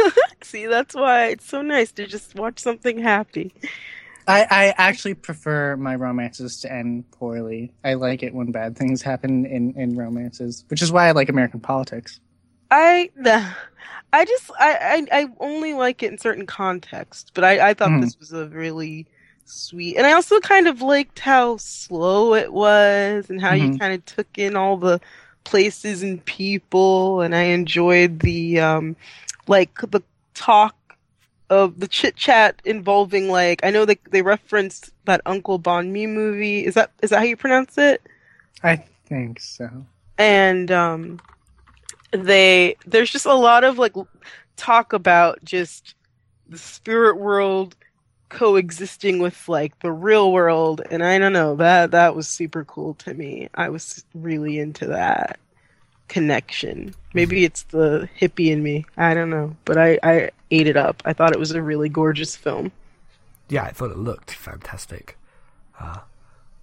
See, 0.43 0.65
that's 0.67 0.93
why 0.93 1.27
it's 1.27 1.47
so 1.47 1.61
nice 1.61 1.91
to 1.93 2.05
just 2.05 2.35
watch 2.35 2.59
something 2.59 2.99
happy. 2.99 3.53
I, 4.27 4.41
I 4.49 4.73
actually 4.77 5.13
prefer 5.13 5.77
my 5.77 5.95
romances 5.95 6.59
to 6.61 6.71
end 6.71 7.09
poorly. 7.11 7.73
I 7.83 7.93
like 7.93 8.23
it 8.23 8.33
when 8.33 8.51
bad 8.51 8.75
things 8.77 9.01
happen 9.01 9.45
in, 9.45 9.73
in 9.79 9.95
romances, 9.95 10.65
which 10.69 10.81
is 10.81 10.91
why 10.91 11.07
I 11.07 11.11
like 11.11 11.29
American 11.29 11.59
politics. 11.59 12.19
I 12.71 13.09
I 14.13 14.26
just 14.26 14.51
I, 14.59 15.05
I 15.11 15.21
I 15.21 15.28
only 15.39 15.73
like 15.73 16.03
it 16.03 16.11
in 16.11 16.17
certain 16.17 16.45
contexts, 16.45 17.32
but 17.34 17.43
I 17.43 17.69
I 17.69 17.73
thought 17.73 17.91
Mhm. 17.91 17.99
this 17.99 18.17
was 18.19 18.32
a 18.32 18.47
really 18.47 19.07
sweet, 19.45 19.97
and 19.97 20.05
I 20.07 20.13
also 20.13 20.39
kind 20.39 20.67
of 20.67 20.82
liked 20.82 21.19
how 21.19 21.57
slow 21.57 22.34
it 22.34 22.51
was, 22.51 23.30
and 23.30 23.39
how 23.41 23.53
you 23.53 23.69
Mhm. 23.69 23.80
kind 23.80 23.93
of 23.93 24.05
took 24.05 24.28
in 24.38 24.55
all 24.55 24.78
the 24.78 24.99
places 25.43 26.01
and 26.03 26.23
people, 26.26 27.21
and 27.21 27.36
I 27.36 27.43
enjoyed 27.43 28.19
the 28.19 28.59
um 28.59 28.95
like 29.47 29.76
the 29.91 30.01
talk 30.34 30.76
of 31.49 31.79
the 31.79 31.87
chit 31.87 32.15
chat 32.15 32.61
involving 32.65 33.29
like 33.29 33.63
I 33.63 33.69
know 33.71 33.85
they 33.85 33.97
they 34.09 34.21
referenced 34.21 34.91
that 35.05 35.21
Uncle 35.25 35.59
Boonmee 35.59 36.07
movie. 36.09 36.65
Is 36.65 36.73
that 36.75 36.91
is 37.01 37.09
that 37.11 37.19
how 37.19 37.25
you 37.25 37.37
pronounce 37.37 37.77
it? 37.77 38.01
I 38.63 38.77
think 39.07 39.39
so. 39.39 39.69
and 40.17 40.71
um 40.71 41.19
they 42.11 42.75
there's 42.85 43.11
just 43.11 43.25
a 43.25 43.33
lot 43.33 43.63
of 43.63 43.77
like 43.77 43.93
talk 44.55 44.93
about 44.93 45.43
just 45.43 45.93
the 46.47 46.57
spirit 46.57 47.17
world 47.17 47.75
coexisting 48.29 49.19
with 49.19 49.47
like 49.47 49.77
the 49.79 49.91
real 49.91 50.31
world 50.31 50.81
and 50.89 51.03
i 51.03 51.19
don't 51.19 51.33
know 51.33 51.55
that 51.55 51.91
that 51.91 52.15
was 52.15 52.27
super 52.27 52.63
cool 52.65 52.93
to 52.95 53.13
me 53.13 53.47
i 53.53 53.69
was 53.69 54.03
really 54.15 54.57
into 54.59 54.87
that 54.87 55.39
connection. 56.08 56.93
Maybe 57.14 57.43
it's 57.43 57.64
the 57.64 58.10
hippie 58.20 58.51
in 58.51 58.64
me. 58.64 58.86
I 58.97 59.14
don't 59.14 59.30
know. 59.30 59.56
But 59.66 59.78
i 59.78 59.99
i 60.03 60.32
ate 60.51 60.68
it 60.68 60.78
up. 60.78 61.01
I 61.06 61.14
thought 61.14 61.34
it 61.34 61.39
was 61.39 61.51
a 61.51 61.62
really 61.62 61.89
gorgeous 61.89 62.36
film. 62.36 62.72
Yeah, 63.49 63.64
I 63.64 63.72
thought 63.72 63.91
it 63.91 63.97
looked 63.97 64.32
fantastic. 64.32 65.18
Uh, 65.80 65.99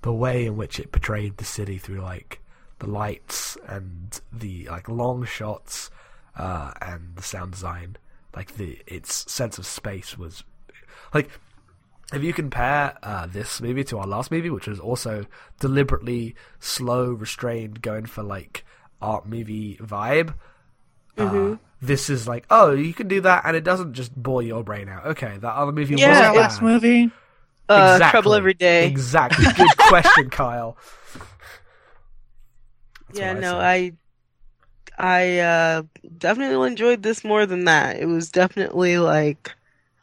the 0.03 0.13
way 0.13 0.47
in 0.47 0.57
which 0.57 0.81
it 0.81 0.93
portrayed 0.93 1.37
the 1.37 1.45
city 1.45 1.79
through 1.79 2.01
like 2.01 2.41
the 2.79 2.89
lights 2.89 3.57
and 3.67 4.21
the 4.33 4.67
like 4.69 4.89
long 4.89 5.25
shots 5.25 5.91
uh, 6.37 6.73
and 6.81 7.15
the 7.17 7.23
sound 7.23 7.53
design, 7.53 7.97
like 8.35 8.57
the 8.57 8.81
its 8.87 9.31
sense 9.31 9.59
of 9.59 9.67
space 9.67 10.19
was 10.19 10.43
like 11.15 11.31
if 12.13 12.23
you 12.23 12.33
compare 12.33 12.99
uh, 13.03 13.27
this 13.27 13.61
movie 13.61 13.85
to 13.85 13.99
our 13.99 14.07
last 14.07 14.31
movie, 14.31 14.51
which 14.51 14.67
was 14.67 14.79
also 14.79 15.25
deliberately 15.61 16.35
slow, 16.61 17.13
restrained, 17.13 17.81
going 17.81 18.05
for 18.05 18.23
like 18.23 18.65
art 19.03 19.27
movie 19.27 19.77
vibe, 19.77 20.35
uh, 21.19 21.57
this 21.81 22.09
is 22.11 22.29
like, 22.29 22.47
oh, 22.51 22.73
you 22.73 22.95
can 22.95 23.09
do 23.09 23.21
that, 23.23 23.43
and 23.45 23.57
it 23.57 23.65
doesn't 23.65 23.95
just 23.95 24.15
bore 24.15 24.43
your 24.43 24.63
brain 24.65 24.89
out. 24.89 25.07
Okay, 25.07 25.37
that 25.39 25.55
other 25.55 25.73
movie 25.73 25.97
Yeah, 25.97 26.09
was 26.11 26.19
that 26.19 26.35
bad. 26.35 26.41
last 26.41 26.63
movie? 26.63 27.11
Uh, 27.69 27.97
Exactly. 27.97 28.11
Trouble 28.11 28.35
Every 28.35 28.55
Day. 28.55 28.87
Exactly. 28.87 29.47
Good 29.57 29.77
question, 29.79 30.31
Kyle. 30.31 30.77
That's 33.09 33.19
yeah, 33.19 33.33
what 33.35 33.41
no, 33.41 33.59
say. 33.59 33.59
I 33.59 33.93
I 34.99 35.39
uh 35.39 35.83
definitely 36.19 36.67
enjoyed 36.67 37.03
this 37.03 37.25
more 37.25 37.47
than 37.47 37.65
that. 37.65 37.97
It 37.99 38.07
was 38.07 38.31
definitely 38.31 38.99
like 38.99 39.53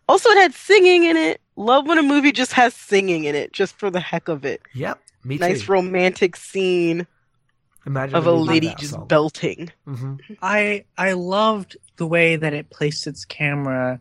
also 0.07 0.29
it 0.29 0.37
had 0.37 0.53
singing 0.53 1.03
in 1.05 1.17
it. 1.17 1.41
Love 1.55 1.87
when 1.87 1.97
a 1.97 2.03
movie 2.03 2.31
just 2.31 2.53
has 2.53 2.73
singing 2.73 3.25
in 3.25 3.35
it, 3.35 3.51
just 3.53 3.77
for 3.77 3.89
the 3.89 3.99
heck 3.99 4.27
of 4.27 4.45
it. 4.45 4.61
Yep, 4.73 4.99
me 5.23 5.37
Nice 5.37 5.61
too. 5.61 5.71
romantic 5.71 6.35
scene 6.35 7.07
Imagine 7.85 8.15
of 8.15 8.27
a 8.27 8.31
lady 8.33 8.73
just 8.77 8.91
song. 8.91 9.07
belting. 9.07 9.69
Mhm. 9.87 10.19
I 10.41 10.85
I 10.97 11.13
loved 11.13 11.77
the 11.97 12.05
way 12.07 12.35
that 12.35 12.53
it 12.53 12.69
placed 12.69 13.07
its 13.07 13.25
camera 13.25 13.99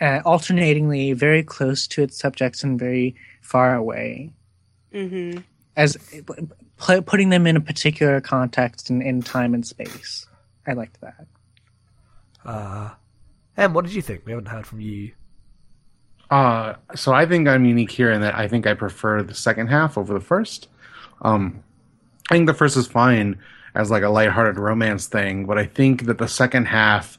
uh, 0.00 0.20
alternatingly 0.26 1.12
very 1.12 1.42
close 1.42 1.86
to 1.86 2.02
its 2.02 2.18
subjects 2.18 2.64
and 2.64 2.78
very 2.78 3.14
far 3.42 3.74
away, 3.76 4.32
hmm 4.92 5.38
as 5.76 5.96
pl- 6.76 7.02
putting 7.02 7.28
them 7.30 7.46
in 7.46 7.56
a 7.56 7.60
particular 7.60 8.20
context 8.20 8.90
and 8.90 9.02
in 9.02 9.22
time 9.22 9.54
and 9.54 9.66
space. 9.66 10.26
I 10.66 10.72
liked 10.72 11.00
that. 11.00 11.26
Uh, 12.44 12.90
Em, 13.56 13.72
what 13.72 13.84
did 13.84 13.94
you 13.94 14.02
think? 14.02 14.24
We 14.26 14.32
haven't 14.32 14.46
heard 14.48 14.66
from 14.66 14.80
you. 14.80 15.12
Uh, 16.30 16.74
so 16.96 17.12
I 17.12 17.26
think 17.26 17.46
I'm 17.48 17.64
unique 17.64 17.90
here 17.90 18.10
in 18.10 18.20
that 18.22 18.34
I 18.36 18.48
think 18.48 18.66
I 18.66 18.74
prefer 18.74 19.22
the 19.22 19.34
second 19.34 19.68
half 19.68 19.96
over 19.96 20.12
the 20.14 20.20
first. 20.20 20.68
Um, 21.22 21.62
I 22.30 22.34
think 22.34 22.46
the 22.46 22.54
first 22.54 22.76
is 22.76 22.86
fine 22.86 23.38
as 23.74 23.90
like 23.90 24.02
a 24.02 24.08
lighthearted 24.08 24.58
romance 24.58 25.06
thing, 25.06 25.46
but 25.46 25.58
I 25.58 25.66
think 25.66 26.04
that 26.06 26.18
the 26.18 26.28
second 26.28 26.66
half 26.66 27.18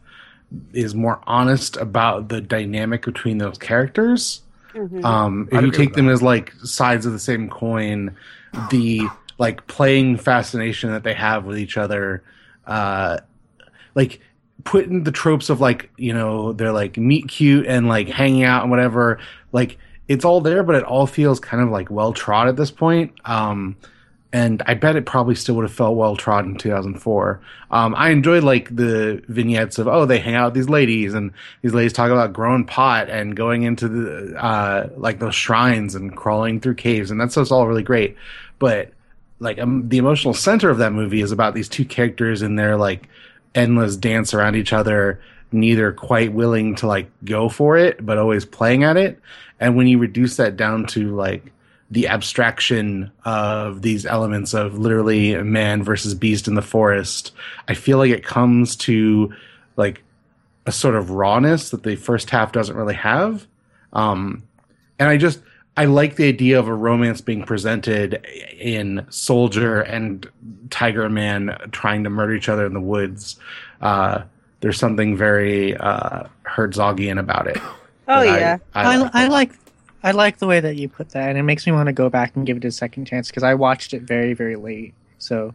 is 0.74 0.96
more 0.96 1.22
honest 1.28 1.78
about 1.78 2.30
the 2.30 2.42
dynamic 2.42 3.06
between 3.06 3.38
those 3.40 3.58
characters. 3.58 4.44
hmm 4.74 5.00
Um, 5.04 5.50
if 5.52 5.62
you 5.62 5.72
take 5.72 5.94
with 5.94 5.96
them 5.96 6.10
as 6.10 6.22
like 6.22 6.54
sides 6.64 7.06
of 7.06 7.14
the 7.14 7.20
same 7.20 7.50
coin, 7.50 8.18
the 8.54 9.14
like 9.40 9.68
playing 9.68 10.18
fascination 10.18 10.92
that 10.92 11.04
they 11.04 11.14
have 11.14 11.46
with 11.46 11.60
each 11.60 11.78
other, 11.78 12.24
uh, 12.66 13.20
like 13.96 14.22
putting 14.64 15.04
the 15.04 15.12
tropes 15.12 15.50
of 15.50 15.62
like 15.62 15.92
you 15.98 16.14
know 16.14 16.54
they're 16.54 16.72
like 16.72 16.98
meet 16.98 17.28
cute 17.28 17.68
and 17.68 17.88
like 17.88 18.08
hanging 18.10 18.44
out 18.44 18.64
and 18.64 18.72
whatever, 18.72 19.20
like 19.52 19.78
it's 20.08 20.26
all 20.26 20.42
there, 20.42 20.64
but 20.64 20.76
it 20.76 20.84
all 20.84 21.08
feels 21.08 21.40
kind 21.40 21.64
of 21.64 21.70
like 21.70 21.90
well 21.90 22.14
trod 22.14 22.48
at 22.48 22.56
this 22.56 22.72
point. 22.72 23.14
Um, 23.26 23.78
and 24.34 24.62
I 24.66 24.74
bet 24.74 24.96
it 24.96 25.06
probably 25.06 25.36
still 25.36 25.56
would 25.56 25.64
have 25.64 25.74
felt 25.74 25.96
well 25.96 26.18
trod 26.18 26.46
in 26.46 26.58
2004. 26.58 27.40
Um, 27.72 27.96
I 27.96 28.10
enjoyed 28.10 28.44
like 28.44 28.76
the 28.76 29.24
vignettes 29.28 29.78
of 29.80 29.88
oh 29.88 30.06
they 30.06 30.20
hang 30.20 30.36
out 30.36 30.48
with 30.48 30.56
these 30.56 30.70
ladies 30.70 31.14
and 31.14 31.32
these 31.62 31.74
ladies 31.74 31.94
talk 31.94 32.12
about 32.12 32.34
growing 32.34 32.66
pot 32.66 33.10
and 33.10 33.36
going 33.36 33.64
into 33.64 33.88
the 33.88 34.36
uh, 34.44 34.90
like 34.98 35.20
those 35.20 35.36
shrines 35.36 35.96
and 35.96 36.16
crawling 36.16 36.60
through 36.60 36.76
caves 36.76 37.12
and 37.12 37.22
that's, 37.22 37.38
all 37.38 37.68
really 37.68 37.84
great. 37.84 38.18
But 38.60 38.92
like 39.40 39.60
um, 39.60 39.88
the 39.90 39.98
emotional 39.98 40.34
center 40.34 40.70
of 40.70 40.80
that 40.80 40.92
movie 40.92 41.22
is 41.22 41.32
about 41.32 41.54
these 41.54 41.70
two 41.70 41.86
characters 41.86 42.42
and 42.42 42.58
their 42.58 42.78
like 42.78 43.08
endless 43.54 43.96
dance 43.96 44.34
around 44.34 44.56
each 44.56 44.74
other, 44.74 45.22
neither 45.52 45.92
quite 45.94 46.34
willing 46.34 46.76
to 46.76 46.88
like 46.88 47.10
go 47.24 47.48
for 47.48 47.78
it 47.78 48.06
but 48.06 48.18
always 48.18 48.46
playing 48.46 48.84
at 48.84 48.98
it. 48.98 49.20
And 49.60 49.78
when 49.78 49.88
you 49.88 49.98
reduce 49.98 50.38
that 50.38 50.58
down 50.58 50.86
to 50.88 51.16
like 51.16 51.54
the 51.92 52.08
abstraction 52.08 53.12
of 53.26 53.82
these 53.84 54.06
elements 54.06 54.54
of 54.54 54.78
literally 54.80 55.36
man 55.44 55.84
versus 55.84 56.14
beast 56.16 56.48
in 56.48 56.56
the 56.56 56.62
forest, 56.62 57.32
I 57.68 57.74
feel 57.76 57.98
like 58.00 58.12
it 58.12 58.24
comes 58.26 58.76
to 58.78 59.34
like 59.78 60.04
a 60.66 60.72
sort 60.72 60.96
of 60.96 61.12
rawness 61.12 61.70
that 61.70 61.84
the 61.84 61.96
first 61.96 62.30
half 62.32 62.52
doesn't 62.52 62.76
really 62.76 62.96
have. 62.96 63.46
Um, 63.94 64.44
and 64.98 65.08
I 65.10 65.18
just 65.18 65.40
I 65.78 65.86
like 65.86 66.16
the 66.16 66.28
idea 66.28 66.58
of 66.58 66.68
a 66.68 66.74
romance 66.74 67.22
being 67.22 67.44
presented 67.44 68.26
in 68.58 69.06
Soldier 69.10 69.82
and 69.82 70.28
Tiger 70.70 71.08
Man 71.10 71.56
trying 71.72 72.04
to 72.06 72.10
murder 72.10 72.34
each 72.34 72.50
other 72.50 72.66
in 72.66 72.74
the 72.74 72.82
woods. 72.82 73.38
Uh, 73.82 74.24
there's 74.62 74.80
something 74.80 75.16
very 75.18 75.76
uh, 75.78 76.24
Herzogian 76.48 77.20
about 77.20 77.48
it. 77.48 77.58
Oh 78.08 78.22
that 78.24 78.28
I- 78.30 78.40
yeah. 78.40 78.58
I, 78.74 78.98
like. 78.98 79.12
I 79.16 79.28
like 79.28 79.52
I 80.06 80.12
like 80.12 80.38
the 80.38 80.46
way 80.46 80.60
that 80.60 80.76
you 80.76 80.88
put 80.88 81.10
that, 81.10 81.30
and 81.30 81.38
it 81.38 81.44
makes 81.44 81.66
me 81.66 81.74
want 81.74 81.88
to 81.88 81.94
go 81.94 82.10
back 82.10 82.36
and 82.36 82.46
give 82.46 82.58
it 82.58 82.66
a 82.66 82.72
second 82.72 83.06
chance 83.06 83.28
because 83.28 83.42
I 83.42 83.56
watched 83.56 83.94
it 83.94 84.04
very 84.04 84.34
very 84.34 84.56
late. 84.56 84.94
So 85.18 85.54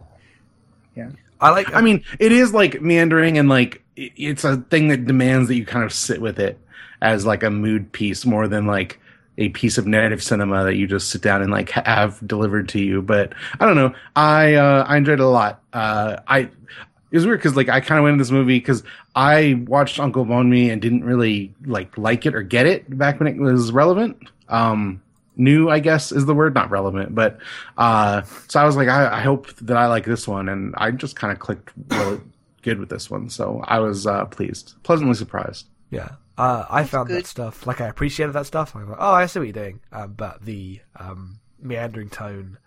yeah. 0.97 1.11
I 1.41 1.51
like. 1.51 1.73
I 1.73 1.81
mean, 1.81 2.05
it 2.19 2.33
is 2.33 2.53
like 2.53 2.83
meandering 2.83 3.39
and 3.39 3.49
like 3.49 3.83
it's 3.97 4.45
a 4.45 4.57
thing 4.57 4.89
that 4.89 5.07
demands 5.07 5.49
that 5.49 5.55
you 5.55 5.65
kind 5.65 5.85
of 5.85 5.93
sit 5.93 6.21
with 6.21 6.39
it 6.39 6.59
as 7.01 7.25
like 7.25 7.43
a 7.43 7.51
mood 7.51 7.93
piece 7.93 8.27
more 8.27 8.49
than 8.49 8.67
like 8.67 8.99
a 9.39 9.49
piece 9.51 9.79
of 9.79 9.87
narrative 9.87 10.23
cinema 10.23 10.65
that 10.65 10.77
you 10.77 10.87
just 10.87 11.11
sit 11.11 11.23
down 11.23 11.43
and 11.43 11.51
like 11.51 11.71
have 11.71 12.27
delivered 12.27 12.69
to 12.71 12.81
you. 12.81 13.03
But 13.03 13.33
I 13.59 13.67
don't 13.67 13.77
know. 13.77 13.95
I 14.17 14.55
uh, 14.55 14.85
I 14.87 14.97
enjoyed 14.97 15.21
it 15.21 15.23
a 15.23 15.29
lot. 15.29 15.63
Uh, 15.73 16.17
I 16.27 16.41
it 16.41 17.17
was 17.17 17.27
weird 17.27 17.39
because 17.39 17.57
like 17.57 17.69
I 17.69 17.81
kind 17.81 17.99
of 17.99 18.05
went 18.05 18.15
into 18.15 18.23
this 18.23 18.31
movie 18.31 18.59
because 18.59 18.83
I 19.15 19.63
watched 19.67 19.99
Uncle 19.99 20.25
Boonmee 20.25 20.71
and 20.71 20.81
didn't 20.81 21.05
really 21.05 21.55
like 21.65 21.97
like 21.97 22.27
it 22.27 22.35
or 22.35 22.43
get 22.43 22.67
it 22.67 22.99
back 22.99 23.19
when 23.19 23.29
it 23.29 23.39
was 23.39 23.73
relevant. 23.73 24.17
Um, 24.51 25.03
new, 25.37 25.71
I 25.71 25.79
guess, 25.81 26.13
is 26.13 26.27
the 26.27 26.35
word, 26.35 26.55
not 26.55 26.71
relevant. 26.71 27.15
But 27.15 27.39
uh, 27.77 28.23
so 28.49 28.61
I 28.61 28.65
was 28.65 28.77
like, 28.77 28.89
I, 28.89 29.19
I 29.19 29.21
hope 29.21 29.55
that 29.57 29.77
I 29.77 29.87
like 29.87 30.05
this 30.05 30.29
one, 30.29 30.49
and 30.49 30.75
I 30.77 30.91
just 30.91 31.17
kind 31.17 31.33
of 31.33 31.39
clicked 31.39 31.73
really 31.89 32.21
good 32.63 32.79
with 32.79 32.91
this 32.91 33.11
one. 33.11 33.29
So 33.31 33.63
I 33.65 33.81
was 33.81 34.07
uh, 34.07 34.27
pleased, 34.27 34.75
pleasantly 34.83 35.15
surprised. 35.15 35.67
Yeah, 35.91 36.11
uh, 36.39 36.67
I 36.71 36.85
found 36.85 37.09
good. 37.09 37.19
that 37.19 37.27
stuff 37.27 37.67
like 37.67 37.81
I 37.81 37.89
appreciated 37.89 38.33
that 38.35 38.47
stuff. 38.47 38.77
I 38.77 38.81
was 38.81 38.89
like, 38.89 38.99
oh, 39.01 39.13
I 39.13 39.27
see 39.27 39.41
what 39.41 39.47
you're 39.47 39.53
doing, 39.53 39.81
um, 39.93 40.13
but 40.13 40.45
the 40.45 40.81
um, 40.97 41.41
meandering 41.61 42.11
tone 42.11 42.59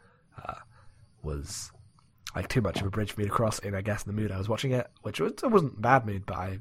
uh, 0.43 0.55
was 1.21 1.71
like 2.35 2.49
too 2.49 2.61
much 2.61 2.81
of 2.81 2.87
a 2.87 2.89
bridge 2.89 3.11
for 3.11 3.21
me 3.21 3.27
to 3.27 3.31
cross 3.31 3.59
in. 3.59 3.75
I 3.75 3.81
guess 3.81 4.05
in 4.05 4.13
the 4.13 4.21
mood 4.21 4.31
I 4.31 4.37
was 4.37 4.49
watching 4.49 4.71
it, 4.71 4.87
which 5.03 5.19
was 5.19 5.31
it 5.31 5.47
wasn't 5.47 5.81
bad 5.81 6.05
mood, 6.05 6.25
but 6.25 6.35
I 6.35 6.59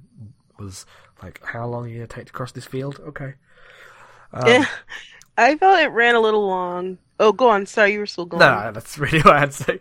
was 0.58 0.86
like, 1.22 1.42
how 1.44 1.66
long 1.66 1.84
are 1.84 1.88
you 1.88 1.96
gonna 1.96 2.06
take 2.06 2.26
to 2.26 2.32
cross 2.32 2.52
this 2.52 2.66
field? 2.66 3.00
Okay. 3.00 3.34
Um, 4.32 4.46
yeah. 4.46 4.66
I 5.36 5.56
felt 5.56 5.80
it 5.80 5.88
ran 5.88 6.14
a 6.14 6.20
little 6.20 6.46
long. 6.46 6.98
Oh, 7.18 7.32
go 7.32 7.48
on. 7.48 7.66
Sorry, 7.66 7.92
you 7.92 7.98
were 7.98 8.06
still 8.06 8.26
going. 8.26 8.40
No, 8.40 8.70
that's 8.72 8.98
really 8.98 9.20
what 9.20 9.36
I'd 9.36 9.54
say. 9.54 9.80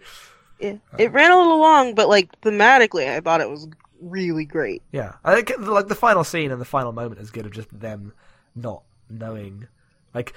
Yeah. 0.60 0.76
It 0.98 1.12
ran 1.12 1.32
a 1.32 1.38
little 1.38 1.60
long, 1.60 1.96
but 1.96 2.08
like 2.08 2.40
thematically, 2.42 3.10
I 3.10 3.20
thought 3.20 3.42
it 3.42 3.50
was 3.50 3.68
really 4.00 4.46
great. 4.46 4.84
Yeah, 4.92 5.14
I 5.24 5.36
think 5.36 5.54
like 5.60 5.88
the 5.88 5.96
final 5.96 6.24
scene 6.24 6.52
and 6.52 6.62
the 6.62 6.66
final 6.66 6.92
moment 6.92 7.20
is 7.20 7.32
good 7.32 7.46
of 7.46 7.52
just 7.52 7.78
them 7.78 8.14
not 8.56 8.84
knowing, 9.10 9.68
like 10.14 10.36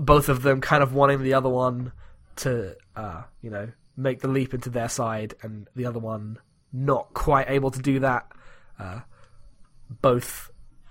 both 0.00 0.28
of 0.28 0.42
them 0.42 0.60
kind 0.60 0.82
of 0.82 0.92
wanting 0.92 1.22
the 1.22 1.34
other 1.34 1.48
one 1.48 1.92
to, 2.36 2.76
uh, 2.96 3.22
you 3.42 3.50
know, 3.50 3.68
make 3.96 4.20
the 4.20 4.28
leap 4.28 4.54
into 4.54 4.70
their 4.70 4.88
side, 4.88 5.34
and 5.42 5.68
the 5.76 5.86
other 5.86 6.00
one 6.00 6.38
not 6.72 7.14
quite 7.14 7.48
able 7.48 7.70
to 7.70 7.80
do 7.80 8.00
that. 8.00 8.26
Uh, 8.78 9.00
both 10.02 10.50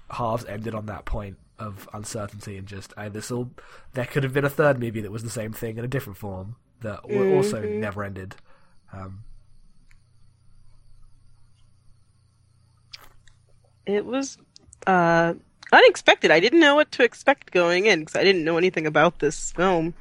halves 0.10 0.46
ended 0.46 0.74
on 0.74 0.86
that 0.86 1.04
point 1.04 1.38
of 1.60 1.88
uncertainty 1.94 2.58
and 2.58 2.68
just 2.68 2.94
uh, 2.98 3.10
this 3.10 3.30
will. 3.30 3.52
There 3.94 4.06
could 4.06 4.24
have 4.24 4.34
been 4.34 4.46
a 4.46 4.50
third 4.50 4.80
movie 4.80 5.02
that 5.02 5.12
was 5.12 5.24
the 5.24 5.30
same 5.30 5.54
thing 5.54 5.78
in 5.78 5.86
a 5.86 5.88
different 5.88 6.18
form 6.18 6.56
that 6.82 7.02
w- 7.04 7.36
also 7.36 7.62
never 7.62 8.04
ended. 8.04 8.36
Um, 8.92 9.24
It 13.86 14.06
was 14.06 14.38
uh, 14.88 15.34
unexpected. 15.72 16.32
I 16.32 16.40
didn't 16.40 16.60
know 16.62 16.76
what 16.76 16.92
to 16.94 17.04
expect 17.04 17.52
going 17.52 17.86
in 17.86 18.00
because 18.02 18.16
I 18.16 18.24
didn't 18.24 18.46
know 18.46 18.58
anything 18.58 18.88
about 18.88 19.20
this 19.20 19.52
film. 19.52 19.94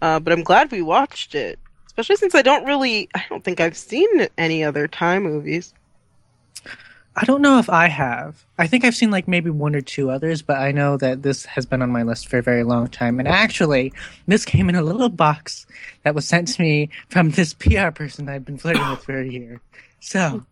Uh, 0.00 0.20
but 0.20 0.32
I'm 0.32 0.44
glad 0.44 0.70
we 0.70 0.82
watched 0.82 1.34
it, 1.34 1.58
especially 1.86 2.16
since 2.16 2.34
I 2.34 2.42
don't 2.42 2.66
really, 2.66 3.08
I 3.14 3.24
don't 3.28 3.42
think 3.42 3.60
I've 3.60 3.76
seen 3.76 4.28
any 4.36 4.62
other 4.62 4.86
Thai 4.86 5.18
movies. 5.18 5.72
I 7.18 7.24
don't 7.24 7.40
know 7.40 7.58
if 7.58 7.70
I 7.70 7.88
have. 7.88 8.44
I 8.58 8.66
think 8.66 8.84
I've 8.84 8.94
seen 8.94 9.10
like 9.10 9.26
maybe 9.26 9.48
one 9.48 9.74
or 9.74 9.80
two 9.80 10.10
others, 10.10 10.42
but 10.42 10.58
I 10.58 10.70
know 10.70 10.98
that 10.98 11.22
this 11.22 11.46
has 11.46 11.64
been 11.64 11.80
on 11.80 11.90
my 11.90 12.02
list 12.02 12.28
for 12.28 12.36
a 12.38 12.42
very 12.42 12.62
long 12.62 12.88
time. 12.88 13.18
And 13.18 13.26
actually, 13.26 13.94
this 14.26 14.44
came 14.44 14.68
in 14.68 14.74
a 14.74 14.82
little 14.82 15.08
box 15.08 15.66
that 16.02 16.14
was 16.14 16.28
sent 16.28 16.48
to 16.48 16.62
me 16.62 16.90
from 17.08 17.30
this 17.30 17.54
PR 17.54 17.88
person 17.90 18.28
I've 18.28 18.44
been 18.44 18.58
flirting 18.58 18.86
with 18.90 19.02
for 19.02 19.18
a 19.18 19.26
year. 19.26 19.62
So, 20.00 20.44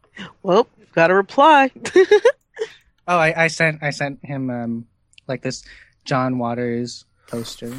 Well, 0.42 0.66
got 0.94 1.10
a 1.10 1.14
reply. 1.14 1.70
oh, 1.94 3.18
I, 3.18 3.44
I 3.44 3.46
sent 3.48 3.82
I 3.82 3.90
sent 3.90 4.24
him 4.24 4.48
um 4.48 4.86
like 5.28 5.42
this 5.42 5.64
John 6.06 6.38
Waters 6.38 7.04
poster. 7.26 7.74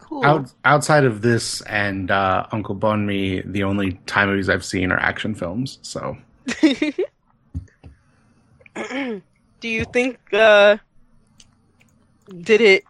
cool. 0.00 0.24
Out, 0.24 0.52
outside 0.64 1.04
of 1.04 1.22
this 1.22 1.60
and 1.62 2.10
uh, 2.10 2.46
Uncle 2.50 2.74
Boonmee, 2.74 3.42
the 3.52 3.62
only 3.62 3.92
time 4.06 4.28
movies 4.28 4.48
I've 4.48 4.64
seen 4.64 4.90
are 4.90 4.98
action 4.98 5.34
films. 5.34 5.78
So 5.82 6.16
Do 8.74 9.68
you 9.68 9.84
think 9.84 10.18
uh 10.32 10.78
did 12.40 12.60
it 12.60 12.84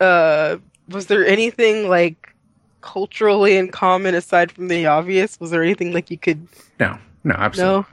uh 0.00 0.56
was 0.88 1.06
there 1.06 1.26
anything 1.26 1.88
like 1.88 2.34
culturally 2.80 3.56
in 3.56 3.70
common 3.70 4.14
aside 4.14 4.52
from 4.52 4.68
the 4.68 4.86
obvious? 4.86 5.38
Was 5.40 5.50
there 5.50 5.62
anything 5.62 5.92
like 5.92 6.10
you 6.10 6.18
could 6.18 6.46
no, 6.78 6.98
no, 7.24 7.34
absolutely. 7.34 7.74
know? 7.80 7.86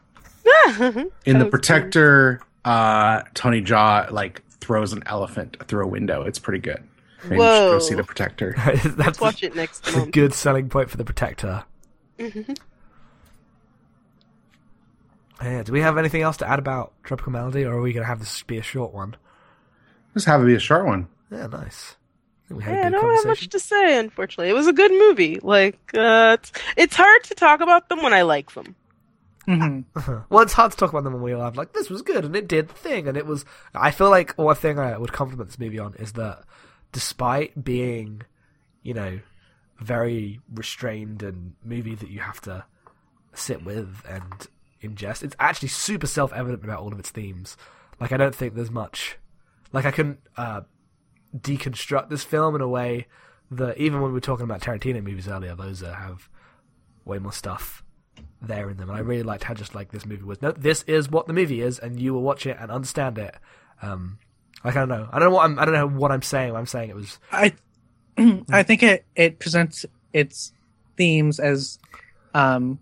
In 1.25 1.39
the 1.39 1.45
was 1.45 1.51
Protector, 1.51 2.41
uh, 2.65 3.23
Tony 3.33 3.61
Jaa 3.61 4.11
like 4.11 4.41
throws 4.49 4.93
an 4.93 5.03
elephant 5.05 5.57
through 5.67 5.83
a 5.83 5.87
window. 5.87 6.23
It's 6.23 6.39
pretty 6.39 6.59
good. 6.59 6.83
Maybe 7.23 7.41
you 7.41 7.41
should 7.41 7.69
go 7.69 7.79
see 7.79 7.95
the 7.95 8.03
Protector. 8.03 8.53
That's 8.57 8.97
Let's 8.97 9.19
watch 9.19 9.43
it 9.43 9.55
next 9.55 9.87
It's 9.87 9.97
a 9.97 10.05
good 10.05 10.33
selling 10.33 10.69
point 10.69 10.89
for 10.89 10.97
the 10.97 11.05
Protector. 11.05 11.63
Yeah, 15.43 15.63
do 15.63 15.71
we 15.73 15.81
have 15.81 15.97
anything 15.97 16.21
else 16.21 16.37
to 16.37 16.49
add 16.49 16.59
about 16.59 16.93
Tropical 17.03 17.31
Malady, 17.31 17.65
or 17.65 17.73
are 17.73 17.81
we 17.81 17.93
going 17.93 18.03
to 18.03 18.07
have 18.07 18.19
this 18.19 18.43
be 18.43 18.57
a 18.57 18.63
short 18.63 18.93
one? 18.93 19.15
Just 20.13 20.25
have 20.27 20.41
it 20.41 20.45
be 20.45 20.55
a 20.55 20.59
short 20.59 20.85
one. 20.85 21.07
Yeah, 21.31 21.47
nice. 21.47 21.97
I 22.49 22.53
we 22.53 22.63
had 22.63 22.73
Yeah, 22.73 22.85
I 22.85 22.89
a 22.89 22.91
good 22.91 22.91
don't 22.91 23.15
have 23.15 23.25
much 23.25 23.49
to 23.49 23.59
say, 23.59 23.97
unfortunately. 23.97 24.49
It 24.49 24.53
was 24.53 24.67
a 24.67 24.73
good 24.73 24.91
movie. 24.91 25.39
Like, 25.41 25.79
uh, 25.93 26.37
it's, 26.39 26.51
it's 26.77 26.95
hard 26.95 27.23
to 27.25 27.35
talk 27.35 27.61
about 27.61 27.89
them 27.89 28.01
when 28.01 28.13
I 28.13 28.21
like 28.23 28.53
them. 28.53 28.75
hmm 29.45 29.81
well, 30.29 30.41
it's 30.43 30.53
hard 30.53 30.71
to 30.71 30.77
talk 30.77 30.91
about 30.91 31.03
them 31.03 31.13
when 31.13 31.21
we 31.21 31.33
all 31.33 31.43
have 31.43 31.57
like 31.57 31.73
this 31.73 31.89
was 31.89 32.01
good 32.01 32.23
and 32.23 32.35
it 32.35 32.47
did 32.47 32.69
the 32.69 32.73
thing 32.73 33.07
and 33.07 33.17
it 33.17 33.25
was. 33.25 33.43
I 33.75 33.91
feel 33.91 34.09
like 34.09 34.33
one 34.37 34.55
thing 34.55 34.79
I 34.79 34.97
would 34.97 35.11
compliment 35.11 35.49
this 35.49 35.59
movie 35.59 35.79
on 35.79 35.95
is 35.95 36.13
that 36.13 36.43
despite 36.93 37.61
being, 37.63 38.21
you 38.83 38.93
know, 38.93 39.19
very 39.79 40.39
restrained 40.53 41.23
and 41.23 41.55
movie 41.63 41.95
that 41.95 42.09
you 42.09 42.21
have 42.21 42.39
to 42.41 42.63
sit 43.33 43.65
with 43.65 44.01
and 44.07 44.47
ingest, 44.84 45.23
it's 45.23 45.36
actually 45.39 45.69
super 45.69 46.07
self-evident 46.07 46.63
about 46.63 46.79
all 46.79 46.93
of 46.93 46.99
its 46.99 47.09
themes. 47.09 47.57
Like 47.99 48.11
I 48.11 48.17
don't 48.17 48.36
think 48.36 48.55
there's 48.55 48.71
much. 48.71 49.17
Like 49.71 49.86
I 49.86 49.91
couldn't 49.91 50.19
uh, 50.38 50.61
deconstruct 51.36 52.09
this 52.09 52.23
film 52.23 52.55
in 52.55 52.61
a 52.61 52.67
way 52.67 53.07
that 53.51 53.77
even 53.77 54.01
when 54.01 54.11
we 54.11 54.13
were 54.13 54.21
talking 54.21 54.43
about 54.43 54.61
Tarantino 54.61 55.03
movies 55.03 55.27
earlier, 55.27 55.55
those 55.55 55.84
uh, 55.84 55.93
have 55.93 56.29
way 57.05 57.19
more 57.19 57.34
stuff 57.34 57.84
there 58.41 58.69
in 58.69 58.77
them. 58.77 58.89
And 58.89 58.97
I 58.97 59.01
really 59.01 59.23
liked 59.23 59.43
how 59.43 59.53
just 59.53 59.75
like 59.75 59.91
this 59.91 60.05
movie 60.05 60.23
was. 60.23 60.41
No, 60.41 60.51
this 60.51 60.84
is 60.84 61.09
what 61.09 61.27
the 61.27 61.34
movie 61.34 61.61
is, 61.61 61.79
and 61.79 61.99
you 61.99 62.13
will 62.13 62.21
watch 62.21 62.45
it 62.45 62.57
and 62.59 62.71
understand 62.71 63.17
it. 63.17 63.36
Um, 63.81 64.19
like 64.63 64.75
I 64.75 64.79
don't 64.79 64.89
know, 64.89 65.09
I 65.11 65.19
don't 65.19 65.29
know 65.29 65.36
what 65.36 65.45
I'm, 65.45 65.59
I 65.59 65.65
don't 65.65 65.73
know 65.73 65.88
what 65.88 66.11
I'm 66.11 66.21
saying. 66.21 66.55
I'm 66.55 66.65
saying 66.65 66.89
it 66.89 66.95
was 66.95 67.19
I 67.31 67.53
I 68.49 68.63
think 68.63 68.84
it 68.84 69.05
it 69.15 69.39
presents 69.39 69.86
its 70.13 70.53
themes 70.97 71.39
as 71.39 71.79
um 72.34 72.79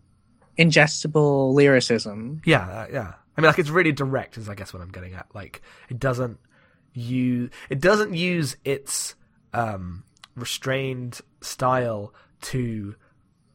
ingestible 0.57 1.53
lyricism. 1.53 2.41
yeah, 2.45 2.67
uh, 2.67 2.87
yeah. 2.91 3.13
I 3.37 3.41
mean, 3.41 3.47
like 3.47 3.59
it's 3.59 3.69
really 3.69 3.91
direct, 3.91 4.37
is 4.37 4.49
I 4.49 4.55
guess 4.55 4.73
what 4.73 4.81
I'm 4.81 4.91
getting 4.91 5.13
at. 5.13 5.27
Like 5.33 5.61
it 5.89 5.99
doesn't 5.99 6.39
use 6.93 7.49
it 7.69 7.79
doesn't 7.79 8.13
use 8.13 8.57
its 8.65 9.15
um, 9.53 10.03
restrained 10.35 11.21
style 11.41 12.13
to 12.41 12.95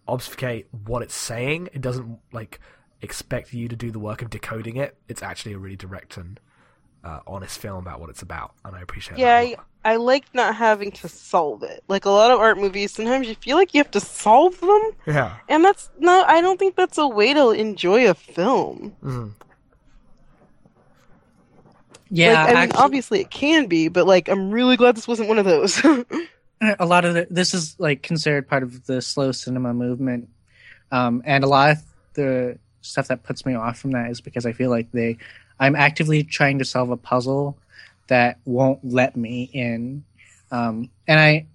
obfuscate 0.08 0.66
what 0.84 1.02
it's 1.02 1.14
saying. 1.14 1.68
It 1.72 1.80
doesn't 1.80 2.18
like 2.32 2.60
expect 3.02 3.52
you 3.52 3.68
to 3.68 3.76
do 3.76 3.90
the 3.90 3.98
work 3.98 4.22
of 4.22 4.30
decoding 4.30 4.76
it. 4.76 4.96
It's 5.08 5.22
actually 5.22 5.52
a 5.52 5.58
really 5.58 5.76
direct 5.76 6.16
and 6.16 6.40
uh, 7.06 7.20
honest 7.26 7.58
film 7.58 7.78
about 7.78 8.00
what 8.00 8.10
it's 8.10 8.22
about, 8.22 8.52
and 8.64 8.74
I 8.74 8.80
appreciate 8.80 9.18
Yeah, 9.18 9.40
that. 9.42 9.46
a 9.46 9.50
lot. 9.50 9.66
I, 9.84 9.92
I 9.92 9.96
like 9.96 10.24
not 10.34 10.56
having 10.56 10.90
to 10.92 11.08
solve 11.08 11.62
it. 11.62 11.84
Like 11.88 12.04
a 12.04 12.10
lot 12.10 12.30
of 12.32 12.40
art 12.40 12.58
movies, 12.58 12.90
sometimes 12.92 13.28
you 13.28 13.36
feel 13.36 13.56
like 13.56 13.72
you 13.74 13.78
have 13.80 13.90
to 13.92 14.00
solve 14.00 14.58
them, 14.60 14.82
Yeah. 15.06 15.36
and 15.48 15.64
that's 15.64 15.88
no. 15.98 16.24
I 16.26 16.40
don't 16.40 16.58
think 16.58 16.74
that's 16.76 16.98
a 16.98 17.06
way 17.06 17.32
to 17.34 17.50
enjoy 17.50 18.10
a 18.10 18.14
film. 18.14 18.94
Mhm. 19.04 19.32
Yeah, 22.10 22.32
like, 22.34 22.38
I 22.38 22.46
mean, 22.48 22.56
actually- 22.56 22.78
obviously 22.84 23.20
it 23.20 23.30
can 23.30 23.66
be, 23.66 23.88
but 23.88 24.06
like, 24.06 24.28
I'm 24.28 24.50
really 24.50 24.76
glad 24.76 24.96
this 24.96 25.08
wasn't 25.08 25.28
one 25.28 25.38
of 25.38 25.44
those. 25.44 25.80
a 26.78 26.86
lot 26.86 27.04
of 27.04 27.14
the, 27.14 27.26
this 27.30 27.52
is 27.54 27.76
like 27.78 28.02
considered 28.02 28.48
part 28.48 28.62
of 28.62 28.86
the 28.86 29.02
slow 29.02 29.30
cinema 29.32 29.74
movement 29.74 30.28
um, 30.90 31.22
and 31.26 31.44
a 31.44 31.46
lot 31.46 31.70
of 31.72 31.82
the 32.14 32.58
stuff 32.80 33.08
that 33.08 33.22
puts 33.24 33.44
me 33.44 33.54
off 33.54 33.78
from 33.78 33.90
that 33.90 34.10
is 34.10 34.20
because 34.22 34.46
i 34.46 34.52
feel 34.52 34.70
like 34.70 34.90
they 34.92 35.18
i'm 35.60 35.76
actively 35.76 36.22
trying 36.22 36.58
to 36.58 36.64
solve 36.64 36.90
a 36.90 36.96
puzzle 36.96 37.58
that 38.08 38.38
won't 38.44 38.80
let 38.84 39.16
me 39.16 39.50
in 39.52 40.04
um, 40.50 40.90
and 41.06 41.20
i 41.20 41.46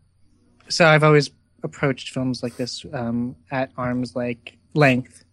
so 0.69 0.85
i've 0.87 1.03
always 1.03 1.29
approached 1.63 2.09
films 2.09 2.41
like 2.41 2.55
this 2.57 2.85
um, 2.93 3.35
at 3.51 3.71
arm's 3.77 4.15
like 4.15 4.57
length 4.73 5.23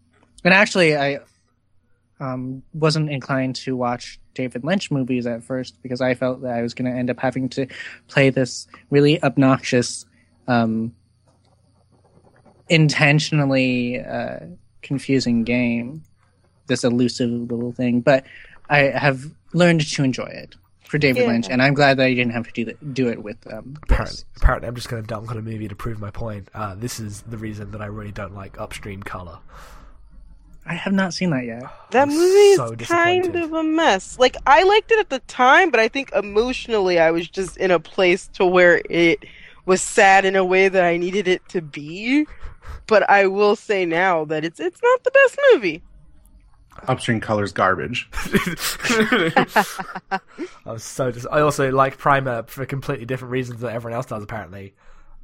and 0.44 0.52
actually 0.52 0.96
i 0.96 1.18
um, 2.20 2.62
wasn't 2.74 3.10
inclined 3.10 3.56
to 3.56 3.76
watch 3.76 4.18
David 4.34 4.64
Lynch 4.64 4.90
movies 4.90 5.26
at 5.26 5.42
first 5.42 5.80
because 5.82 6.00
I 6.00 6.14
felt 6.14 6.42
that 6.42 6.54
I 6.54 6.62
was 6.62 6.74
going 6.74 6.90
to 6.90 6.96
end 6.96 7.10
up 7.10 7.18
having 7.18 7.48
to 7.50 7.66
play 8.08 8.30
this 8.30 8.66
really 8.90 9.22
obnoxious, 9.22 10.06
um, 10.46 10.94
intentionally 12.68 14.00
uh, 14.00 14.40
confusing 14.82 15.44
game, 15.44 16.02
this 16.66 16.84
elusive 16.84 17.30
little 17.30 17.72
thing. 17.72 18.00
But 18.00 18.24
I 18.68 18.78
have 18.78 19.24
learned 19.52 19.80
to 19.88 20.04
enjoy 20.04 20.26
it 20.26 20.56
for 20.84 20.98
David 20.98 21.22
Yeah. 21.22 21.28
Lynch, 21.28 21.48
and 21.50 21.62
I'm 21.62 21.74
glad 21.74 21.98
that 21.98 22.04
I 22.06 22.14
didn't 22.14 22.32
have 22.32 22.46
to 22.46 22.52
do 22.52 22.64
that, 22.66 22.94
do 22.94 23.08
it 23.08 23.22
with 23.22 23.36
um, 23.52 23.76
Apparently, 23.82 24.18
apparently, 24.36 24.68
I'm 24.68 24.74
just 24.74 24.88
going 24.88 25.02
to 25.02 25.06
dunk 25.06 25.30
on 25.30 25.36
a 25.36 25.42
movie 25.42 25.68
to 25.68 25.76
prove 25.76 26.00
my 26.00 26.10
point. 26.10 26.48
Uh, 26.54 26.74
this 26.74 26.98
is 26.98 27.22
the 27.22 27.36
reason 27.36 27.70
that 27.72 27.80
I 27.82 27.86
really 27.86 28.12
don't 28.12 28.34
like 28.34 28.58
upstream 28.60 29.02
color. 29.02 29.38
I 30.66 30.74
have 30.74 30.92
not 30.92 31.14
seen 31.14 31.30
that 31.30 31.46
yet. 31.46 31.62
that 31.92 32.02
I'm 32.02 32.08
movie 32.10 32.20
is 32.20 32.56
so 32.56 32.74
kind 32.76 33.34
of 33.36 33.52
a 33.54 33.62
mess. 33.62 34.18
Like 34.18 34.36
I 34.46 34.64
liked 34.64 34.90
it 34.90 34.98
at 34.98 35.08
the 35.08 35.20
time, 35.20 35.70
but 35.70 35.80
I 35.80 35.88
think 35.88 36.12
emotionally 36.12 36.98
I 36.98 37.10
was 37.10 37.26
just 37.26 37.56
in 37.56 37.70
a 37.70 37.80
place 37.80 38.28
to 38.34 38.44
where 38.44 38.82
it 38.90 39.24
was 39.64 39.80
sad 39.80 40.26
in 40.26 40.36
a 40.36 40.44
way 40.44 40.68
that 40.68 40.84
I 40.84 40.98
needed 40.98 41.26
it 41.26 41.46
to 41.50 41.62
be. 41.62 42.26
But 42.86 43.08
I 43.08 43.26
will 43.28 43.56
say 43.56 43.86
now 43.86 44.26
that 44.26 44.44
it's 44.44 44.60
it's 44.60 44.80
not 44.82 45.04
the 45.04 45.10
best 45.10 45.38
movie. 45.54 45.82
Upstream 46.87 47.20
colors 47.20 47.53
garbage. 47.53 48.09
I 50.12 50.20
was 50.66 50.85
so. 50.85 51.11
Dis- 51.11 51.26
I 51.31 51.41
also 51.41 51.70
like 51.70 51.99
Primer 51.99 52.45
for 52.47 52.64
completely 52.66 53.07
different 53.07 53.33
reasons 53.33 53.61
that 53.61 53.72
everyone 53.74 53.97
else 53.97 54.07
does. 54.07 54.22
Apparently, 54.22 54.74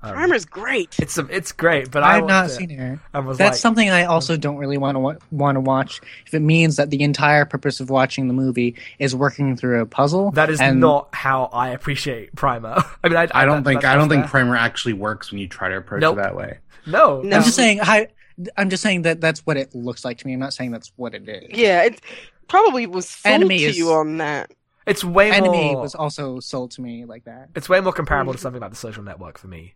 um, 0.03 0.13
Primer's 0.15 0.45
great. 0.45 0.97
it's 0.99 1.17
it's 1.19 1.53
great, 1.53 1.91
but 1.91 2.03
I 2.03 2.13
I 2.13 2.15
have 2.17 2.27
not 2.27 2.51
seen 2.51 2.71
it. 2.71 2.99
and 3.13 3.27
was 3.27 3.39
That's 3.39 3.53
like, 3.57 3.59
something 3.61 3.89
I 3.91 4.05
also 4.05 4.37
don't 4.37 4.57
really 4.57 4.79
want 4.79 4.97
to 4.97 4.99
wa- 5.01 5.17
want 5.31 5.57
to 5.57 5.61
watch. 5.61 6.01
If 6.27 6.35
it 6.35 6.41
means 6.41 6.77
that 6.77 6.91
the 6.91 7.03
entire 7.03 7.45
purpose 7.45 7.81
of 7.81 7.91
watching 7.91 8.29
the 8.29 8.35
movie 8.35 8.77
is 8.99 9.15
working 9.15 9.57
through 9.57 9.81
a 9.81 9.87
puzzle, 9.87 10.31
that 10.33 10.51
is 10.51 10.61
and 10.61 10.81
not 10.81 11.09
how 11.15 11.45
I 11.53 11.71
appreciate 11.71 12.35
Primer. 12.35 12.83
I 13.05 13.09
mean, 13.09 13.17
I, 13.17 13.29
I 13.35 13.45
don't 13.45 13.63
that- 13.63 13.71
think 13.71 13.85
I 13.85 13.95
don't 13.95 14.09
that's 14.09 14.21
think 14.23 14.31
primer 14.31 14.57
actually 14.57 14.95
works 14.95 15.31
when 15.31 15.41
you 15.41 15.49
try 15.49 15.69
to 15.69 15.77
approach 15.77 16.01
Nope. 16.01 16.19
it 16.19 16.23
that 16.23 16.37
way. 16.37 16.59
No, 16.87 17.23
No. 17.23 17.37
I'm 17.39 17.43
just 17.43 17.57
saying. 17.57 17.81
I, 17.81 18.09
I'm 18.57 18.69
just 18.71 18.83
saying 18.83 19.03
that 19.03 19.21
that's 19.21 19.41
what 19.47 19.57
it 19.57 19.75
looks 19.75 20.05
like 20.05 20.19
to 20.19 20.27
me. 20.27 20.33
I'm 20.35 20.41
not 20.41 20.53
saying 20.55 20.71
that's 20.73 20.93
what 20.97 21.15
it 21.15 21.29
is. 21.29 21.57
Yeah, 21.59 21.83
it 21.85 22.01
probably 22.49 22.87
was 22.87 23.09
sold 23.09 23.35
Enemy 23.35 23.59
to 23.59 23.65
is- 23.67 23.79
you 23.79 23.93
on 23.93 24.19
that. 24.19 24.51
it's 24.87 25.05
way 25.05 25.31
Enemy 25.31 25.73
more. 25.73 25.83
was 25.83 25.95
also 25.95 26.41
sold 26.41 26.73
to 26.73 26.83
me 26.83 27.05
like 27.05 27.25
that. 27.25 27.51
It's 27.55 27.69
way 27.69 27.81
more 27.81 27.93
comparable 27.93 28.33
to 28.33 28.39
something 28.39 28.61
like 28.61 28.71
The 28.71 28.77
Social 28.77 29.03
Network 29.03 29.39
for 29.39 29.47
me. 29.49 29.75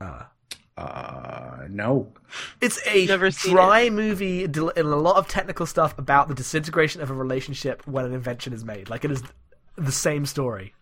Uh, 0.00 0.24
Uh, 0.76 1.66
no. 1.68 2.12
It's 2.60 2.78
a 2.86 3.04
Never 3.06 3.32
seen 3.32 3.52
dry 3.52 3.90
movie 3.90 4.46
del- 4.46 4.68
and 4.76 4.86
a 4.86 4.94
lot 4.96 5.16
of 5.16 5.26
technical 5.26 5.66
stuff 5.66 5.98
about 5.98 6.28
the 6.28 6.34
disintegration 6.34 7.00
of 7.02 7.10
a 7.10 7.14
relationship 7.14 7.84
when 7.88 8.04
an 8.04 8.12
invention 8.12 8.52
is 8.52 8.64
made. 8.64 8.88
Like 8.88 9.04
it 9.04 9.10
is 9.10 9.20
the 9.74 9.90
same 9.90 10.24
story. 10.24 10.74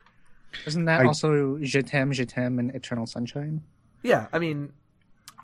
Isn't 0.66 0.84
that 0.84 1.00
I- 1.00 1.06
also 1.06 1.56
Je 1.62 1.80
t'aime, 1.80 2.12
Je 2.12 2.26
t'aime, 2.26 2.58
and 2.58 2.74
Eternal 2.74 3.06
Sunshine? 3.06 3.62
Yeah, 4.02 4.26
I 4.34 4.38
mean, 4.38 4.74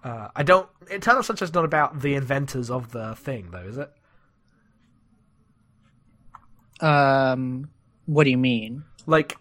uh, 0.05 0.29
I 0.35 0.43
don't. 0.43 0.69
Eternal 0.91 1.23
Sunshine's 1.23 1.55
not 1.55 1.65
about 1.65 2.01
the 2.01 2.15
inventors 2.15 2.71
of 2.71 2.93
the 2.93 3.15
thing, 3.17 3.49
though, 3.51 3.59
is 3.67 3.79
it? 3.79 3.91
Um, 6.81 7.69
what 8.07 8.25
do 8.25 8.31
you 8.31 8.39
mean? 8.39 8.85
Like, 9.07 9.37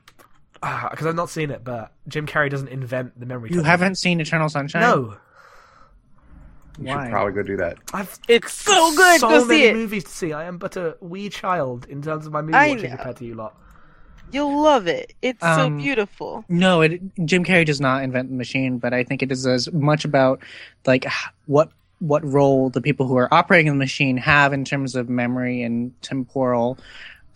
because 0.53 1.07
I've 1.07 1.15
not 1.15 1.29
seen 1.29 1.49
it, 1.49 1.63
but 1.63 1.91
Jim 2.07 2.27
Carrey 2.27 2.49
doesn't 2.49 2.67
invent 2.67 3.19
the 3.19 3.25
memory. 3.25 3.49
You 3.49 3.55
technique. 3.57 3.65
haven't 3.65 3.95
seen 3.95 4.19
Eternal 4.21 4.49
Sunshine? 4.49 4.81
No, 4.81 5.17
You 6.79 6.85
Why? 6.85 7.05
should 7.05 7.11
probably 7.11 7.33
go 7.33 7.43
do 7.43 7.57
that. 7.57 7.77
I've 7.93 8.19
It's 8.27 8.51
so 8.53 8.95
good. 8.95 9.19
so 9.19 9.29
Go 9.29 9.45
many 9.45 9.61
see 9.61 9.67
it. 9.67 9.75
movies 9.75 10.03
to 10.03 10.09
see. 10.11 10.33
I 10.33 10.45
am 10.45 10.57
but 10.59 10.77
a 10.77 10.97
wee 11.01 11.29
child 11.29 11.85
in 11.89 12.01
terms 12.01 12.25
of 12.27 12.31
my 12.33 12.41
movie 12.41 12.53
I 12.53 12.69
watching 12.69 12.91
know. 12.91 12.95
compared 12.97 13.17
to 13.17 13.25
you 13.25 13.33
lot. 13.33 13.57
You'll 14.31 14.61
love 14.61 14.87
it. 14.87 15.13
It's 15.21 15.41
so 15.41 15.67
Um, 15.67 15.77
beautiful. 15.77 16.45
No, 16.49 16.81
it, 16.81 17.01
Jim 17.25 17.43
Carrey 17.43 17.65
does 17.65 17.81
not 17.81 18.03
invent 18.03 18.29
the 18.29 18.35
machine, 18.35 18.77
but 18.77 18.93
I 18.93 19.03
think 19.03 19.21
it 19.23 19.31
is 19.31 19.45
as 19.45 19.71
much 19.71 20.05
about 20.05 20.41
like 20.85 21.05
what 21.45 21.71
what 21.99 22.25
role 22.25 22.69
the 22.69 22.81
people 22.81 23.07
who 23.07 23.15
are 23.17 23.31
operating 23.33 23.71
the 23.71 23.77
machine 23.77 24.17
have 24.17 24.53
in 24.53 24.65
terms 24.65 24.95
of 24.95 25.07
memory 25.09 25.61
and 25.61 25.93
temporal 26.01 26.77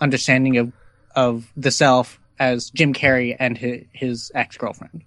understanding 0.01 0.57
of 0.57 0.71
of 1.15 1.51
the 1.55 1.71
self 1.71 2.19
as 2.37 2.69
Jim 2.71 2.93
Carrey 2.93 3.35
and 3.39 3.57
his, 3.57 3.83
his 3.93 4.31
ex 4.35 4.57
girlfriend. 4.57 5.03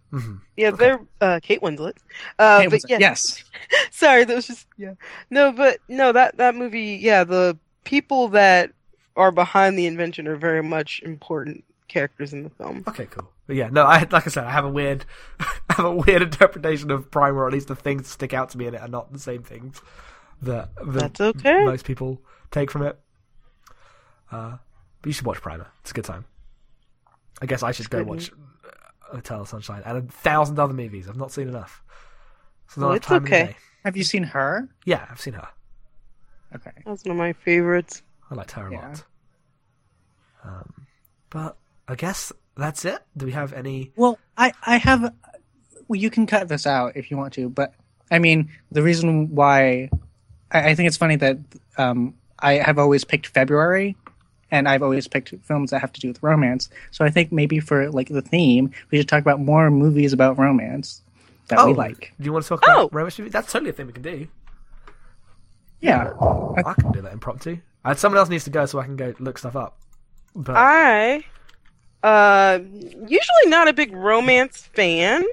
Yeah, 0.56 0.70
they're 0.70 1.00
uh, 1.20 1.40
Kate 1.42 1.60
Winslet. 1.60 1.94
Uh, 2.38 2.68
but 2.70 2.80
yeah, 2.88 2.98
Yes, 2.98 3.44
sorry, 3.90 4.24
that 4.24 4.34
was 4.34 4.46
just 4.46 4.66
yeah. 4.78 4.94
No, 5.30 5.52
but 5.52 5.78
no, 5.88 6.12
that 6.12 6.38
that 6.38 6.54
movie, 6.54 6.98
yeah, 7.02 7.24
the 7.24 7.58
people 7.84 8.28
that 8.28 8.72
are 9.16 9.30
behind 9.32 9.76
the 9.78 9.86
invention 9.86 10.26
are 10.28 10.36
very 10.36 10.62
much 10.62 11.02
important 11.04 11.64
characters 11.88 12.32
in 12.32 12.42
the 12.44 12.50
film. 12.50 12.84
Okay, 12.86 13.06
cool. 13.06 13.30
But 13.46 13.56
yeah, 13.56 13.68
no, 13.70 13.84
I 13.84 13.98
like 14.10 14.26
I 14.26 14.30
said, 14.30 14.44
I 14.44 14.50
have 14.50 14.64
a 14.64 14.70
weird, 14.70 15.04
I 15.40 15.46
have 15.70 15.86
a 15.86 15.94
weird 15.94 16.22
interpretation 16.22 16.90
of 16.90 17.10
Primer, 17.10 17.42
or 17.42 17.46
at 17.46 17.52
least 17.52 17.68
the 17.68 17.74
things 17.76 18.02
that 18.02 18.08
stick 18.08 18.34
out 18.34 18.50
to 18.50 18.58
me 18.58 18.66
in 18.66 18.74
it 18.74 18.80
are 18.82 18.88
not 18.88 19.12
the 19.12 19.18
same 19.18 19.42
things. 19.42 19.80
that, 20.42 20.70
that 20.76 21.14
That's 21.14 21.20
okay. 21.20 21.64
most 21.64 21.84
people 21.84 22.20
take 22.50 22.70
from 22.70 22.82
it. 22.82 22.98
Uh, 24.30 24.58
but 25.00 25.06
you 25.06 25.12
should 25.12 25.26
watch 25.26 25.40
Primer. 25.40 25.66
It's 25.80 25.90
a 25.90 25.94
good 25.94 26.04
time. 26.04 26.24
I 27.40 27.46
guess 27.46 27.62
I 27.62 27.72
should 27.72 27.88
go 27.88 27.98
good 27.98 28.06
watch 28.08 28.30
uh, 28.32 29.14
Hotel 29.14 29.44
Sunshine 29.46 29.82
and 29.86 29.96
a 29.98 30.02
thousand 30.02 30.58
other 30.58 30.74
movies. 30.74 31.08
I've 31.08 31.16
not 31.16 31.32
seen 31.32 31.48
enough. 31.48 31.82
So 32.68 32.82
Well, 32.82 32.92
it's 32.92 33.06
time 33.06 33.24
in 33.24 33.30
the 33.30 33.36
okay. 33.44 33.56
Have 33.84 33.96
you 33.96 34.04
seen 34.04 34.24
her? 34.24 34.68
Yeah, 34.84 35.06
I've 35.10 35.20
seen 35.20 35.34
her. 35.34 35.48
Okay. 36.54 36.72
That's 36.84 37.04
one 37.04 37.12
of 37.12 37.16
my 37.16 37.32
favorites. 37.32 38.02
I 38.30 38.34
liked 38.34 38.50
her 38.52 38.66
a 38.68 38.72
Yeah. 38.72 38.88
lot. 38.88 39.04
Um, 40.44 40.86
but 41.30 41.56
I 41.88 41.94
guess 41.94 42.32
that's 42.56 42.84
it. 42.84 42.98
Do 43.16 43.26
we 43.26 43.32
have 43.32 43.52
any? 43.52 43.92
Well, 43.96 44.18
I 44.36 44.52
I 44.66 44.76
have. 44.76 45.12
Well, 45.88 45.98
you 45.98 46.10
can 46.10 46.26
cut 46.26 46.48
this 46.48 46.66
out 46.66 46.96
if 46.96 47.10
you 47.10 47.16
want 47.16 47.32
to, 47.34 47.48
but 47.48 47.72
I 48.10 48.18
mean, 48.18 48.50
the 48.70 48.82
reason 48.82 49.34
why 49.34 49.88
I, 50.52 50.70
I 50.70 50.74
think 50.74 50.86
it's 50.88 50.98
funny 50.98 51.16
that 51.16 51.38
um, 51.78 52.14
I 52.38 52.54
have 52.54 52.78
always 52.78 53.04
picked 53.04 53.26
February, 53.28 53.96
and 54.50 54.68
I've 54.68 54.82
always 54.82 55.08
picked 55.08 55.34
films 55.44 55.70
that 55.70 55.80
have 55.80 55.92
to 55.94 56.00
do 56.00 56.08
with 56.08 56.22
romance. 56.22 56.68
So 56.90 57.04
I 57.06 57.10
think 57.10 57.32
maybe 57.32 57.58
for 57.58 57.90
like 57.90 58.08
the 58.08 58.20
theme, 58.22 58.70
we 58.90 58.98
should 58.98 59.08
talk 59.08 59.20
about 59.22 59.40
more 59.40 59.70
movies 59.70 60.12
about 60.12 60.38
romance 60.38 61.00
that 61.48 61.66
we 61.66 61.72
like. 61.72 62.12
Do 62.20 62.26
you 62.26 62.32
want 62.34 62.44
to 62.44 62.48
talk 62.50 62.62
Oh. 62.68 62.72
about 62.82 62.94
romance 62.94 63.18
movies? 63.18 63.32
That's 63.32 63.50
totally 63.50 63.70
a 63.70 63.72
thing 63.72 63.86
we 63.86 63.94
can 63.94 64.02
do. 64.02 64.28
Yeah. 65.80 66.10
I 66.66 66.74
can 66.74 66.92
do 66.92 67.00
that 67.02 67.12
impromptu. 67.12 67.58
Uh, 67.84 67.94
someone 67.94 68.18
else 68.18 68.28
needs 68.28 68.44
to 68.44 68.50
go 68.50 68.66
so 68.66 68.78
I 68.78 68.84
can 68.84 68.96
go 68.96 69.14
look 69.20 69.38
stuff 69.38 69.56
up. 69.56 69.78
But 70.34 70.56
I, 70.56 71.24
uh, 72.02 72.58
usually 72.62 73.46
not 73.46 73.68
a 73.68 73.72
big 73.72 73.92
romance 73.92 74.68
fan, 74.74 75.24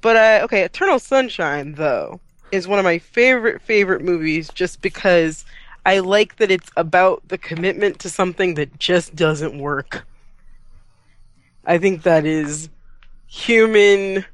but 0.00 0.16
I 0.16 0.40
okay. 0.42 0.62
Eternal 0.62 0.98
Sunshine 0.98 1.74
though 1.74 2.20
is 2.52 2.66
one 2.66 2.78
of 2.78 2.84
my 2.84 2.98
favorite 2.98 3.62
favorite 3.62 4.02
movies 4.02 4.48
just 4.48 4.82
because 4.82 5.44
I 5.86 6.00
like 6.00 6.36
that 6.36 6.50
it's 6.50 6.70
about 6.76 7.26
the 7.28 7.38
commitment 7.38 7.98
to 8.00 8.10
something 8.10 8.54
that 8.54 8.78
just 8.78 9.14
doesn't 9.14 9.58
work. 9.58 10.04
I 11.64 11.78
think 11.78 12.02
that 12.02 12.24
is 12.24 12.68
human 13.26 14.24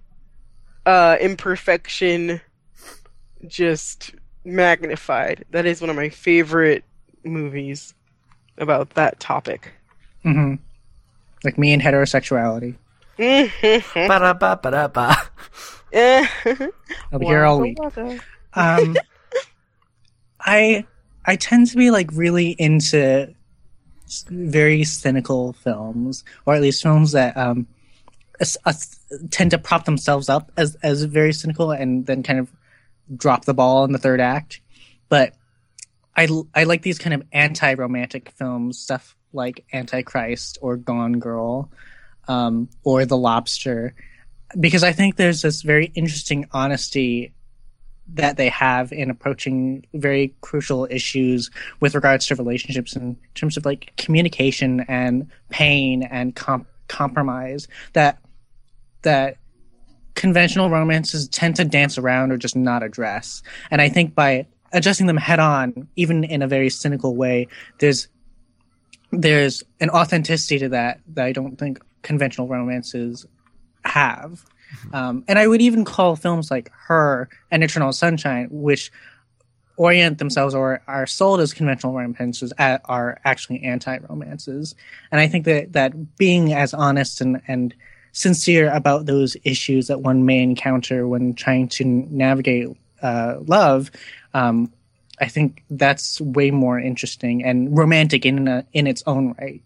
uh, 0.86 1.16
imperfection 1.20 2.40
just 3.46 4.14
magnified. 4.44 5.44
That 5.50 5.66
is 5.66 5.80
one 5.80 5.90
of 5.90 5.96
my 5.96 6.08
favorite 6.08 6.84
movies 7.24 7.94
about 8.58 8.90
that 8.90 9.20
topic. 9.20 9.72
hmm 10.22 10.54
Like 11.46 11.56
me 11.58 11.72
and 11.72 11.80
heterosexuality. 11.80 12.76
Ba-da-ba-ba-da-ba. 14.08 15.16
I'll 17.12 17.18
be 17.18 17.24
here 17.26 17.44
all 17.44 17.60
week. 17.60 17.78
Um, 18.52 18.96
I 20.40 20.84
I 21.24 21.36
tend 21.36 21.68
to 21.68 21.76
be 21.76 21.90
like 21.90 22.10
really 22.12 22.50
into 22.50 23.32
very 24.28 24.84
cynical 24.84 25.52
films, 25.54 26.24
or 26.44 26.54
at 26.54 26.62
least 26.62 26.82
films 26.82 27.12
that 27.12 27.36
um 27.36 27.66
s- 28.40 28.56
s- 28.66 28.98
tend 29.30 29.52
to 29.52 29.58
prop 29.58 29.84
themselves 29.84 30.28
up 30.28 30.50
as 30.56 30.76
as 30.82 31.04
very 31.04 31.32
cynical 31.32 31.70
and 31.70 32.06
then 32.06 32.22
kind 32.22 32.38
of 32.40 32.50
drop 33.16 33.44
the 33.44 33.54
ball 33.54 33.84
in 33.84 33.92
the 33.92 33.98
third 33.98 34.20
act. 34.20 34.60
But 35.08 35.34
I 36.16 36.28
I 36.54 36.64
like 36.64 36.82
these 36.82 36.98
kind 36.98 37.14
of 37.14 37.22
anti-romantic 37.32 38.30
films, 38.30 38.78
stuff 38.78 39.16
like 39.36 39.64
Antichrist 39.72 40.58
or 40.60 40.76
Gone 40.76 41.20
Girl, 41.20 41.70
um, 42.28 42.68
or 42.82 43.04
The 43.04 43.16
Lobster, 43.16 43.94
because 44.58 44.82
I 44.82 44.92
think 44.92 45.16
there's 45.16 45.42
this 45.42 45.62
very 45.62 45.92
interesting 45.94 46.48
honesty 46.52 47.32
that 48.14 48.36
they 48.36 48.48
have 48.48 48.92
in 48.92 49.10
approaching 49.10 49.84
very 49.94 50.34
crucial 50.40 50.86
issues 50.90 51.50
with 51.80 51.94
regards 51.94 52.26
to 52.26 52.36
relationships 52.36 52.94
in 52.94 53.16
terms 53.34 53.56
of 53.56 53.64
like 53.64 53.92
communication 53.96 54.84
and 54.88 55.28
pain 55.50 56.04
and 56.04 56.36
com- 56.36 56.66
compromise 56.88 57.66
that 57.94 58.18
that 59.02 59.38
conventional 60.14 60.70
romances 60.70 61.28
tend 61.28 61.56
to 61.56 61.64
dance 61.64 61.98
around 61.98 62.30
or 62.30 62.36
just 62.36 62.56
not 62.56 62.82
address. 62.82 63.42
And 63.70 63.82
i 63.82 63.88
think 63.88 64.14
by 64.14 64.46
addressing 64.72 65.06
them 65.06 65.16
head 65.16 65.40
on 65.40 65.88
even 65.96 66.24
in 66.24 66.42
a 66.42 66.48
very 66.48 66.68
cynical 66.70 67.14
way 67.16 67.46
there's 67.78 68.08
there's 69.20 69.62
an 69.80 69.90
authenticity 69.90 70.58
to 70.58 70.68
that 70.68 71.00
that 71.08 71.24
i 71.24 71.32
don't 71.32 71.58
think 71.58 71.80
conventional 72.02 72.46
romances 72.48 73.26
have 73.84 74.44
um, 74.92 75.24
and 75.28 75.38
I 75.38 75.46
would 75.46 75.62
even 75.62 75.84
call 75.84 76.16
films 76.16 76.50
like 76.50 76.70
Her 76.72 77.28
and 77.50 77.62
Eternal 77.62 77.92
Sunshine, 77.92 78.48
which 78.50 78.90
orient 79.76 80.18
themselves 80.18 80.54
or 80.54 80.82
are 80.86 81.06
sold 81.06 81.40
as 81.40 81.52
conventional 81.52 81.94
romances, 81.94 82.52
a- 82.58 82.80
are 82.86 83.20
actually 83.24 83.62
anti-romances. 83.62 84.74
And 85.12 85.20
I 85.20 85.28
think 85.28 85.44
that 85.44 85.72
that 85.74 86.16
being 86.16 86.52
as 86.52 86.72
honest 86.72 87.20
and 87.20 87.40
and 87.46 87.74
sincere 88.12 88.72
about 88.72 89.04
those 89.04 89.36
issues 89.44 89.88
that 89.88 90.00
one 90.00 90.24
may 90.24 90.42
encounter 90.42 91.06
when 91.06 91.34
trying 91.34 91.68
to 91.68 91.84
navigate 91.84 92.68
uh, 93.02 93.34
love, 93.46 93.90
um, 94.32 94.72
I 95.20 95.28
think 95.28 95.64
that's 95.70 96.20
way 96.20 96.50
more 96.50 96.78
interesting 96.78 97.44
and 97.44 97.76
romantic 97.76 98.26
in 98.26 98.48
a, 98.48 98.66
in 98.72 98.86
its 98.86 99.02
own 99.06 99.34
right. 99.40 99.62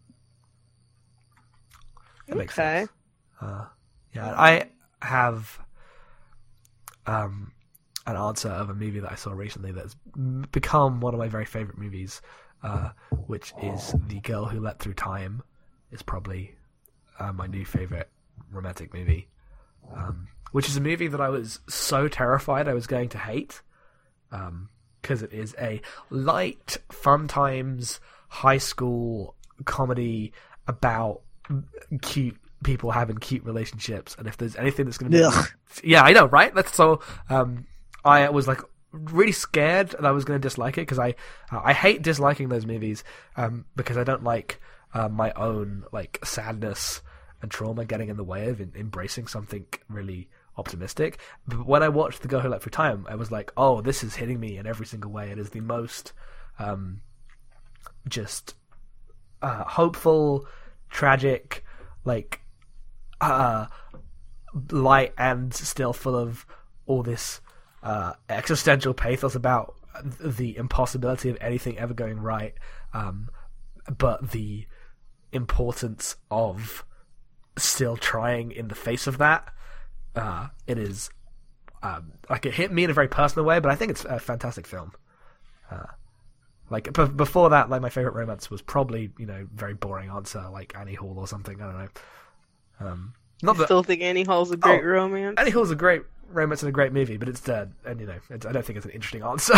That 2.28 2.36
makes 2.36 2.54
Okay. 2.54 2.78
sense. 2.80 2.90
Uh, 3.40 3.64
yeah, 4.14 4.34
I 4.36 4.64
have 5.02 5.58
um, 7.06 7.52
an 8.06 8.16
answer 8.16 8.48
of 8.48 8.70
a 8.70 8.74
movie 8.74 9.00
that 9.00 9.10
I 9.10 9.14
saw 9.16 9.32
recently 9.32 9.72
that's 9.72 9.96
m- 10.16 10.46
become 10.52 11.00
one 11.00 11.14
of 11.14 11.18
my 11.18 11.28
very 11.28 11.44
favorite 11.44 11.78
movies, 11.78 12.20
uh, 12.62 12.90
which 13.26 13.52
is 13.58 13.94
The 14.08 14.20
Girl 14.20 14.44
Who 14.46 14.60
Leapt 14.60 14.82
Through 14.82 14.94
Time. 14.94 15.42
Is 15.90 16.02
probably 16.02 16.54
uh, 17.18 17.32
my 17.32 17.48
new 17.48 17.64
favorite 17.64 18.08
romantic 18.52 18.94
movie, 18.94 19.28
um, 19.92 20.28
which 20.52 20.68
is 20.68 20.76
a 20.76 20.80
movie 20.80 21.08
that 21.08 21.20
I 21.20 21.28
was 21.30 21.58
so 21.68 22.06
terrified 22.06 22.68
I 22.68 22.74
was 22.74 22.86
going 22.86 23.08
to 23.08 23.18
hate, 23.18 23.60
because 25.10 25.24
it 25.24 25.32
is 25.32 25.56
a 25.60 25.80
light, 26.08 26.76
fun 26.92 27.26
times 27.26 27.98
high 28.28 28.58
school 28.58 29.34
comedy 29.64 30.32
about 30.68 31.22
cute 32.00 32.36
people 32.62 32.92
having 32.92 33.16
cute 33.16 33.44
relationships, 33.44 34.14
and 34.16 34.28
if 34.28 34.36
there's 34.36 34.54
anything 34.54 34.84
that's 34.84 34.98
going 34.98 35.10
to 35.10 35.18
be, 35.18 35.24
Ugh. 35.24 35.46
yeah, 35.82 36.02
I 36.02 36.12
know, 36.12 36.26
right? 36.26 36.54
That's 36.54 36.72
so. 36.72 37.00
Um, 37.28 37.66
I 38.04 38.30
was 38.30 38.46
like 38.46 38.60
really 38.92 39.32
scared 39.32 39.88
that 39.88 40.04
I 40.04 40.12
was 40.12 40.24
going 40.24 40.40
to 40.40 40.48
dislike 40.48 40.78
it 40.78 40.82
because 40.82 41.00
I 41.00 41.16
uh, 41.50 41.60
I 41.64 41.72
hate 41.72 42.02
disliking 42.02 42.48
those 42.48 42.64
movies 42.64 43.02
um, 43.36 43.64
because 43.74 43.96
I 43.96 44.04
don't 44.04 44.22
like 44.22 44.60
uh, 44.94 45.08
my 45.08 45.32
own 45.32 45.82
like 45.90 46.24
sadness 46.24 47.02
and 47.42 47.50
trauma 47.50 47.84
getting 47.84 48.10
in 48.10 48.16
the 48.16 48.22
way 48.22 48.48
of 48.48 48.60
en- 48.60 48.74
embracing 48.76 49.26
something 49.26 49.66
really 49.88 50.28
optimistic. 50.56 51.18
But 51.46 51.66
when 51.66 51.82
I 51.82 51.88
watched 51.88 52.22
The 52.22 52.28
Girl 52.28 52.40
Who 52.40 52.48
Leapt 52.48 52.62
Through 52.62 52.70
Time, 52.70 53.06
I 53.08 53.14
was 53.14 53.30
like, 53.30 53.52
oh, 53.56 53.80
this 53.80 54.02
is 54.02 54.16
hitting 54.16 54.40
me 54.40 54.56
in 54.56 54.66
every 54.66 54.86
single 54.86 55.10
way. 55.10 55.30
It 55.30 55.38
is 55.38 55.50
the 55.50 55.60
most 55.60 56.12
um, 56.58 57.02
just 58.08 58.54
uh, 59.42 59.64
hopeful, 59.64 60.46
tragic, 60.88 61.64
like 62.04 62.40
uh, 63.20 63.66
light 64.70 65.12
and 65.18 65.52
still 65.54 65.92
full 65.92 66.16
of 66.16 66.46
all 66.86 67.02
this 67.02 67.40
uh, 67.82 68.12
existential 68.28 68.94
pathos 68.94 69.34
about 69.34 69.74
the 70.20 70.56
impossibility 70.56 71.30
of 71.30 71.38
anything 71.40 71.78
ever 71.78 71.94
going 71.94 72.18
right, 72.18 72.54
um, 72.92 73.28
but 73.98 74.30
the 74.32 74.66
importance 75.32 76.16
of 76.30 76.84
still 77.56 77.96
trying 77.96 78.50
in 78.52 78.68
the 78.68 78.74
face 78.74 79.06
of 79.06 79.18
that. 79.18 79.52
Uh, 80.14 80.48
it 80.66 80.78
is 80.78 81.10
um, 81.82 82.12
like 82.28 82.46
it 82.46 82.54
hit 82.54 82.72
me 82.72 82.84
in 82.84 82.90
a 82.90 82.94
very 82.94 83.08
personal 83.08 83.44
way, 83.46 83.58
but 83.60 83.70
I 83.70 83.76
think 83.76 83.90
it's 83.90 84.04
a 84.04 84.18
fantastic 84.18 84.66
film. 84.66 84.92
Uh, 85.70 85.84
like 86.68 86.92
b- 86.92 87.06
before 87.06 87.50
that, 87.50 87.70
like 87.70 87.80
my 87.80 87.90
favorite 87.90 88.14
romance 88.14 88.50
was 88.50 88.62
probably 88.62 89.10
you 89.18 89.26
know 89.26 89.46
very 89.54 89.74
boring 89.74 90.10
answer 90.10 90.44
like 90.52 90.74
Annie 90.76 90.94
Hall 90.94 91.14
or 91.18 91.26
something. 91.26 91.60
I 91.60 91.64
don't 91.66 91.78
know. 91.78 91.88
Um, 92.80 93.14
not 93.42 93.56
I 93.56 93.58
that 93.58 93.64
still 93.66 93.82
think 93.82 94.02
Annie 94.02 94.24
Hall's 94.24 94.50
a 94.50 94.56
great 94.56 94.82
Oh, 94.82 94.86
romance. 94.86 95.36
Annie 95.38 95.50
Hall's 95.50 95.70
a 95.70 95.76
great 95.76 96.02
romance 96.28 96.62
and 96.62 96.68
a 96.68 96.72
great 96.72 96.92
movie, 96.92 97.16
but 97.16 97.28
it's 97.28 97.40
dead, 97.40 97.72
and 97.84 98.00
you 98.00 98.06
know 98.06 98.18
it's, 98.28 98.46
I 98.46 98.52
don't 98.52 98.64
think 98.64 98.76
it's 98.76 98.86
an 98.86 98.92
interesting 98.92 99.22
answer. 99.22 99.54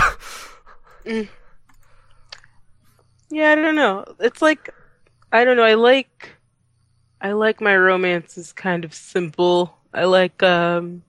Yeah, 3.31 3.51
I 3.53 3.55
don't 3.55 3.77
know. 3.77 4.05
It's 4.21 4.43
like 4.43 4.71
I 5.33 5.45
don't 5.45 5.57
know. 5.57 5.65
I 5.65 5.75
like 5.75 6.31
I 7.21 7.33
like 7.33 7.61
my 7.61 7.77
romances 7.77 8.53
kind 8.53 8.85
of 8.85 8.93
simple. 8.95 9.79
I 9.95 10.05
like 10.05 10.43
um 10.43 11.03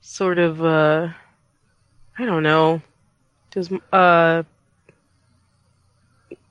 sort 0.00 0.38
of 0.38 0.62
uh 0.64 1.08
I 2.18 2.24
don't 2.24 2.42
know. 2.42 2.82
Does 3.50 3.70
uh 3.92 4.42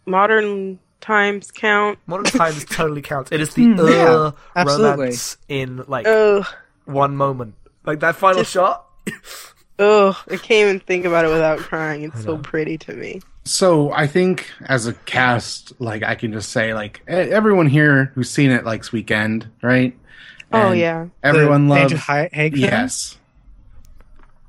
modern 0.05 0.79
times 0.99 1.51
count? 1.51 1.99
Modern 2.05 2.25
Times 2.25 2.65
totally 2.69 3.01
counts. 3.01 3.32
It 3.32 3.41
is 3.41 3.53
the 3.53 3.73
uh, 3.73 4.32
yeah, 4.55 4.63
romance 4.63 5.38
in 5.47 5.84
like 5.88 6.07
Ugh. 6.07 6.45
one 6.86 7.15
moment, 7.15 7.55
like 7.86 7.99
that 8.01 8.15
final 8.15 8.41
Just- 8.41 8.51
shot. 8.51 8.88
Ugh, 9.79 10.15
I 10.29 10.38
can't 10.38 10.51
even 10.69 10.79
think 10.79 11.05
about 11.05 11.25
it 11.25 11.29
without 11.29 11.57
crying. 11.57 12.03
It's 12.03 12.23
so 12.23 12.38
pretty 12.38 12.77
to 12.79 12.93
me. 12.93 13.19
So 13.45 13.91
I 13.91 14.05
think 14.05 14.47
as 14.67 14.86
a 14.86 14.93
cast, 14.93 15.73
like 15.82 16.03
I 16.03 16.13
can 16.13 16.32
just 16.32 16.51
say, 16.51 16.75
like 16.75 17.01
everyone 17.07 17.65
here 17.65 18.11
who's 18.13 18.29
seen 18.29 18.51
it 18.51 18.63
likes 18.63 18.91
Weekend, 18.91 19.47
right? 19.63 19.97
Oh 20.54 20.72
yeah. 20.72 21.08
everyone 21.24 21.68
The 21.68 21.74
loves 21.76 21.93
Andrew 21.93 21.97
Ha- 21.97 22.28
yes, 22.54 23.18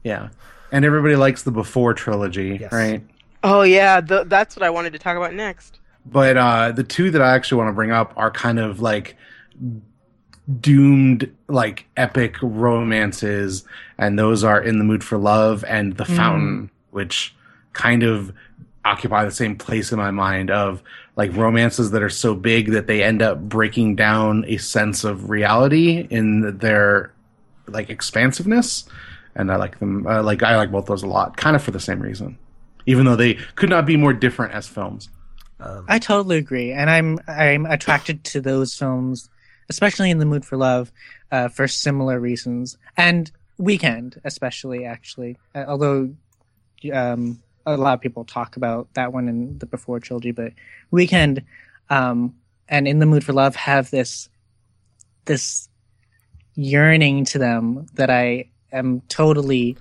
yeah, 0.04 0.28
and 0.72 0.84
everybody 0.84 1.16
likes 1.16 1.42
the 1.42 1.50
Before 1.52 1.94
trilogy, 1.94 2.58
Yes. 2.60 2.72
right? 2.72 3.04
Oh 3.44 3.62
yeah. 3.62 4.00
The, 4.00 4.24
that's 4.24 4.56
what 4.56 4.62
I 4.64 4.70
wanted 4.70 4.92
to 4.94 4.98
talk 4.98 5.16
about 5.16 5.34
next. 5.34 5.78
But 6.04 6.36
uh, 6.36 6.72
the 6.72 6.82
two 6.84 7.10
that 7.12 7.22
I 7.22 7.34
actually 7.34 7.58
want 7.58 7.68
to 7.68 7.72
bring 7.72 7.92
up 7.92 8.12
are 8.16 8.30
kind 8.30 8.58
of 8.58 8.80
like 8.80 9.16
doomed, 10.60 11.32
like 11.48 11.86
epic 11.96 12.36
romances, 12.42 13.64
and 13.98 14.18
those 14.18 14.42
are 14.44 14.60
In 14.60 14.78
the 14.78 14.84
Mood 14.84 15.04
for 15.04 15.18
Love 15.18 15.64
and 15.68 15.96
The 15.96 16.04
Fountain, 16.04 16.70
which 16.90 17.34
kind 17.72 18.02
of 18.02 18.32
occupy 18.84 19.24
the 19.24 19.30
same 19.30 19.56
place 19.56 19.92
in 19.92 19.98
my 19.98 20.10
mind 20.10 20.50
of 20.50 20.82
like 21.16 21.34
romances 21.36 21.90
that 21.92 22.02
are 22.02 22.10
so 22.10 22.34
big 22.34 22.70
that 22.72 22.86
they 22.86 23.02
end 23.02 23.22
up 23.22 23.40
breaking 23.40 23.96
down 23.96 24.44
a 24.48 24.56
sense 24.56 25.04
of 25.04 25.30
reality 25.30 26.06
in 26.10 26.58
their 26.58 27.12
like 27.68 27.90
expansiveness. 27.90 28.84
And 29.34 29.50
I 29.50 29.56
like 29.56 29.78
them. 29.78 30.06
Uh, 30.06 30.22
like 30.22 30.42
I 30.42 30.56
like 30.56 30.70
both 30.70 30.86
those 30.86 31.02
a 31.02 31.06
lot, 31.06 31.36
kind 31.36 31.56
of 31.56 31.62
for 31.62 31.70
the 31.70 31.80
same 31.80 32.00
reason, 32.00 32.38
even 32.84 33.06
though 33.06 33.16
they 33.16 33.34
could 33.54 33.70
not 33.70 33.86
be 33.86 33.96
more 33.96 34.12
different 34.12 34.52
as 34.52 34.68
films. 34.68 35.08
Um, 35.58 35.86
I 35.88 35.98
totally 35.98 36.36
agree, 36.36 36.72
and 36.72 36.90
I'm 36.90 37.18
I'm 37.26 37.64
attracted 37.64 38.24
to 38.24 38.42
those 38.42 38.76
films, 38.76 39.30
especially 39.70 40.10
in 40.10 40.18
the 40.18 40.26
mood 40.26 40.44
for 40.44 40.58
love, 40.58 40.92
uh, 41.30 41.48
for 41.48 41.66
similar 41.66 42.20
reasons, 42.20 42.76
and 42.96 43.30
Weekend 43.58 44.20
especially 44.24 44.84
actually. 44.84 45.38
Uh, 45.54 45.64
although, 45.66 46.14
um, 46.92 47.42
a 47.66 47.76
lot 47.76 47.94
of 47.94 48.00
people 48.00 48.24
talk 48.24 48.56
about 48.56 48.88
that 48.94 49.12
one 49.12 49.28
in 49.28 49.58
the 49.58 49.66
Before 49.66 50.00
trilogy, 50.00 50.32
but 50.32 50.52
Weekend, 50.90 51.42
um, 51.90 52.34
and 52.68 52.88
in 52.88 52.98
the 52.98 53.06
mood 53.06 53.24
for 53.24 53.32
love 53.32 53.56
have 53.56 53.90
this 53.90 54.28
this 55.24 55.68
yearning 56.54 57.24
to 57.24 57.38
them 57.38 57.86
that 57.94 58.10
I 58.10 58.48
am 58.72 59.00
totally 59.08 59.76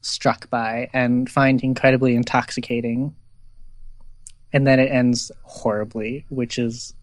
struck 0.00 0.48
by 0.50 0.88
and 0.92 1.30
find 1.30 1.62
incredibly 1.62 2.14
intoxicating. 2.14 3.14
And 4.52 4.66
then 4.66 4.78
it 4.78 4.90
ends 4.90 5.32
horribly, 5.42 6.24
which 6.28 6.58
is 6.58 6.94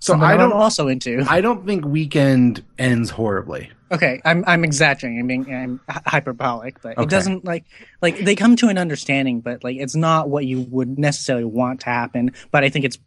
So 0.00 0.14
something 0.14 0.28
I 0.28 0.32
I'm 0.32 0.38
don't. 0.38 0.52
also 0.52 0.88
into. 0.88 1.24
I 1.28 1.40
don't 1.40 1.66
think 1.66 1.84
Weekend 1.84 2.64
ends 2.78 3.10
horribly. 3.10 3.70
Okay, 3.92 4.20
I'm 4.24 4.44
I'm 4.46 4.64
exaggerating. 4.64 5.18
I'm 5.20 5.26
being 5.26 5.54
I'm 5.54 5.80
hyperbolic, 6.06 6.80
but 6.80 6.92
Okay. 6.92 7.02
it 7.02 7.10
doesn't 7.10 7.44
like 7.44 7.64
like 8.00 8.18
they 8.18 8.34
come 8.34 8.56
to 8.56 8.68
an 8.68 8.78
understanding, 8.78 9.40
but 9.40 9.62
like 9.62 9.76
it's 9.76 9.94
not 9.96 10.30
what 10.30 10.46
you 10.46 10.62
would 10.70 10.98
necessarily 10.98 11.44
want 11.44 11.80
to 11.80 11.86
happen. 11.90 12.32
But 12.50 12.64
I 12.64 12.70
think 12.70 12.84
it's 12.86 12.98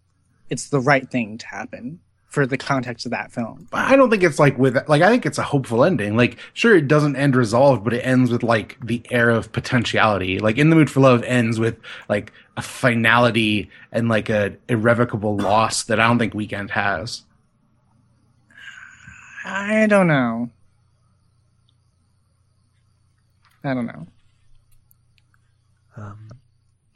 it's 0.50 0.70
the 0.70 0.80
right 0.80 1.10
thing 1.10 1.40
to 1.40 1.48
happen 1.48 2.00
for 2.34 2.48
the 2.48 2.58
context 2.58 3.06
of 3.06 3.12
that 3.12 3.32
film. 3.32 3.68
But 3.70 3.82
I 3.82 3.96
don't 3.96 4.10
think 4.10 4.24
it's 4.24 4.40
like 4.40 4.58
with 4.58 4.76
like 4.90 5.04
I 5.04 5.10
think 5.10 5.24
it's 5.28 5.38
a 5.38 5.44
hopeful 5.44 5.84
ending. 5.84 6.18
Like 6.18 6.38
sure 6.54 6.76
it 6.76 6.88
doesn't 6.88 7.16
end 7.16 7.36
resolved, 7.36 7.84
but 7.84 7.94
it 7.94 8.00
ends 8.02 8.32
with 8.32 8.42
like 8.42 8.76
the 8.84 9.04
air 9.12 9.30
of 9.30 9.52
potentiality. 9.52 10.40
Like 10.40 10.58
In 10.58 10.72
the 10.72 10.76
Mood 10.76 10.90
for 10.90 11.00
Love 11.00 11.24
ends 11.26 11.60
with 11.60 11.78
like 12.10 12.34
a 12.58 12.64
finality 12.64 13.70
and 13.92 14.10
like 14.10 14.30
a 14.30 14.58
irrevocable 14.68 15.38
loss 15.38 15.84
that 15.84 16.00
I 16.00 16.08
don't 16.08 16.18
think 16.18 16.34
Weekend 16.34 16.72
has. 16.72 17.22
I 19.46 19.86
don't 19.86 20.08
know. 20.08 20.50
I 23.64 23.74
don't 23.76 23.86
know. 23.86 24.08
um, 25.98 26.18
It's 26.32 26.33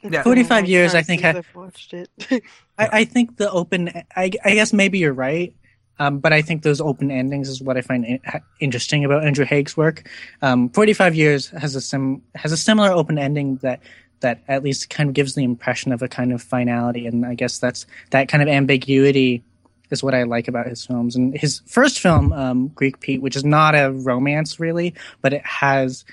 Yeah. 0.02 0.22
45 0.22 0.68
years, 0.68 0.94
I 0.94 1.02
think 1.02 1.24
I- 1.24 1.38
I've 1.38 1.54
watched 1.54 1.92
it. 1.94 2.08
I, 2.78 2.88
I 3.00 3.04
think 3.04 3.36
the 3.36 3.50
open. 3.50 3.90
I, 4.14 4.30
I 4.44 4.54
guess 4.54 4.72
maybe 4.72 4.98
you're 4.98 5.12
right, 5.12 5.52
um, 5.98 6.18
but 6.20 6.32
I 6.32 6.42
think 6.42 6.62
those 6.62 6.80
open 6.80 7.10
endings 7.10 7.48
is 7.48 7.60
what 7.60 7.76
I 7.76 7.80
find 7.80 8.04
in, 8.04 8.20
interesting 8.60 9.04
about 9.04 9.24
Andrew 9.24 9.44
Haigh's 9.44 9.76
work. 9.76 10.08
Um, 10.42 10.68
Forty 10.70 10.92
Five 10.92 11.14
Years 11.16 11.48
has 11.48 11.74
a 11.74 11.80
sim 11.80 12.22
has 12.36 12.52
a 12.52 12.56
similar 12.56 12.90
open 12.90 13.18
ending 13.18 13.56
that 13.56 13.80
that 14.20 14.42
at 14.48 14.62
least 14.64 14.90
kind 14.90 15.08
of 15.08 15.14
gives 15.14 15.34
the 15.34 15.44
impression 15.44 15.92
of 15.92 16.02
a 16.02 16.08
kind 16.08 16.32
of 16.32 16.40
finality, 16.42 17.06
and 17.06 17.26
I 17.26 17.34
guess 17.34 17.58
that's 17.58 17.84
that 18.10 18.28
kind 18.28 18.42
of 18.42 18.48
ambiguity 18.48 19.42
is 19.90 20.02
what 20.02 20.14
I 20.14 20.24
like 20.24 20.48
about 20.48 20.66
his 20.66 20.84
films. 20.84 21.16
And 21.16 21.34
his 21.36 21.62
first 21.66 21.98
film, 21.98 22.32
um, 22.32 22.68
Greek 22.68 23.00
Pete, 23.00 23.22
which 23.22 23.36
is 23.36 23.44
not 23.44 23.74
a 23.74 23.90
romance 23.90 24.60
really, 24.60 24.94
but 25.22 25.32
it 25.32 25.44
has 25.46 26.04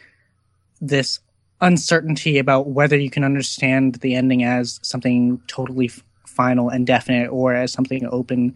this 0.81 1.19
uncertainty 1.61 2.37
about 2.37 2.67
whether 2.67 2.97
you 2.97 3.09
can 3.09 3.23
understand 3.23 3.95
the 3.95 4.15
ending 4.15 4.43
as 4.43 4.79
something 4.83 5.41
totally 5.47 5.85
f- 5.87 6.03
final 6.25 6.69
and 6.69 6.85
definite 6.85 7.29
or 7.29 7.53
as 7.53 7.71
something 7.71 8.07
open 8.11 8.55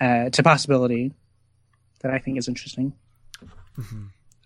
uh, 0.00 0.30
to 0.30 0.42
possibility 0.42 1.12
that 2.00 2.12
I 2.12 2.18
think 2.18 2.38
is 2.38 2.48
interesting. 2.48 2.92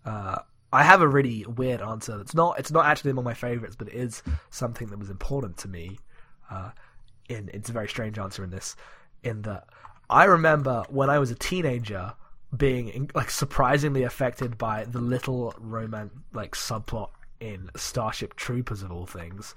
uh, 0.04 0.38
I 0.72 0.82
have 0.82 1.02
a 1.02 1.08
really 1.08 1.44
weird 1.44 1.82
answer. 1.82 2.18
It's 2.20 2.34
not. 2.34 2.58
It's 2.58 2.70
not 2.70 2.86
actually 2.86 3.10
among 3.10 3.24
my 3.24 3.34
favorites, 3.34 3.76
but 3.76 3.88
it 3.88 3.94
is 3.94 4.22
something 4.50 4.88
that 4.88 4.98
was 4.98 5.10
important 5.10 5.58
to 5.58 5.68
me. 5.68 5.98
Uh, 6.50 6.70
in 7.28 7.50
it's 7.52 7.68
a 7.68 7.72
very 7.72 7.88
strange 7.88 8.18
answer 8.18 8.42
in 8.42 8.50
this, 8.50 8.74
in 9.22 9.42
that 9.42 9.68
I 10.08 10.24
remember 10.24 10.84
when 10.88 11.10
I 11.10 11.18
was 11.18 11.30
a 11.30 11.34
teenager 11.34 12.14
being 12.56 13.10
like 13.14 13.30
surprisingly 13.30 14.02
affected 14.02 14.58
by 14.58 14.84
the 14.84 14.98
little 14.98 15.54
romance 15.58 16.12
like 16.32 16.54
subplot 16.54 17.08
in 17.42 17.70
Starship 17.76 18.34
Troopers 18.36 18.82
of 18.82 18.92
all 18.92 19.06
things. 19.06 19.54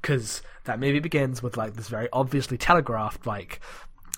Because 0.00 0.42
that 0.64 0.80
movie 0.80 1.00
begins 1.00 1.42
with 1.42 1.56
like 1.56 1.74
this 1.74 1.88
very 1.88 2.08
obviously 2.12 2.56
telegraphed 2.56 3.26
like 3.26 3.60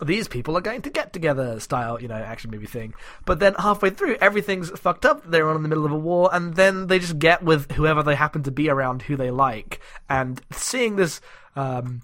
these 0.05 0.29
people 0.29 0.57
are 0.57 0.61
going 0.61 0.83
to 0.83 0.91
get 0.91 1.13
together 1.13 1.59
style, 1.59 2.01
you 2.01 2.09
know, 2.09 2.17
action 2.17 2.51
movie 2.51 2.67
thing. 2.67 2.93
But 3.25 3.39
then 3.39 3.55
halfway 3.55 3.91
through, 3.91 4.17
everything's 4.17 4.71
fucked 4.71 5.07
up. 5.07 5.29
They're 5.31 5.49
on 5.49 5.57
in 5.57 5.63
the 5.63 5.69
middle 5.69 5.87
of 5.87 5.93
a 5.93 5.99
war, 5.99 6.29
and 6.33 6.55
then 6.55 6.89
they 6.89 6.99
just 6.99 7.19
get 7.19 7.43
with 7.43 7.73
whoever 7.73 8.03
they 8.03 8.15
happen 8.15 8.43
to 8.43 8.51
be 8.51 8.69
around, 8.69 9.03
who 9.03 9.17
they 9.17 9.31
like. 9.31 9.81
And 10.09 10.41
seeing 10.53 10.97
this 10.97 11.21
um, 11.55 12.03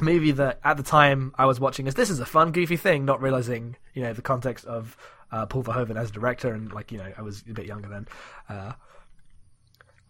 movie 0.00 0.32
that 0.32 0.58
at 0.64 0.76
the 0.76 0.82
time 0.82 1.32
I 1.36 1.46
was 1.46 1.60
watching 1.60 1.86
is 1.86 1.94
this 1.94 2.10
is 2.10 2.20
a 2.20 2.26
fun, 2.26 2.50
goofy 2.50 2.76
thing, 2.76 3.04
not 3.04 3.22
realizing, 3.22 3.76
you 3.94 4.02
know, 4.02 4.12
the 4.12 4.22
context 4.22 4.64
of 4.64 4.96
uh, 5.30 5.46
Paul 5.46 5.62
Verhoeven 5.62 5.96
as 5.96 6.10
a 6.10 6.12
director, 6.12 6.52
and 6.52 6.72
like, 6.72 6.90
you 6.90 6.98
know, 6.98 7.12
I 7.16 7.22
was 7.22 7.44
a 7.48 7.52
bit 7.52 7.66
younger 7.66 7.88
then. 7.88 8.08
Uh, 8.48 8.72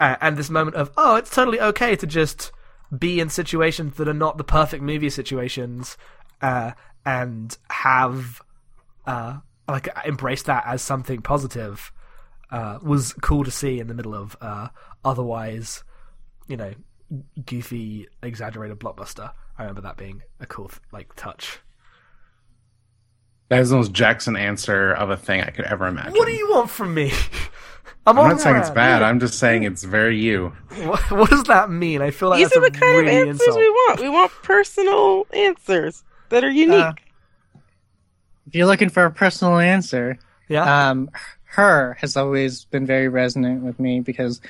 a- 0.00 0.24
and 0.24 0.36
this 0.36 0.50
moment 0.50 0.76
of 0.76 0.90
oh, 0.96 1.16
it's 1.16 1.30
totally 1.30 1.60
okay 1.60 1.96
to 1.96 2.06
just 2.06 2.52
be 2.96 3.20
in 3.20 3.28
situations 3.28 3.96
that 3.96 4.08
are 4.08 4.14
not 4.14 4.38
the 4.38 4.44
perfect 4.44 4.82
movie 4.82 5.10
situations, 5.10 5.96
uh, 6.40 6.72
and 7.04 7.56
have 7.70 8.40
uh, 9.06 9.38
like 9.68 9.88
embrace 10.04 10.42
that 10.44 10.64
as 10.66 10.82
something 10.82 11.20
positive 11.20 11.92
uh, 12.50 12.78
was 12.82 13.12
cool 13.14 13.44
to 13.44 13.50
see 13.50 13.78
in 13.78 13.88
the 13.88 13.94
middle 13.94 14.14
of 14.14 14.36
uh, 14.40 14.68
otherwise, 15.04 15.84
you 16.46 16.56
know, 16.56 16.72
goofy, 17.44 18.06
exaggerated 18.22 18.78
blockbuster. 18.78 19.32
I 19.58 19.62
remember 19.62 19.82
that 19.82 19.96
being 19.96 20.22
a 20.40 20.46
cool 20.46 20.70
like 20.92 21.14
touch. 21.16 21.58
That 23.48 23.60
is 23.60 23.70
the 23.70 23.76
most 23.76 23.92
Jackson 23.92 24.36
answer 24.36 24.92
of 24.92 25.08
a 25.08 25.16
thing 25.16 25.40
I 25.40 25.50
could 25.50 25.64
ever 25.64 25.86
imagine. 25.86 26.12
What 26.12 26.26
do 26.26 26.32
you 26.32 26.50
want 26.50 26.70
from 26.70 26.92
me? 26.94 27.12
I'm, 28.10 28.18
I'm 28.18 28.28
not 28.30 28.40
saying 28.40 28.56
it's 28.56 28.68
around. 28.68 28.74
bad. 28.74 29.02
I'm 29.02 29.20
just 29.20 29.38
saying 29.38 29.62
it's 29.64 29.84
very 29.84 30.18
you. 30.18 30.52
What, 30.86 31.10
what 31.10 31.30
does 31.30 31.44
that 31.44 31.70
mean? 31.70 32.02
I 32.02 32.10
feel 32.10 32.28
like 32.30 32.38
These 32.38 32.48
that's 32.50 32.56
are 32.58 32.66
a 32.66 32.70
the 32.70 32.78
kind 32.78 33.06
really 33.06 33.20
of 33.22 33.28
answers 33.28 33.46
insult. 33.46 33.58
we 33.58 33.68
want. 33.70 34.00
We 34.00 34.08
want 34.08 34.32
personal 34.42 35.26
answers 35.32 36.04
that 36.30 36.44
are 36.44 36.50
unique. 36.50 36.80
Uh, 36.80 36.92
if 38.46 38.54
you're 38.54 38.66
looking 38.66 38.88
for 38.88 39.04
a 39.04 39.10
personal 39.10 39.58
answer, 39.58 40.18
Yeah. 40.48 40.90
um, 40.90 41.10
her 41.44 41.96
has 42.00 42.16
always 42.16 42.64
been 42.66 42.86
very 42.86 43.08
resonant 43.08 43.62
with 43.62 43.78
me 43.80 44.00
because 44.00 44.40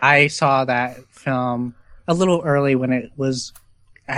I 0.00 0.26
saw 0.28 0.64
that 0.64 0.98
film 1.10 1.74
a 2.06 2.14
little 2.14 2.42
early 2.44 2.74
when 2.74 2.92
it 2.92 3.10
was 3.16 3.52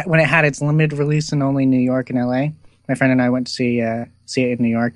when 0.04 0.20
it 0.20 0.26
had 0.28 0.44
its 0.44 0.60
limited 0.60 0.98
release 0.98 1.32
in 1.32 1.42
only 1.42 1.66
New 1.66 1.80
York 1.80 2.10
and 2.10 2.18
LA. 2.18 2.48
My 2.88 2.94
friend 2.94 3.12
and 3.12 3.20
I 3.22 3.30
went 3.30 3.46
to 3.46 3.52
see 3.52 3.80
uh, 3.82 4.06
see 4.26 4.42
it 4.44 4.58
in 4.58 4.64
New 4.64 4.70
York, 4.70 4.94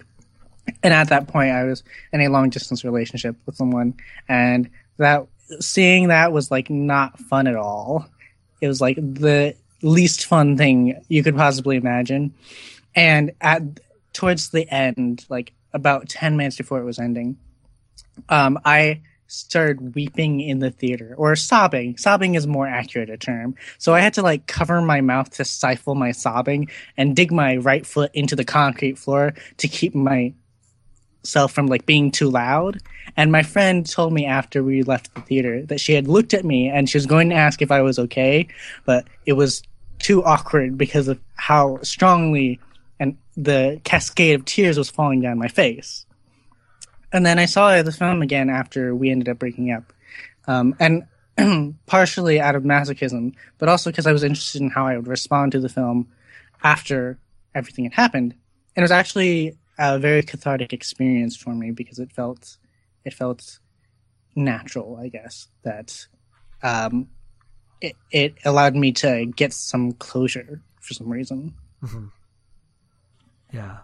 and 0.83 0.95
at 0.95 1.09
that 1.09 1.29
point, 1.29 1.51
I 1.51 1.65
was 1.65 1.83
in 2.13 2.21
a 2.21 2.29
long 2.29 2.51
distance 2.51 2.85
relationship 2.85 3.37
with 3.47 3.57
someone, 3.57 3.95
and 4.29 4.71
that 4.99 5.27
seeing 5.61 6.09
that 6.09 6.33
was 6.33 6.51
like 6.51 6.71
not 6.71 7.19
fun 7.19 7.47
at 7.47 7.57
all. 7.57 8.07
It 8.61 8.69
was 8.69 8.81
like 8.81 8.97
the 8.97 9.55
least 9.83 10.27
fun 10.27 10.57
thing 10.57 11.03
you 11.09 11.23
could 11.23 11.37
possibly 11.37 11.77
imagine, 11.77 12.35
and 12.95 13.33
at 13.41 13.63
towards 14.13 14.51
the 14.51 14.69
end, 14.73 15.27
like 15.29 15.53
about 15.73 16.09
10 16.09 16.37
minutes 16.37 16.57
before 16.57 16.81
it 16.81 16.85
was 16.85 16.99
ending, 16.99 17.37
um, 18.29 18.59
I 18.65 19.03
started 19.27 19.95
weeping 19.95 20.41
in 20.41 20.61
the 20.61 20.71
theater 20.71 21.15
or 21.17 21.35
sobbing. 21.37 21.97
Sobbing 21.97 22.35
is 22.35 22.47
more 22.47 22.67
accurate 22.67 23.11
a 23.11 23.17
term. 23.17 23.55
So 23.79 23.95
I 23.95 24.01
had 24.01 24.15
to 24.15 24.23
like 24.23 24.47
cover 24.47 24.81
my 24.81 25.01
mouth 25.01 25.31
to 25.31 25.45
stifle 25.45 25.95
my 25.95 26.13
sobbing 26.13 26.69
and 26.97 27.17
dig 27.17 27.33
my 27.33 27.57
right 27.57 27.85
foot 27.85 28.11
into 28.15 28.37
the 28.37 28.45
concrete 28.45 28.99
floor 28.99 29.35
to 29.59 29.69
keep 29.69 29.95
my 29.95 30.33
myself 31.25 31.53
from 31.53 31.67
like 31.67 31.87
being 31.87 32.11
too 32.11 32.29
loud. 32.29 32.81
And 33.17 33.33
my 33.33 33.43
friend 33.43 33.89
told 33.89 34.13
me 34.13 34.27
after 34.27 34.63
we 34.63 34.83
left 34.83 35.15
the 35.15 35.23
theater 35.23 35.65
that 35.67 35.81
she 35.81 35.95
had 35.95 36.07
looked 36.07 36.35
at 36.35 36.45
me 36.45 36.69
and 36.69 36.89
she 36.89 36.99
was 36.99 37.07
going 37.07 37.31
to 37.31 37.35
ask 37.35 37.63
if 37.63 37.71
I 37.71 37.81
was 37.83 37.99
okay, 37.99 38.47
but 38.85 39.07
it 39.25 39.33
was 39.33 39.63
too 39.99 40.23
awkward 40.23 40.77
because 40.77 41.09
of 41.09 41.19
how 41.37 41.79
strongly 41.83 42.61
and 43.01 43.17
the 43.37 43.81
cascade 43.85 44.39
of 44.39 44.45
tears 44.45 44.77
was 44.77 44.91
falling 44.91 45.21
down 45.21 45.39
my 45.39 45.49
face. 45.49 46.05
And 47.13 47.25
then 47.25 47.39
I 47.39 47.47
saw 47.47 47.81
the 47.83 47.93
film 47.93 48.23
again 48.23 48.51
after 48.51 48.95
we 48.95 49.11
ended 49.11 49.29
up 49.29 49.39
breaking 49.39 49.71
up. 49.71 49.93
Um, 50.47 50.75
and 50.79 51.07
partially 51.87 52.41
out 52.41 52.55
of 52.55 52.65
masochism, 52.65 53.35
but 53.59 53.69
also 53.69 53.91
because 53.91 54.07
I 54.07 54.13
was 54.13 54.25
interested 54.25 54.61
in 54.61 54.71
how 54.71 54.87
I 54.87 54.97
would 54.97 55.09
respond 55.09 55.53
to 55.53 55.61
the 55.61 55.69
film 55.69 56.09
after 56.63 57.19
everything 57.55 57.85
had 57.85 57.95
happened. 57.95 58.35
And 58.77 58.83
it 58.83 58.85
was 58.85 58.91
actually 58.91 59.57
a 59.79 59.99
very 59.99 60.23
cathartic 60.23 60.73
experience 60.73 61.37
for 61.37 61.55
me 61.55 61.71
because 61.71 61.99
it 61.99 62.13
felt 62.13 62.57
it 63.05 63.13
felt 63.15 63.59
natural, 64.37 64.97
I 65.01 65.09
guess, 65.09 65.49
that 65.63 66.07
um, 66.63 67.09
it, 67.81 67.97
it 68.11 68.35
allowed 68.45 68.75
me 68.77 68.93
to 68.93 69.27
get 69.27 69.53
some 69.53 69.93
closure 69.93 70.63
for 70.81 70.95
some 70.95 71.09
reason. 71.09 71.55
Mhm. 71.83 72.11
Yeah. 73.53 73.79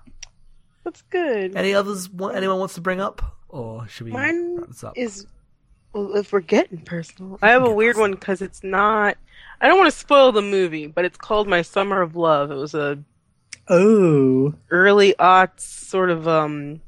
That's 0.85 1.03
good. 1.03 1.55
Any 1.57 1.75
others? 1.75 2.09
Want, 2.09 2.35
anyone 2.37 2.59
wants 2.59 2.75
to 2.75 2.81
bring 2.81 3.01
up, 3.01 3.37
or 3.49 3.87
should 3.89 4.07
we 4.07 4.13
Mine 4.13 4.57
wrap 4.57 4.69
this 4.69 4.83
up? 4.85 4.93
is 4.97 5.27
well, 5.93 6.17
if 6.17 6.33
we're 6.33 6.41
getting 6.41 6.79
personal, 6.81 7.39
I 7.43 7.51
have 7.51 7.65
a 7.65 7.71
weird 7.71 7.97
one 7.97 8.13
because 8.13 8.41
it's 8.43 8.65
not. 8.65 9.17
I 9.61 9.69
don't 9.69 9.79
want 9.79 9.93
to 9.93 9.99
spoil 9.99 10.33
the 10.33 10.41
movie, 10.43 10.87
but 10.87 11.05
it's 11.05 11.19
called 11.19 11.47
My 11.47 11.61
Summer 11.63 12.01
of 12.01 12.17
Love. 12.17 12.51
It 12.51 12.55
was 12.57 12.75
a 12.75 12.99
Oh, 13.69 14.55
early 14.71 15.15
aughts 15.19 15.61
sort 15.61 16.11
of 16.11 16.27
um 16.27 16.81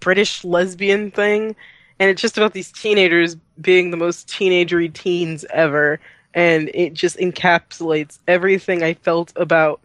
British 0.00 0.44
lesbian 0.44 1.10
thing, 1.10 1.54
and 1.98 2.10
it's 2.10 2.22
just 2.22 2.36
about 2.36 2.52
these 2.52 2.72
teenagers 2.72 3.36
being 3.60 3.90
the 3.90 3.96
most 3.96 4.28
teenagery 4.28 4.92
teens 4.92 5.44
ever, 5.52 6.00
and 6.34 6.70
it 6.74 6.94
just 6.94 7.16
encapsulates 7.18 8.18
everything 8.26 8.82
I 8.82 8.94
felt 8.94 9.32
about 9.36 9.80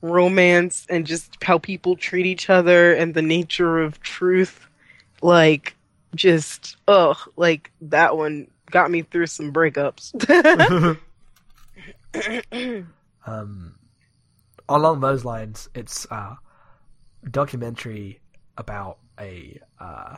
romance 0.00 0.86
and 0.88 1.06
just 1.06 1.42
how 1.42 1.58
people 1.58 1.96
treat 1.96 2.26
each 2.26 2.48
other 2.50 2.94
and 2.94 3.14
the 3.14 3.22
nature 3.22 3.78
of 3.78 4.00
truth. 4.00 4.66
Like, 5.22 5.76
just 6.14 6.76
ugh, 6.86 7.18
like 7.36 7.70
that 7.82 8.16
one 8.16 8.48
got 8.70 8.90
me 8.90 9.02
through 9.02 9.26
some 9.26 9.52
breakups. 9.52 10.14
um, 13.26 13.74
along 14.68 15.00
those 15.00 15.24
lines, 15.24 15.68
it's 15.74 16.06
uh, 16.10 16.34
a 17.24 17.28
documentary 17.30 18.20
about 18.56 18.98
a 19.20 19.60
uh, 19.80 20.16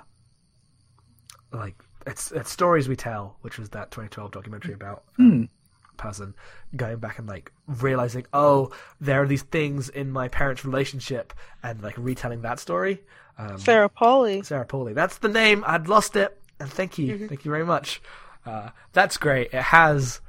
like 1.53 1.83
it's 2.07 2.33
it's 2.33 2.51
stories 2.51 2.89
we 2.89 2.97
tell, 2.97 3.37
which 3.43 3.59
was 3.59 3.71
that 3.71 3.91
2012 3.91 4.31
documentary 4.31 4.75
about 4.75 5.05
um, 5.19 5.49
person 5.97 6.35
going 6.75 6.99
back 6.99 7.19
and 7.19 7.29
like 7.29 7.53
realizing, 7.67 8.27
oh, 8.33 8.73
there 9.01 9.23
are 9.23 9.27
these 9.27 9.43
things 9.43 9.89
in 9.89 10.11
my 10.11 10.29
parents' 10.29 10.65
relationship, 10.65 11.33
and 11.63 11.83
like 11.83 11.95
retelling 11.97 12.43
that 12.43 12.59
story. 12.59 13.03
Um, 13.39 13.59
Sarah 13.59 13.89
Polley. 13.89 14.43
Sarah 14.43 14.67
Polley. 14.67 14.93
That's 14.93 15.19
the 15.19 15.29
name. 15.29 15.65
I'd 15.67 15.89
lost 15.89 16.17
it. 16.17 16.37
And 16.59 16.71
thank 16.71 16.99
you. 16.99 17.27
Thank 17.27 17.45
you 17.45 17.51
very 17.51 17.65
much. 17.65 18.03
Uh, 18.45 18.71
that's 18.93 19.17
great. 19.17 19.53
It 19.53 19.63
has 19.63 20.21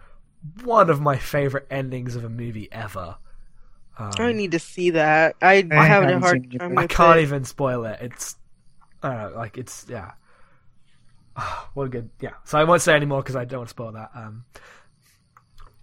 one 0.63 0.89
of 0.89 1.01
my 1.01 1.17
favorite 1.17 1.67
endings 1.69 2.15
of 2.15 2.23
a 2.23 2.29
movie 2.29 2.69
ever. 2.71 3.17
Um, 3.97 4.11
I 4.17 4.33
need 4.33 4.51
to 4.51 4.59
see 4.59 4.91
that. 4.91 5.35
I, 5.41 5.67
I 5.71 5.85
have 5.85 6.03
a 6.03 6.19
hard 6.19 6.51
time 6.51 6.71
either. 6.71 6.79
I 6.79 6.87
can't 6.87 7.19
it. 7.19 7.23
even 7.23 7.43
spoil 7.43 7.85
it. 7.85 7.99
It's 8.01 8.35
uh, 9.03 9.31
like 9.35 9.57
it's 9.57 9.85
yeah. 9.89 10.11
what 11.73 11.85
a 11.85 11.89
good 11.89 12.09
yeah. 12.19 12.33
So 12.45 12.57
I 12.57 12.63
won't 12.63 12.81
say 12.81 12.93
anymore 12.93 13.21
because 13.21 13.35
I 13.35 13.45
don't 13.45 13.59
want 13.59 13.69
to 13.69 13.71
spoil 13.71 13.91
that. 13.93 14.11
Um, 14.15 14.45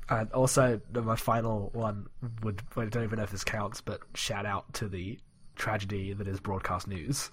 and 0.08 0.32
also 0.32 0.80
my 0.92 1.16
final 1.16 1.70
one 1.74 2.06
would 2.42 2.62
I 2.76 2.86
don't 2.86 3.04
even 3.04 3.18
know 3.18 3.24
if 3.24 3.30
this 3.30 3.44
counts, 3.44 3.80
but 3.80 4.00
shout 4.14 4.46
out 4.46 4.72
to 4.74 4.88
the 4.88 5.18
tragedy 5.56 6.12
that 6.12 6.26
is 6.26 6.40
broadcast 6.40 6.88
news. 6.88 7.30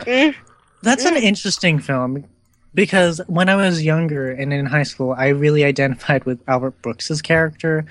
Mm. 0.00 0.34
That's 0.82 1.04
an 1.04 1.16
interesting 1.16 1.78
film 1.78 2.26
because 2.74 3.20
when 3.26 3.48
I 3.48 3.56
was 3.56 3.82
younger 3.82 4.30
and 4.30 4.52
in 4.52 4.66
high 4.66 4.82
school, 4.82 5.14
I 5.16 5.28
really 5.28 5.64
identified 5.64 6.24
with 6.24 6.40
Albert 6.48 6.82
Brooks's 6.82 7.22
character, 7.22 7.86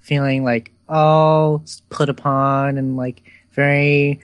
feeling 0.00 0.44
like 0.44 0.72
all 0.88 1.64
put 1.90 2.08
upon 2.08 2.78
and 2.78 2.96
like 2.96 3.22
very 3.52 4.20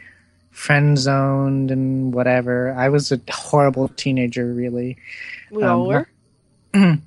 friend 0.50 0.96
zoned 0.96 1.70
and 1.70 2.14
whatever. 2.14 2.72
I 2.72 2.88
was 2.88 3.10
a 3.12 3.20
horrible 3.30 3.88
teenager, 3.88 4.52
really. 4.52 4.96
We 5.50 5.62
Um, 5.62 5.70
all 5.70 5.86
were. 5.88 6.08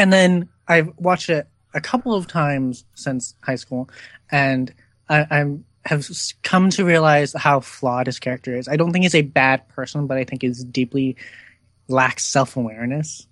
And 0.00 0.12
then 0.12 0.48
I've 0.68 0.92
watched 0.96 1.28
it 1.28 1.48
a 1.74 1.80
couple 1.80 2.14
of 2.14 2.28
times 2.28 2.84
since 2.94 3.34
high 3.42 3.56
school, 3.56 3.90
and 4.30 4.72
I, 5.08 5.26
I'm 5.28 5.64
have 5.84 6.06
come 6.42 6.70
to 6.70 6.84
realize 6.84 7.32
how 7.32 7.60
flawed 7.60 8.06
his 8.06 8.18
character 8.20 8.56
is. 8.56 8.68
I 8.68 8.76
don't 8.76 8.92
think 8.92 9.04
he's 9.04 9.14
a 9.14 9.22
bad 9.22 9.68
person, 9.68 10.06
but 10.06 10.18
I 10.18 10.24
think 10.24 10.42
he's 10.42 10.62
deeply 10.62 11.16
lacks 11.88 12.24
self 12.26 12.56
awareness. 12.56 13.26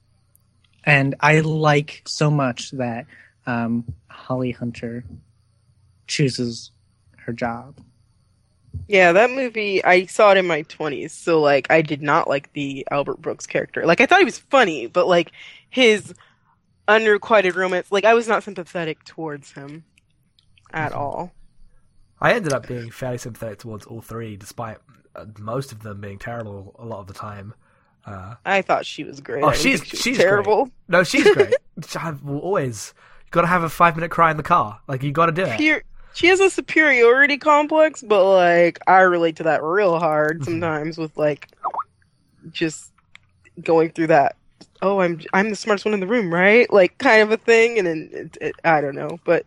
And 0.85 1.15
I 1.21 1.41
like 1.41 2.03
so 2.07 2.31
much 2.31 2.71
that 2.73 3.07
um, 3.47 3.85
Holly 4.09 4.51
Hunter 4.51 5.05
chooses 6.07 6.71
her 7.19 7.33
job. 7.33 7.81
Yeah, 8.89 9.13
that 9.13 9.31
movie. 9.31 9.85
I 9.85 10.07
saw 10.07 10.33
it 10.33 10.37
in 10.37 10.47
my 10.47 10.63
twenties, 10.63 11.13
so 11.13 11.41
like 11.41 11.67
I 11.71 11.83
did 11.83 12.03
not 12.03 12.29
like 12.29 12.53
the 12.53 12.87
Albert 12.91 13.21
Brooks 13.21 13.47
character. 13.47 13.85
Like 13.85 14.01
I 14.01 14.07
thought 14.07 14.19
he 14.21 14.25
was 14.25 14.39
funny, 14.39 14.87
but 14.87 15.09
like 15.09 15.33
his 15.71 16.15
unrequited 16.89 17.57
romance, 17.57 17.91
like 17.91 18.05
I 18.05 18.15
was 18.15 18.29
not 18.29 18.43
sympathetic 18.45 19.03
towards 19.05 19.53
him 19.53 19.85
at 20.73 20.93
all. 20.93 21.33
I 22.21 22.33
ended 22.33 22.53
up 22.53 22.67
being 22.67 22.91
fairly 22.91 23.19
sympathetic 23.19 23.59
towards 23.59 23.87
all 23.87 24.01
three, 24.01 24.37
despite 24.37 24.79
uh, 25.15 25.27
most 25.39 25.73
of 25.73 25.83
them 25.83 26.01
being 26.01 26.19
terrible 26.19 26.75
a 26.79 26.85
lot 26.85 27.01
of 27.01 27.07
the 27.07 27.15
time. 27.15 27.55
Uh, 28.05 28.37
I 28.45 28.63
thought 28.63 28.87
she 28.87 29.03
was 29.03 29.21
great. 29.21 29.43
oh, 29.43 29.53
she's 29.53 29.85
she 29.85 29.97
she's 29.97 30.19
terrible. 30.19 30.65
Great. 30.65 30.73
No, 30.89 31.03
she's 31.03 31.29
great. 31.33 31.55
I 31.97 32.15
will 32.23 32.39
always 32.39 32.95
you 33.25 33.31
got 33.33 33.41
to 33.41 33.49
have 33.49 33.65
a 33.65 33.69
five 33.69 33.97
minute 33.97 34.11
cry 34.11 34.31
in 34.31 34.37
the 34.37 34.43
car. 34.45 34.81
Like 34.87 35.03
you 35.03 35.11
got 35.11 35.27
to 35.27 35.33
do 35.33 35.43
it. 35.43 35.59
Pure- 35.59 35.83
she 36.17 36.27
has 36.29 36.41
a 36.41 36.51
superiority 36.51 37.37
complex, 37.39 38.03
but 38.03 38.25
like 38.35 38.79
I 38.87 39.01
relate 39.03 39.37
to 39.37 39.43
that 39.45 39.63
real 39.63 39.99
hard 39.99 40.41
Mhm. 40.41 40.45
sometimes 40.47 40.99
with 40.99 41.17
like 41.17 41.49
just 42.51 42.91
going 43.63 43.91
through 43.91 44.09
that. 44.09 44.37
Oh, 44.83 45.01
I'm 45.01 45.21
I'm 45.33 45.51
the 45.51 45.57
smartest 45.57 45.85
one 45.85 45.95
in 45.95 46.01
the 46.01 46.07
room, 46.07 46.33
right? 46.33 46.71
Like 46.73 46.99
kind 46.99 47.23
of 47.23 47.31
a 47.33 47.37
thing, 47.37 47.79
and 47.79 47.87
then 47.87 48.11
it, 48.13 48.39
it, 48.41 48.55
I 48.65 48.81
don't 48.81 48.95
know, 48.95 49.19
but 49.25 49.47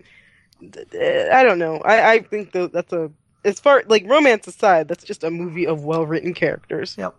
uh, 0.64 1.30
I 1.34 1.44
don't 1.44 1.60
know. 1.60 1.78
I 1.86 2.14
I 2.14 2.20
think 2.20 2.52
that 2.54 2.72
that's 2.74 2.94
a 2.94 3.12
as 3.46 3.60
far 3.60 3.84
like 3.88 4.06
romance 4.08 4.48
aside, 4.48 4.88
that's 4.88 5.04
just 5.04 5.24
a 5.24 5.30
movie 5.32 5.66
of 5.68 5.84
well 5.86 6.06
written 6.06 6.34
characters. 6.34 6.96
Yep. 6.98 7.16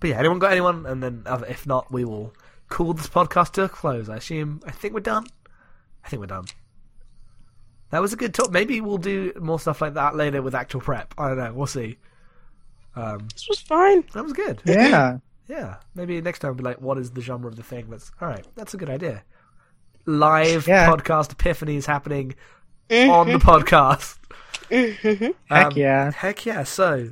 But 0.00 0.10
yeah, 0.10 0.18
anyone 0.18 0.38
got 0.38 0.52
anyone? 0.52 0.84
And 0.86 1.02
then 1.02 1.22
uh, 1.26 1.42
if 1.48 1.66
not, 1.66 1.90
we 1.90 2.04
will 2.04 2.34
call 2.68 2.92
this 2.92 3.08
podcast 3.08 3.52
to 3.52 3.64
a 3.64 3.68
close. 3.68 4.08
I 4.08 4.16
assume. 4.16 4.60
I 4.66 4.70
think 4.70 4.94
we're 4.94 5.00
done. 5.00 5.26
I 6.04 6.08
think 6.08 6.20
we're 6.20 6.26
done. 6.26 6.44
That 7.96 8.02
was 8.02 8.12
a 8.12 8.16
good 8.16 8.34
talk. 8.34 8.50
Maybe 8.52 8.82
we'll 8.82 8.98
do 8.98 9.32
more 9.40 9.58
stuff 9.58 9.80
like 9.80 9.94
that 9.94 10.14
later 10.14 10.42
with 10.42 10.54
actual 10.54 10.82
prep. 10.82 11.14
I 11.16 11.28
don't 11.28 11.38
know. 11.38 11.54
We'll 11.54 11.66
see. 11.66 11.96
Um, 12.94 13.26
This 13.32 13.48
was 13.48 13.58
fine. 13.58 14.04
that 14.12 14.22
was 14.22 14.34
good. 14.34 14.60
Yeah. 14.66 15.18
Yeah, 15.48 15.76
maybe 15.94 16.20
next 16.20 16.40
time 16.40 16.50
we'll 16.50 16.56
be 16.58 16.64
like, 16.64 16.80
what 16.82 16.98
is 16.98 17.12
the 17.12 17.20
genre 17.22 17.48
of 17.48 17.56
the 17.56 17.62
thing? 17.62 17.86
That's 17.88 18.10
all 18.20 18.28
right. 18.28 18.44
That's 18.56 18.74
a 18.74 18.76
good 18.76 18.90
idea. 18.90 19.22
Live 20.04 20.66
Yeah. 20.68 20.90
podcast 20.90 21.34
epiphanies 21.36 21.86
happening 21.86 22.34
on 22.90 23.28
the 23.28 23.38
podcast. 23.38 24.18
Mhm. 24.70 25.34
Heck 25.48 25.66
Um, 25.66 25.72
yeah. 25.76 26.10
Heck 26.10 26.44
yeah. 26.44 26.64
So, 26.64 27.10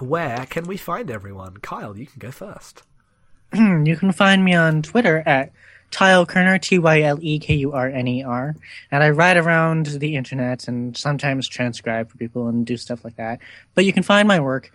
where 0.00 0.46
can 0.48 0.64
we 0.64 0.76
find 0.76 1.10
everyone? 1.10 1.58
Kyle, 1.58 1.96
you 1.96 2.06
can 2.06 2.18
go 2.18 2.30
first. 2.30 2.82
you 3.52 3.96
can 3.96 4.10
find 4.12 4.44
me 4.44 4.54
on 4.54 4.82
Twitter 4.82 5.22
at 5.26 5.52
Tyle 5.94 6.26
Kurner, 6.26 6.60
T 6.60 6.78
Y 6.78 7.02
L 7.02 7.18
E 7.22 7.38
K 7.38 7.54
U 7.54 7.72
R 7.72 7.88
N 7.88 8.08
E 8.08 8.24
R. 8.24 8.56
And 8.90 9.02
I 9.04 9.10
ride 9.10 9.36
around 9.36 9.86
the 9.86 10.16
internet 10.16 10.66
and 10.66 10.96
sometimes 10.96 11.48
transcribe 11.48 12.10
for 12.10 12.18
people 12.18 12.48
and 12.48 12.66
do 12.66 12.76
stuff 12.76 13.04
like 13.04 13.14
that. 13.16 13.38
But 13.74 13.84
you 13.84 13.92
can 13.92 14.02
find 14.02 14.26
my 14.26 14.40
work 14.40 14.72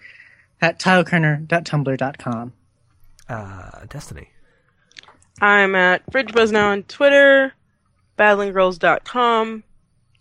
at 0.62 0.80
tylekurner.tumblr.com. 0.80 2.54
Uh, 3.28 3.86
Destiny. 3.90 4.30
I'm 5.42 5.76
at 5.76 6.10
FridgeBuzz 6.10 6.54
now 6.54 6.72
on 6.72 6.84
Twitter, 6.84 7.54
battlinggirls.com. 8.18 9.64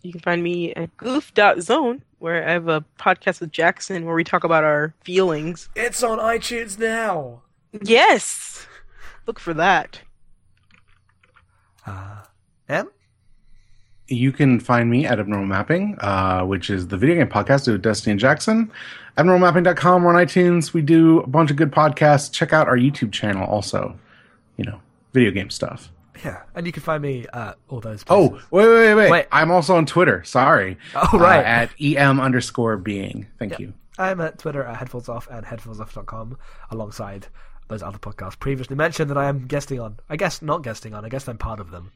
You 0.01 0.11
can 0.11 0.21
find 0.21 0.43
me 0.43 0.73
at 0.73 0.95
goof.zone, 0.97 2.03
where 2.19 2.47
I 2.47 2.51
have 2.51 2.67
a 2.67 2.83
podcast 2.99 3.39
with 3.39 3.51
Jackson 3.51 4.05
where 4.05 4.15
we 4.15 4.25
talk 4.25 4.43
about 4.43 4.65
our 4.65 4.93
feelings. 5.03 5.69
It's 5.75 6.03
on 6.03 6.19
iTunes 6.19 6.77
now. 6.77 7.41
Yes! 7.81 8.67
Look 9.25 9.39
for 9.39 9.53
that. 9.53 10.01
Uh, 11.89 12.23
M. 12.69 12.89
you 14.07 14.31
can 14.31 14.59
find 14.59 14.89
me 14.89 15.05
at 15.05 15.19
Abnormal 15.19 15.47
Mapping, 15.47 15.97
uh, 15.99 16.43
which 16.45 16.69
is 16.69 16.87
the 16.87 16.97
video 16.97 17.15
game 17.15 17.27
podcast 17.27 17.71
with 17.71 17.81
Destiny 17.81 18.11
and 18.11 18.19
Jackson. 18.19 18.71
AbnormalMapping.com. 19.17 20.03
We're 20.03 20.15
on 20.15 20.25
iTunes. 20.25 20.73
We 20.73 20.81
do 20.81 21.19
a 21.21 21.27
bunch 21.27 21.51
of 21.51 21.57
good 21.57 21.71
podcasts. 21.71 22.31
Check 22.31 22.53
out 22.53 22.67
our 22.67 22.77
YouTube 22.77 23.11
channel 23.11 23.45
also. 23.47 23.97
You 24.57 24.65
know, 24.65 24.79
video 25.13 25.31
game 25.31 25.49
stuff. 25.49 25.91
Yeah, 26.23 26.41
and 26.53 26.65
you 26.65 26.71
can 26.73 26.83
find 26.83 27.01
me 27.01 27.25
at 27.33 27.57
all 27.69 27.79
those. 27.79 28.03
Oh, 28.09 28.29
Places. 28.29 28.51
wait, 28.51 28.67
wait, 28.67 28.93
wait, 28.95 29.09
Wait. 29.11 29.25
I'm 29.31 29.51
also 29.51 29.75
on 29.77 29.85
Twitter. 29.85 30.23
Sorry. 30.25 30.77
Oh, 30.95 31.17
right. 31.17 31.39
Uh, 31.39 31.43
at 31.43 31.69
em 31.79 32.19
underscore 32.19 32.77
being. 32.77 33.27
Thank 33.39 33.51
Yep. 33.53 33.59
you. 33.61 33.73
I'm 33.97 34.19
at 34.21 34.37
Twitter 34.37 34.63
at 34.63 34.77
headphonesoff 34.79 35.27
and 35.29 35.45
headphonesoff.com 35.45 36.37
alongside 36.71 37.27
those 37.69 37.81
other 37.81 37.97
podcasts 37.99 38.37
previously 38.39 38.75
mentioned 38.75 39.09
that 39.09 39.17
I 39.17 39.25
am 39.29 39.47
guesting 39.47 39.79
on. 39.79 39.99
I 40.09 40.17
guess 40.17 40.41
not 40.41 40.63
guesting 40.63 40.93
on. 40.93 41.05
I 41.05 41.09
guess 41.09 41.27
I'm 41.27 41.37
part 41.37 41.59
of 41.59 41.71
them. 41.71 41.91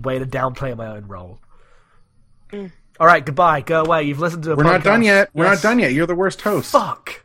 Way 0.00 0.18
to 0.18 0.26
downplay 0.26 0.76
my 0.76 0.86
own 0.86 1.08
role. 1.08 1.40
Hmm. 2.50 2.66
All 3.00 3.06
right, 3.06 3.24
goodbye. 3.24 3.62
Go 3.62 3.82
away. 3.82 4.04
You've 4.04 4.20
listened 4.20 4.44
to 4.44 4.52
a 4.52 4.56
We're 4.56 4.62
not 4.62 4.84
done 4.84 5.02
yet. 5.02 5.30
We're 5.34 5.46
Yes. 5.46 5.64
not 5.64 5.68
done 5.70 5.78
yet. 5.80 5.92
You're 5.92 6.06
the 6.06 6.14
worst 6.14 6.42
host. 6.42 6.70
Fuck. 6.70 7.24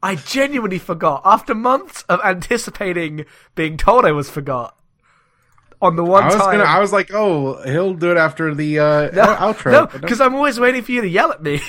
I 0.00 0.14
genuinely 0.14 0.78
forgot. 0.78 1.22
After 1.24 1.54
months 1.56 2.02
of 2.08 2.20
anticipating 2.24 3.24
being 3.56 3.76
told 3.76 4.04
I 4.04 4.12
was 4.12 4.30
forgot. 4.30 4.77
On 5.80 5.94
the 5.94 6.02
one 6.04 6.24
I 6.24 6.26
was 6.26 6.34
time. 6.36 6.52
gonna. 6.58 6.64
I 6.64 6.80
was 6.80 6.92
like, 6.92 7.12
oh, 7.14 7.62
he'll 7.62 7.94
do 7.94 8.10
it 8.10 8.16
after 8.16 8.52
the 8.54 8.80
uh, 8.80 9.10
no, 9.12 9.22
outro. 9.36 9.70
no, 9.72 9.86
But 9.86 9.94
no. 9.94 10.00
because 10.00 10.20
I'm 10.20 10.34
always 10.34 10.58
waiting 10.58 10.82
for 10.82 10.90
you 10.92 11.02
to 11.02 11.08
yell 11.08 11.30
at 11.30 11.42
me. 11.42 11.60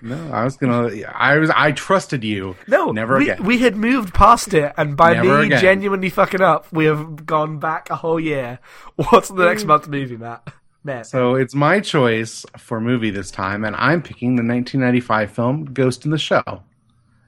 No, 0.00 0.30
I 0.32 0.44
was 0.44 0.56
gonna. 0.56 0.88
I 1.14 1.36
was. 1.36 1.50
I 1.50 1.72
trusted 1.72 2.24
you. 2.24 2.56
No, 2.66 2.90
never 2.90 3.18
we, 3.18 3.28
again. 3.30 3.44
We 3.44 3.58
had 3.58 3.76
moved 3.76 4.14
past 4.14 4.54
it, 4.54 4.72
and 4.78 4.96
by 4.96 5.12
Never 5.14 5.40
me 5.40 5.46
again. 5.46 5.60
genuinely 5.60 6.08
fucking 6.08 6.40
up, 6.40 6.72
we 6.72 6.86
have 6.86 7.26
gone 7.26 7.58
back 7.58 7.90
a 7.90 7.96
whole 7.96 8.18
year. 8.20 8.60
What's 9.10 9.28
the 9.28 9.44
next 9.44 9.64
month's 9.64 9.88
movie, 9.88 10.16
Matt? 10.16 10.48
Matt. 10.84 11.06
so 11.06 11.34
it's 11.34 11.54
my 11.54 11.80
choice 11.80 12.46
for 12.56 12.80
movie 12.80 13.10
this 13.10 13.30
time, 13.30 13.62
and 13.64 13.76
I'm 13.76 14.00
picking 14.00 14.36
the 14.36 14.42
1995 14.42 15.30
film 15.32 15.64
Ghost 15.74 16.04
in 16.06 16.12
the 16.12 16.18
Shell. 16.18 16.64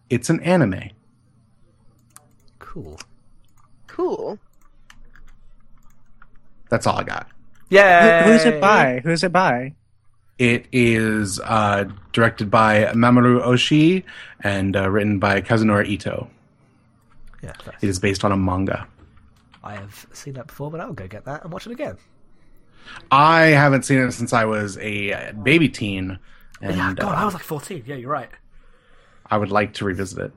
It's 0.09 0.31
an 0.31 0.41
anime. 0.41 0.91
cool. 2.59 2.99
Cool. 3.87 4.39
That's 6.71 6.87
all 6.87 6.99
I 6.99 7.03
got. 7.03 7.29
Yeah. 7.69 8.25
Who, 8.25 8.33
who's 8.33 8.45
it 8.45 8.61
by? 8.61 9.01
Who's 9.05 9.23
it 9.23 9.33
by? 9.33 9.75
It 10.39 10.67
is 10.73 11.39
uh, 11.41 11.85
directed 12.13 12.51
by 12.51 12.87
Mamoru 12.95 13.43
Oshii 13.43 14.03
and 14.43 14.75
uh, 14.75 14.89
written 14.89 15.19
by 15.19 15.43
Kazunori 15.43 15.87
Ito. 15.89 16.31
Yeah, 17.43 17.53
nice. 17.67 17.77
It 17.83 17.89
is 17.89 17.99
based 17.99 18.25
on 18.25 18.33
a 18.33 18.37
manga. 18.37 18.87
I 19.63 19.75
have 19.75 20.07
seen 20.13 20.35
that 20.35 20.47
before, 20.47 20.71
but 20.71 20.81
I'll 20.81 20.95
go 20.95 21.07
get 21.07 21.27
that 21.27 21.45
and 21.45 21.53
watch 21.53 21.67
it 21.67 21.73
again. 21.73 21.99
I 23.11 23.47
haven't 23.49 23.85
seen 23.85 23.99
it 23.99 24.13
since 24.13 24.33
I 24.33 24.47
was 24.47 24.79
a 24.79 25.13
uh, 25.13 25.33
baby 25.33 25.69
teen, 25.69 26.19
and 26.63 26.77
yeah, 26.77 26.95
God, 26.95 27.15
uh, 27.15 27.21
I 27.21 27.25
was 27.25 27.35
like 27.35 27.43
14. 27.43 27.85
Yeah, 27.87 27.97
you're 27.97 28.11
right. 28.11 28.31
I 29.27 29.37
would 29.37 29.51
like 29.51 29.75
to 29.75 29.85
revisit 29.85 30.19
it. 30.19 30.33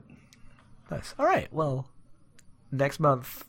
Nice. 0.90 1.14
All 1.18 1.26
right. 1.26 1.52
Well, 1.52 1.88
next 2.70 3.00
month, 3.00 3.44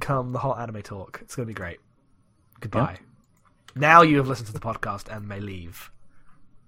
come 0.00 0.32
the 0.32 0.38
hot 0.38 0.60
anime 0.60 0.82
talk. 0.82 1.20
It's 1.22 1.34
going 1.34 1.46
to 1.46 1.50
be 1.50 1.54
great. 1.54 1.78
Goodbye. 2.60 2.98
Now 3.74 4.02
you 4.02 4.16
have 4.18 4.28
listened 4.28 4.46
to 4.46 4.52
the 4.52 4.60
podcast 4.60 5.14
and 5.14 5.28
may 5.28 5.40
leave. 5.40 5.90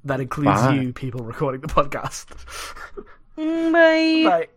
That 0.04 0.20
includes 0.20 0.60
Bye. 0.62 0.74
you, 0.74 0.92
people 0.92 1.24
recording 1.24 1.60
the 1.60 1.68
podcast. 1.68 2.26
Bye. 3.36 4.28
Bye. 4.28 4.48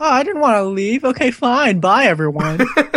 Oh, 0.00 0.10
I 0.10 0.22
didn't 0.22 0.40
want 0.40 0.56
to 0.56 0.64
leave. 0.64 1.04
Okay, 1.04 1.30
fine. 1.30 1.80
Bye, 1.80 2.04
everyone. 2.04 2.60